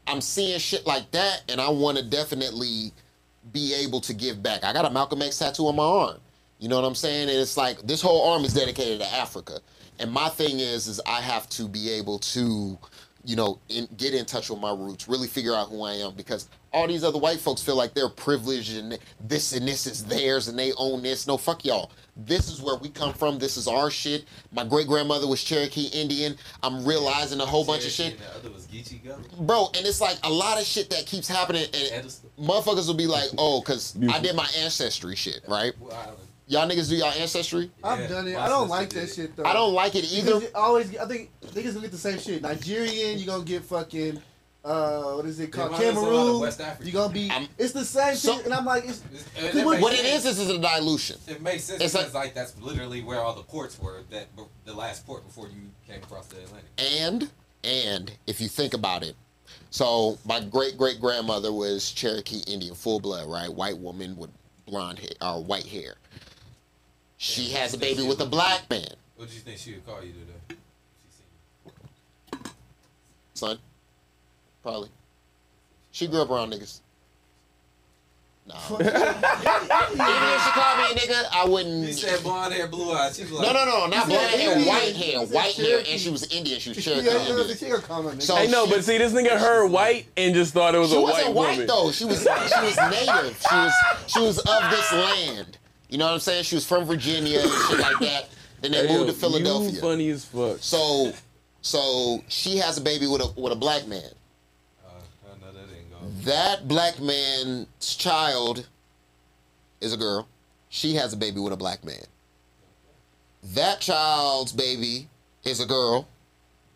[0.07, 2.93] I'm seeing shit like that, and I want to definitely
[3.53, 4.63] be able to give back.
[4.65, 6.19] I got a Malcolm X tattoo on my arm.
[6.59, 7.29] You know what I'm saying?
[7.31, 9.61] And it's like this whole arm is dedicated to Africa.
[9.99, 12.79] And my thing is, is I have to be able to,
[13.25, 16.15] you know, in, get in touch with my roots, really figure out who I am,
[16.15, 20.05] because all these other white folks feel like they're privileged and this and this is
[20.05, 21.27] theirs and they own this.
[21.27, 21.91] No, fuck y'all.
[22.17, 23.39] This is where we come from.
[23.39, 24.25] This is our shit.
[24.53, 26.37] My great grandmother was Cherokee Indian.
[26.63, 29.01] I'm realizing a whole bunch of shit, And the other was Geechee
[29.47, 29.69] bro.
[29.77, 32.07] And it's like a lot of shit that keeps happening, and
[32.39, 35.73] motherfuckers will be like, "Oh, cause I did my ancestry shit, right?
[36.51, 36.73] Well, Island.
[36.77, 37.71] Y'all niggas do y'all ancestry?
[37.83, 38.37] I've Yeah, done it.
[38.37, 39.15] I don't like that it.
[39.15, 39.45] shit though.
[39.45, 40.41] I don't like it either.
[40.55, 42.43] always, I think niggas gonna get the same shit.
[42.43, 44.21] Nigerian, you gonna get fucking,
[44.65, 45.73] uh, what is it called?
[45.73, 46.41] Yeah, mine was a lot of Cameroon.
[46.41, 46.87] West Africa.
[46.87, 47.31] You gonna be.
[47.31, 49.93] I'm- it's the same So- shit, and I'm like, it's, It's- and it what- What
[49.93, 50.25] it sense.
[50.25, 51.19] is is is a dilution.
[51.27, 54.03] It makes sense It's because like, that's literally where all the ports were.
[54.11, 54.27] That
[54.65, 56.71] the last port before you came across the Atlantic.
[56.79, 57.31] And
[57.65, 59.17] and if you think about it,
[59.71, 63.53] so my great great grandmother was Cherokee Indian, full blood, right?
[63.53, 64.31] White woman with
[64.67, 65.95] blonde hair or white hair.
[67.19, 68.87] She Yeah, has a baby with a black man,
[69.17, 70.57] What do you think she would call you today?
[72.33, 72.45] She
[73.35, 73.59] son.
[74.63, 74.89] Probably.
[75.91, 76.81] She grew up around niggas.
[78.47, 78.55] No.
[78.81, 81.85] Even if she called me a nigga, I wouldn't.
[81.87, 83.17] He said blonde hair, blue eyes.
[83.17, 84.69] She was like, No, no, no, not blonde hair, Indian.
[84.69, 86.59] white hair, He white hair, and she was Indian.
[86.61, 87.57] She was yeah, Cherokee yeah, Indian.
[87.57, 88.23] she gonna call nigga.
[88.23, 90.97] So- I know, but see, this nigga heard white and just thought it was She
[90.97, 91.67] a white She wasn't white white woman.
[91.67, 91.91] though.
[91.93, 93.47] She was she was native.
[93.51, 93.73] She was
[94.07, 95.59] she was of this land.
[95.89, 96.45] You know what I'm saying?
[96.45, 98.29] She was from Virginia and shit like that.
[98.61, 99.71] Then they Hey, yo, moved to Philadelphia.
[99.71, 100.59] You funny as fuck.
[100.61, 101.13] So
[101.63, 104.03] so she has a baby with a with a black man.
[104.85, 104.91] Uh,
[105.27, 106.31] I know that didn't go.
[106.31, 108.67] That black man's child
[109.81, 110.29] is a girl.
[110.69, 112.05] She has a baby with a black man.
[113.55, 115.09] That child's baby
[115.45, 116.09] is a girl.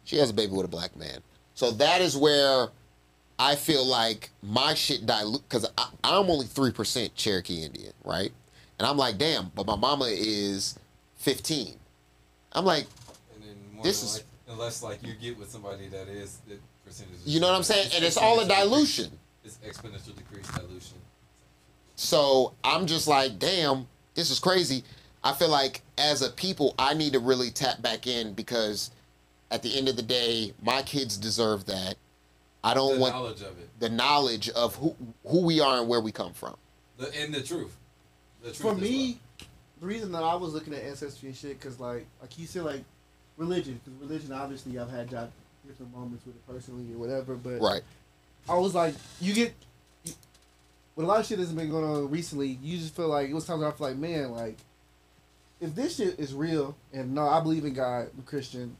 [0.04, 1.18] She has a baby with a black man.
[1.54, 2.68] So that is where
[3.38, 5.66] I feel like my shit dilute because
[6.02, 8.32] I'm only three percent Cherokee Indian, right?
[8.82, 10.76] And I'm like, damn, but my mama is
[11.18, 11.78] 15.
[12.50, 12.84] I'm like,
[13.32, 16.56] And then more This is- like, unless like you get with somebody that is the
[16.84, 17.14] percentage.
[17.24, 17.86] is you know what I'm saying?
[17.86, 19.16] it's And it's all a dilution.
[19.44, 20.98] It's exponential decrease dilution.
[21.94, 24.82] So I'm just like, damn, this is crazy.
[25.22, 28.90] I feel like as a people, I need to really tap back in because
[29.52, 31.94] at the end of the day, my kids deserve that.
[32.64, 35.88] I don't The want knowledge of it, the knowledge of who who we are and
[35.88, 36.56] where we come from.
[36.98, 37.76] the and the truth.
[38.54, 39.18] For me,
[39.80, 42.64] the reason that I was looking at ancestry and shit, cause like like you said,
[42.64, 42.84] like
[43.36, 45.08] religion, cause religion obviously I've had
[45.66, 47.82] different moments with it personally or whatever, but Right.
[48.48, 49.54] I was like, you get.
[50.04, 50.12] You,
[50.96, 53.34] with a lot of shit that's been going on recently, you just feel like it
[53.34, 54.58] was times where I feel like, man, like,
[55.60, 58.76] if this shit is real, and no, I believe in God, I'm Christian,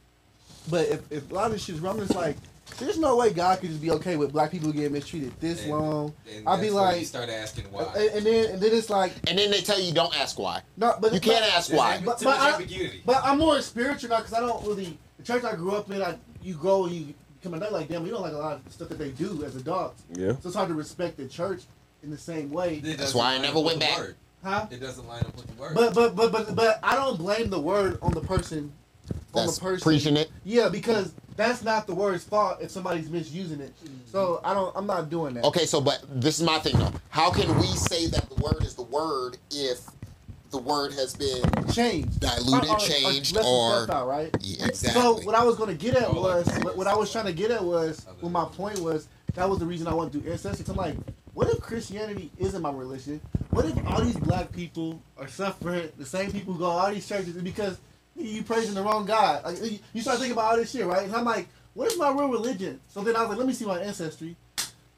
[0.69, 2.37] but if, if a lot of this shit is real, I'm just like,
[2.77, 5.71] there's no way God could just be okay with black people getting mistreated this And-
[5.71, 6.13] long.
[6.33, 7.83] and I'd be that's where like- you start asking why.
[7.95, 10.61] And, and then and then it's like, And then they tell you don't ask why.
[10.77, 12.01] no, but You can't but, ask why.
[12.03, 12.65] But- but I,
[13.05, 16.01] but I'm more spiritual now because I don't really the church I grew up in.
[16.01, 18.03] I you grow and you become a nut like them.
[18.03, 20.03] We don't like a lot of stuff that they do as adults.
[20.13, 20.33] Yeah.
[20.41, 21.63] So it's hard to respect the church
[22.03, 22.79] in the same way.
[22.79, 23.97] That's why I never went back.
[23.97, 24.15] word.
[24.43, 24.67] Huh?
[24.71, 25.73] It doesn't line up with the word.
[25.73, 28.73] But but but but but I don't blame the word on the person.
[29.09, 29.83] On That's the person.
[29.83, 30.29] preaching it.
[30.43, 33.73] Yeah, because that's not the word's fault if somebody's misusing it.
[34.11, 34.71] So I don't.
[34.75, 35.43] I'm not doing that.
[35.45, 36.91] Okay, so but this is my thing though.
[37.09, 39.79] How can we say that the word is the word if
[40.51, 41.41] the word has been
[41.73, 44.29] changed, diluted, uh, uh, Or- or- or changed, or out, right?
[44.41, 45.01] yeah, exactly?
[45.01, 47.49] So what I was gonna get at was what, what I was trying to get
[47.49, 50.63] at was what my point was that was the reason I wanted to do ancestry.
[50.69, 50.95] I'm like,
[51.33, 53.19] what if Christianity isn't my religion?
[53.49, 57.07] What if all these black people are suffering the same people who go all these
[57.07, 57.77] churches because
[58.15, 59.43] you praising the wrong God?
[59.43, 61.03] Like you- you start thinking about all this shit, right?
[61.05, 62.79] And I'm like, what is my real religion?
[62.87, 64.35] So then I was like, let me see my ancestry.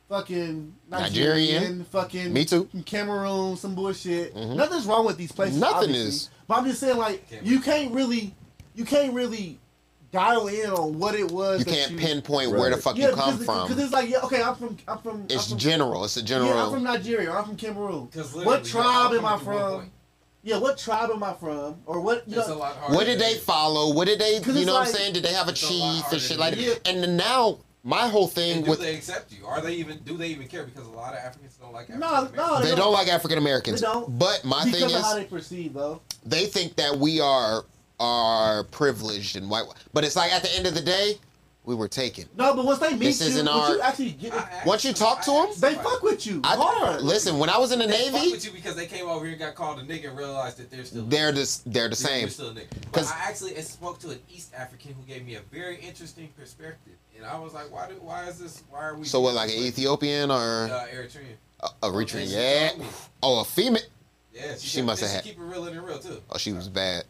[0.10, 1.86] Fucking Nigerian, Nigerian.
[1.86, 2.70] fucking Me too.
[2.86, 4.36] Cameroon, some bullshit.
[4.36, 4.56] Mhm.
[4.56, 5.58] Nothing's wrong with these places.
[5.60, 6.08] Nothing obviously.
[6.08, 6.30] is.
[6.48, 7.50] But I'm just saying, like, Cameroon.
[7.52, 8.36] you can't really,
[8.76, 9.58] you can't really
[10.12, 11.60] dial in on what it was.
[11.60, 13.68] You that can't you, pinpoint where the fuck Yeah, you come because, from.
[13.68, 16.06] Because it's like, yeah, okay, I'm from, I'm from, It's I'm from, general.
[16.06, 16.58] It's a Yeah, general.
[16.60, 17.32] I'm from Nigeria.
[17.32, 18.08] I'm from Cameroon.
[18.08, 19.92] 'Cause literally, What tribe am I to one from?
[20.46, 20.62] Point.
[20.62, 21.76] Yeah, what tribe am I from?
[21.86, 22.28] Or what?
[22.28, 22.96] You It's a know, lot harder.
[22.96, 23.94] what did they follow?
[23.94, 24.40] What did they?
[24.40, 25.14] 'Cause You it's know what I'm saying?
[25.14, 26.84] Did they have a It's a lot chief and shit like that.
[26.84, 26.88] that?
[26.88, 29.46] And now my whole And thing do with they accept you?
[29.46, 29.98] Are they even?
[30.00, 30.64] Do they even care?
[30.64, 31.90] Because a lot of Africans don't like.
[31.90, 32.70] No, African no, Americans.
[32.70, 33.82] they don't like African Americans.
[33.82, 34.18] They don't.
[34.20, 36.02] But my because thing of is, how they perceive, though.
[36.26, 37.66] they think that we are
[38.00, 39.64] are privileged and white.
[39.94, 41.18] But it's like at the end of the day,
[41.66, 42.26] we were taken.
[42.38, 44.86] No, but once they meet This you, isn't once our- you actually get, I Once
[44.86, 47.02] you talk to them, they fuck with you I hard.
[47.02, 47.40] listen.
[47.40, 49.34] When I was in the They fuck Navy, with you because they came over here
[49.34, 52.22] and got called a nigga and realized that they're still they're the they're the same.
[52.22, 52.68] they're still a nigga.
[52.92, 56.30] But 'Cause- I actually spoke to an East African who gave me a very interesting
[56.38, 57.96] perspective, and I was like, "Why do?
[57.96, 58.64] Why is this?
[58.70, 59.58] Why are we?" So what, like an?
[59.64, 60.36] Ethiopian or
[60.72, 61.36] Uh, Eritrean.
[61.62, 62.26] a, a Eritrean?
[62.30, 62.72] Yeah.
[63.24, 63.82] Oh, a female.
[64.34, 66.22] Yeah, she, She must have she had- keep it real than real too.
[66.30, 67.06] Oh, she was bad.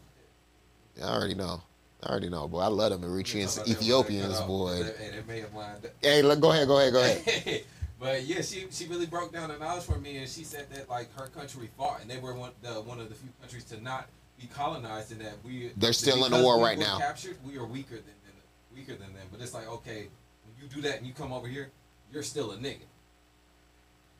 [1.02, 1.60] I already know.
[2.02, 2.60] I already know, boy.
[2.60, 4.82] I love them Eritreans, talking about that Ethiopians, that boy.
[4.82, 5.92] It may have lined up.
[6.02, 7.64] Hey, look, go ahead, go ahead, go ahead.
[8.00, 10.90] but yeah, she she really broke down the knowledge for me, and she said that
[10.90, 13.82] like her country fought, and they were one the one of the few countries to
[13.82, 14.08] not
[14.38, 16.98] be colonized, and that we They're still in the war we right now.
[16.98, 18.34] Captured, we are weaker than, than
[18.74, 19.26] weaker than them.
[19.32, 20.08] But it's like okay,
[20.44, 21.70] when you do that and you come over here,
[22.12, 22.86] you're still a nigga.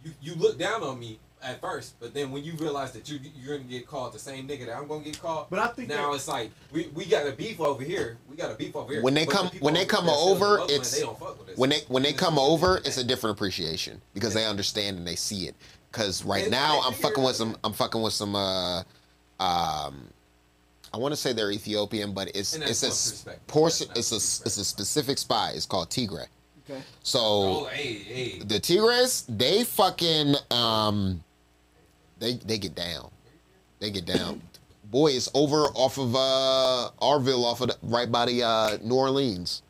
[0.03, 3.21] You you look down on me at first, but then when you realize that you
[3.37, 5.89] you're gonna get called the same nigga that I'm gonna get called, But I think
[5.89, 8.17] now that- it's like we, we got a beef over here.
[8.29, 9.03] We got a beef over here.
[9.03, 11.19] When they But come- people when they come there still in over, it's- they don't
[11.19, 11.57] fuck with.
[11.59, 15.17] When they when they come over, it's a different appreciation because they understand and they
[15.17, 15.55] see it.
[15.93, 18.81] Because right And now they I'm fucking with some I'm fucking with some uh
[19.39, 20.09] um
[20.95, 23.47] I want to say they're Ethiopian, but it's it's a one s- perspective.
[23.47, 24.47] portion That's it's a not s- perspective.
[24.47, 25.51] it's a specific spy.
[25.55, 26.27] It's called Tigray.
[26.69, 26.81] Okay.
[27.03, 28.39] So Oh, hey, hey.
[28.41, 31.23] the Tigres, they fucking um
[32.19, 33.11] they they get down.
[33.79, 34.43] They get down.
[34.85, 38.95] Boy, it's over off of uh Arville off of the, right by the uh New
[38.95, 39.63] Orleans.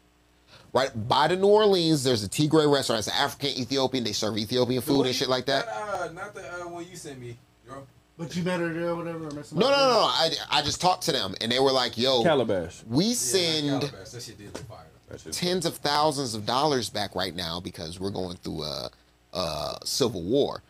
[0.72, 2.98] Right by the New Orleans, there's a Tigray restaurant.
[3.06, 4.04] It's African Ethiopian.
[4.04, 5.66] They serve Ethiopian food one and shit like that.
[5.68, 7.86] Uh, not the uh, one you sent me, bro.
[8.18, 9.26] But you met her there or whatever.
[9.26, 10.00] Or No, no, no, no.
[10.10, 12.82] I, I just talked to them and they were like, yo, Calabash.
[12.88, 14.08] we send not Calabash.
[14.10, 14.85] That shit did look fire.
[15.08, 18.90] That shit- tens of thousands of dollars back right now because we're going through a,
[19.32, 20.62] a civil war.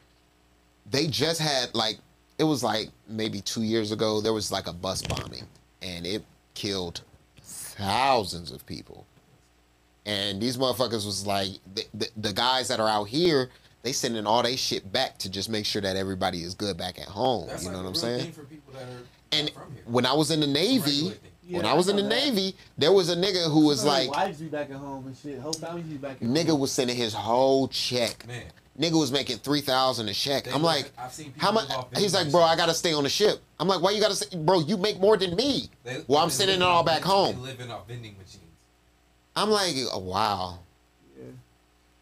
[0.90, 1.98] They just had like
[2.38, 5.44] it was like maybe two years ago there was like a bus bombing
[5.82, 6.22] and it
[6.54, 7.00] killed
[7.42, 9.06] thousands of people.
[10.04, 13.50] And these motherfuckers was like the, the, the guys that are out here
[13.82, 16.98] they sending all they shit back to just make sure that everybody is good back
[16.98, 17.46] at home.
[17.48, 18.32] That's you know like what I'm saying?
[18.32, 18.40] For
[18.72, 18.98] that are
[19.30, 19.82] And from here.
[19.86, 21.12] when I was in the Navy,
[21.47, 21.62] Regular thing.
[21.62, 22.09] when I was I in the that.
[22.09, 25.16] Navy, there was a nigga who was Some like wives be back at home and
[25.16, 25.39] shit.
[25.39, 26.35] Whole families be back at home.
[26.35, 28.27] Nigga was sending his whole check.
[28.27, 28.43] Man,
[28.78, 30.44] Nigga was making three thousand a check.
[30.44, 31.68] They I'm look- like, I've seen how much?
[31.97, 33.40] He's like, bro, I gotta stay on the ship.
[33.59, 34.60] I'm like, why you gotta say, bro?
[34.60, 35.70] You make more than me.
[35.85, 37.36] they, Well, I'm sending it all back vending- home.
[37.36, 38.43] They living off vending machines.
[39.35, 40.59] I'm like, oh, wow,
[41.18, 41.24] Yeah.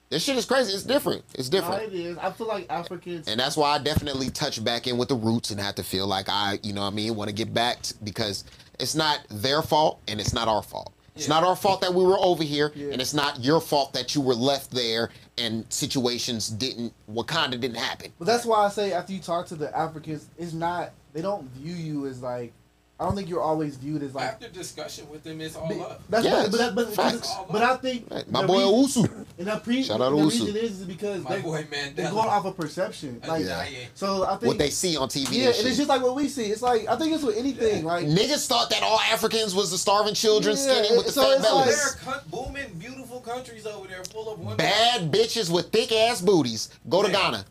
[0.08, 0.72] this shit is crazy.
[0.72, 1.24] It's different.
[1.34, 1.92] It's No, different.
[1.92, 2.18] it is.
[2.18, 3.26] I feel like Africans.
[3.28, 6.06] And that's why I definitely touch back in with the roots and have to feel
[6.06, 8.44] like I, you know what I mean, want to get back t- because
[8.78, 10.92] it's not their fault and it's not our fault.
[11.16, 11.34] It's Yeah.
[11.34, 12.88] not our fault that we were over here, Yeah.
[12.92, 17.76] and it's not your fault that you were left there and situations didn't, Wakanda didn't
[17.76, 18.12] happen.
[18.18, 20.90] But that's why I say after you talk to the Africans, it's not.
[21.12, 22.52] They don't view you as like.
[23.00, 24.24] I don't think you're always viewed as like.
[24.24, 26.02] After discussion with them, it's all But- up.
[26.08, 27.28] That's Yes, but, but, but, facts.
[27.50, 28.30] but I think Right.
[28.30, 29.26] My boy reason- Owusu.
[29.36, 30.58] and the, pre- Shout out the to reason Usu.
[30.58, 32.10] is, is because My they, boy they're Mandela.
[32.12, 33.20] going off of perception.
[33.26, 33.78] Like, Yeah, yeah.
[33.94, 36.14] so I think What they see on TV yeah, and and it's just like what
[36.14, 36.44] we see.
[36.46, 37.84] It's like I think it's with anything.
[37.84, 41.22] Like Niggas thought that all Africans was the starving children, Yeah, skinny with the so
[41.22, 41.94] fat it's like- bellies.
[41.96, 44.56] There are con- booming, beautiful countries over there full of women.
[44.56, 46.68] Bad bitches with thick ass booties.
[46.88, 47.44] Go to Ghana.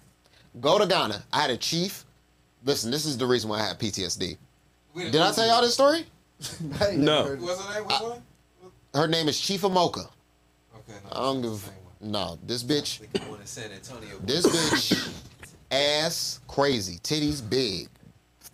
[0.61, 1.21] Go to Ghana.
[1.33, 2.05] I had a chief.
[2.63, 4.37] Listen, this is the reason why I have PTSD.
[4.93, 6.05] With- Did I tell y'all this story?
[6.81, 7.23] I No.
[7.23, 7.43] never heard of.
[7.43, 7.87] What's her name?
[7.87, 8.21] Which one?
[8.93, 10.07] Her name is Chief Amoka.
[10.75, 11.09] Okay, no.
[11.11, 11.71] I don't give
[12.01, 12.37] a no.
[12.45, 14.17] This bitch, I think the one San Antonio.
[14.23, 15.09] this bitch,
[15.71, 17.87] ass crazy, titties big,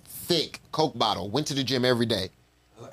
[0.05, 1.29] thick, coke bottle.
[1.29, 2.29] Went to the gym every day.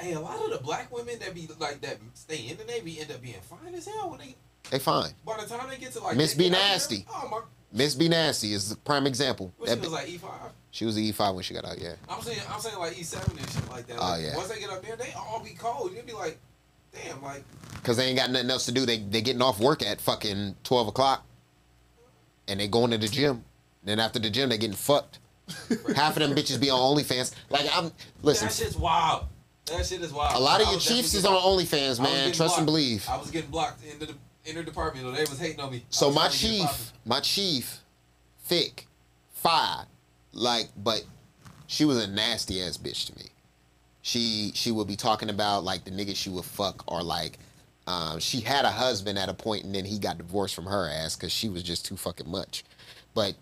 [0.01, 2.99] Hey, a lot of the black women that be like that stay in the Navy
[3.01, 4.35] end up being fine as hell when they
[4.71, 5.13] They fine.
[5.25, 7.07] by the time they get to like Miss they B get there, Nasty.
[7.09, 7.41] Oh my!
[7.73, 9.53] Miss B Nasty is the prime example.
[9.57, 10.31] What That she was like E five.
[10.77, 11.79] She was the E5 when she got out.
[11.79, 11.95] Yeah.
[12.07, 13.97] I'm saying I'm saying like E seven and shit like that.
[13.99, 14.37] Oh, Like, yeah.
[14.37, 15.91] Once they get up there, they all be cold.
[15.95, 16.39] You'd be like,
[16.93, 17.43] damn, like
[17.83, 18.85] Cause they ain't got nothing else to do.
[18.85, 21.25] They they getting off work at fucking twelve o'clock,
[22.47, 23.43] and they going to the gym.
[23.85, 25.19] Then after the gym, they getting fucked.
[25.97, 27.33] Half of them bitches be on OnlyFans.
[27.49, 27.91] Like I'm
[28.21, 28.49] listen.
[28.49, 29.25] that shit's wild.
[29.67, 30.37] That shit is wild.
[30.37, 32.33] A lot of I your chiefs is on OnlyFans, man.
[32.33, 33.09] Trust and believe.
[33.09, 35.07] I was getting blocked into the inner department.
[35.07, 35.13] Though.
[35.13, 35.87] They was hating on me.
[35.89, 37.81] So my trying to get it chief, my chief,
[38.45, 38.89] thick,
[39.33, 39.87] fire,
[40.37, 41.05] like, but
[41.67, 43.31] she was a nasty ass bitch to me.
[44.03, 47.39] She she would be talking about like the niggas she would fuck or like,
[47.87, 50.89] um, she had a husband at a point and then he got divorced from her
[50.89, 52.65] ass because she was just too fucking much.
[53.15, 53.35] But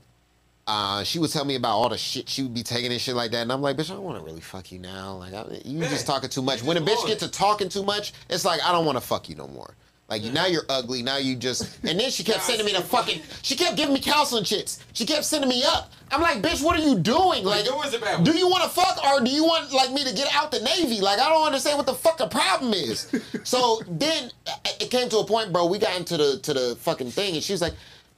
[0.67, 3.15] uh, she would tell me about all the shit she would be taking and shit
[3.15, 5.17] like that, and I'm like, bitch, I don't want to really fuck you now.
[5.17, 6.63] Like, I, you just talking too much.
[6.63, 9.29] When a bitch gets to talking too much, it's like I don't want to fuck
[9.29, 9.75] you no more.
[10.09, 11.03] Like now you're ugly.
[11.03, 13.23] Now you just and then she kept sending me the fucking.
[13.43, 14.85] She kept giving me counseling chits.
[14.93, 15.93] She kept sending me up.
[16.11, 17.43] I'm like, bitch, what are you doing?
[17.43, 19.93] Like, Like, was a bad do you want to fuck or do you want like
[19.93, 21.01] me to get out the navy?
[21.01, 23.11] Like, I don't understand what the fuck the problem is.
[23.45, 25.67] so then uh, it came to a point, bro.
[25.67, 27.75] We got into the to the fucking thing, and she was like,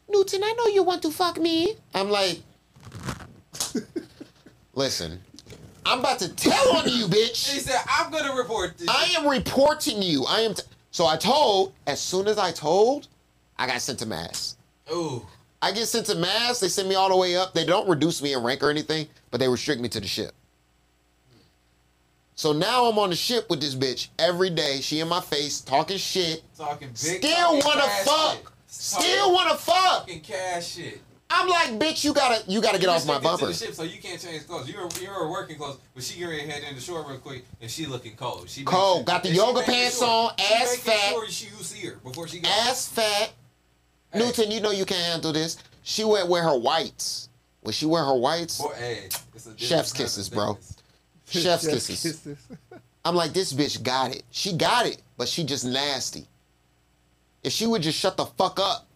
[0.08, 1.76] Newton, I know you want to fuck me.
[1.94, 2.42] I'm like,
[4.74, 5.20] listen,
[5.84, 7.52] I'm about to tell on you, bitch.
[7.52, 10.24] He said, "I'm gonna report this." I am reporting you.
[10.26, 10.54] I am.
[10.54, 10.62] T-
[10.96, 11.74] so I told.
[11.86, 13.08] As soon as I told,
[13.58, 14.56] I got sent to mast.
[14.90, 15.26] Ooh,
[15.60, 16.62] I get sent to mast.
[16.62, 17.52] They send me all the way up.
[17.52, 20.32] They don't reduce me in rank or anything, but they restrict me to the ship.
[22.34, 24.80] So now I'm on the ship with this bitch every day.
[24.80, 26.42] She in my face talking shit.
[26.56, 26.96] talking big.
[26.96, 28.36] Still talking wanna fuck.
[28.36, 28.46] shit.
[28.66, 30.00] Still Talking wanna fuck.
[30.00, 31.00] Fucking cash shit.
[31.28, 33.46] I'm like, bitch, you gotta, you gotta get You off my bumper.
[33.46, 34.68] The ship, so you can't change clothes.
[34.70, 37.44] You're you're working clothes, but she getting ready to head in the shore real quick,
[37.60, 38.48] and she looking cold.
[38.48, 38.98] She Cold.
[38.98, 41.10] sure- Got the yoga pants sure- on, she ass making fat.
[41.10, 42.52] Sure she you see her before she goes.
[42.68, 43.32] Ass fat.
[44.12, 44.18] Hey.
[44.20, 45.58] Newton, you know you can't handle this.
[45.82, 47.28] She went wear her whites.
[47.62, 50.52] When she wear her whites, Boy, hey, it's a different Chef's type kisses, bro.
[50.54, 50.76] thickness.
[51.28, 52.26] chef's kisses.
[53.04, 54.22] I'm like, this bitch got it.
[54.30, 56.26] She got it, but she just nasty.
[57.42, 58.86] If she would just shut the fuck up.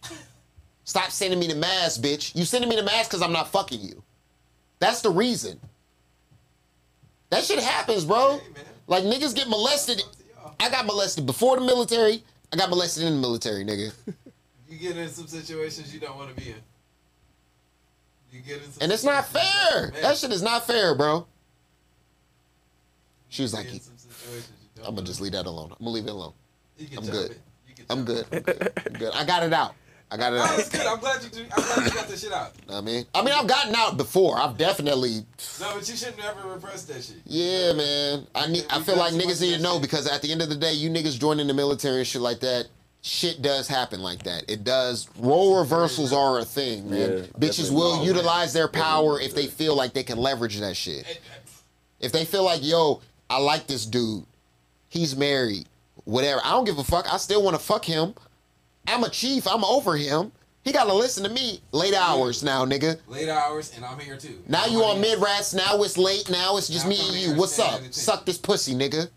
[0.91, 2.35] Stop sending me the mast, bitch.
[2.35, 4.03] You sending me the mast because I'm not fucking you.
[4.79, 5.57] That's the reason.
[7.29, 8.39] That shit happens, bro.
[8.39, 8.61] Hey.
[8.87, 10.03] Like niggas get molested.
[10.59, 12.25] I got molested before the military.
[12.51, 13.93] I got molested in the military, nigga.
[14.69, 16.55] You get in some situations you don't want to be in.
[18.31, 19.91] You get in some And it's not fair.
[20.01, 21.25] That shit is not fair, bro.
[23.29, 25.71] She was like, get in some situations you don't I'm gonna just leave that alone.
[25.71, 26.33] I'm gonna leave it alone.
[26.77, 27.31] You can I'm good.
[27.31, 27.39] it.
[27.67, 28.25] You can I'm good.
[28.31, 28.73] I'm good.
[28.87, 29.13] I'm good.
[29.13, 29.75] I got it out.
[30.13, 30.57] I got it out.
[30.57, 30.85] that's good.
[30.85, 31.29] I'm glad you.
[31.29, 32.51] Do, I'm glad you got this shit out.
[32.69, 34.37] I mean, I mean, I've gotten out before.
[34.37, 35.25] I've definitely,
[35.59, 37.17] No, but you shouldn't ever repress that shit.
[37.25, 38.27] yeah, man.
[38.35, 38.65] I need.
[38.69, 40.89] I feel like niggas need to know because at the end of the day, you
[40.89, 42.67] niggas joining the military and shit like that.
[43.03, 44.43] Shit does happen like that.
[44.47, 45.07] It does.
[45.17, 46.99] Role reversals are a thing, man.
[47.11, 50.75] Yeah, Bitches will Oh, utilize their power if they feel like they can leverage that
[50.75, 51.19] shit.
[51.99, 54.25] If they feel like, yo, I like this dude,
[54.89, 55.65] he's married,
[56.03, 56.41] whatever.
[56.43, 57.11] I don't give a fuck.
[57.11, 58.13] I still want to fuck him.
[58.87, 59.47] I'm a chief.
[59.47, 60.31] I'm over him.
[60.63, 61.61] He got to listen to me.
[61.71, 62.99] Late hours now, nigga.
[63.07, 64.41] Late hours, and I'm here too.
[64.47, 65.53] Now you on Nobody mid rats.
[65.53, 66.29] Now it's late.
[66.29, 67.39] Now it's just Now me come and here you.
[67.39, 67.85] What's standing up?
[67.85, 67.91] in.
[67.93, 69.09] Suck this pussy, nigga.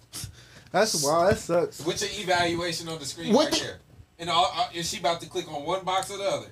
[0.73, 1.29] That's wow.
[1.29, 1.85] That sucks.
[1.85, 3.79] With your evaluation on the screen What right the- there.
[4.19, 6.47] And all, uh, is she about to click on one box or the other?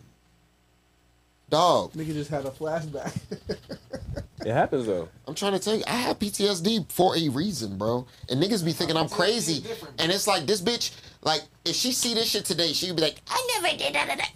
[1.48, 3.16] Dog, Nigga just had a flashback.
[4.44, 5.08] It happens though.
[5.26, 8.06] I'm trying to tell you, I have PTSD for a reason, bro.
[8.28, 9.64] And niggas be thinking I'm crazy.
[9.98, 10.92] And it's like this bitch,
[11.22, 14.08] like, if she see this shit today, she'd be like, I never did that.
[14.08, 14.32] that, that."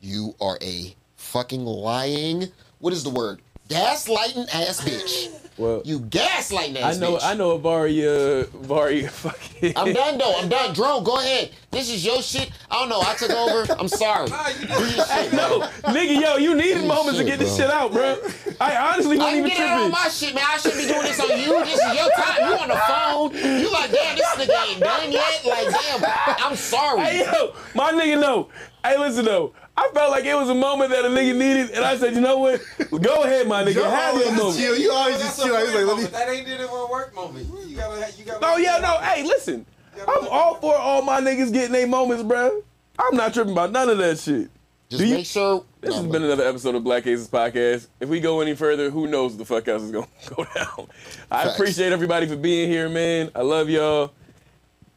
[0.00, 2.48] You are a fucking lying.
[2.78, 3.40] What is the word?
[3.68, 5.32] Gaslighting ass bitch.
[5.58, 7.24] Well, You gaslighting I ass know, bitch.
[7.24, 9.72] I know a Vari, uh, Vari, fucking.
[9.74, 10.34] I'm done though.
[10.38, 10.74] I'm done.
[10.74, 11.50] Drone, go ahead.
[11.70, 12.50] This is your shit.
[12.70, 13.00] I don't know.
[13.00, 13.66] I took over.
[13.78, 14.28] I'm sorry.
[14.28, 17.56] Nah, you Do shit, No, nigga, yo, you needed Holy moments shit, to get this
[17.56, 17.66] bro.
[17.66, 18.16] shit out, bro.
[18.60, 20.44] I honestly I wasn't can even get it on my shit, man.
[20.46, 21.64] I shouldn't be doing this on you.
[21.64, 22.48] This is your time.
[22.48, 23.60] You on the phone.
[23.60, 25.44] You like, damn, this nigga ain't done yet.
[25.46, 26.04] Like, damn,
[26.38, 27.00] I'm sorry.
[27.00, 28.48] Hey, yo, my nigga, no.
[28.84, 29.52] Hey, listen, though.
[29.78, 32.20] I felt like it was a moment that a nigga needed, and I said, you
[32.22, 32.62] know what?
[33.02, 33.74] Go ahead, my nigga.
[33.74, 34.56] Joe Have always your moment.
[34.58, 34.76] chill.
[34.78, 35.54] You always just chill.
[35.56, 36.04] He's work like, let me.
[36.04, 37.46] That ain't did it in a work moment.
[37.68, 38.38] You gotta, you gotta.
[38.46, 38.96] Oh, yeah, no.
[38.98, 39.66] Hey, listen.
[40.08, 42.62] I'm all for all my niggas getting their moments, bro.
[42.98, 44.48] I'm not tripping about none of that shit.
[44.88, 45.64] Just Do you- make sure.
[45.82, 47.86] This No, has been another episode of Black Aces Podcast.
[48.00, 50.86] If we go any further, who knows what the fuck else is gonna go down.
[51.30, 51.54] I Facts.
[51.54, 53.30] appreciate everybody for being here, man.
[53.34, 54.12] I love y'all.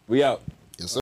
[0.07, 0.41] We out.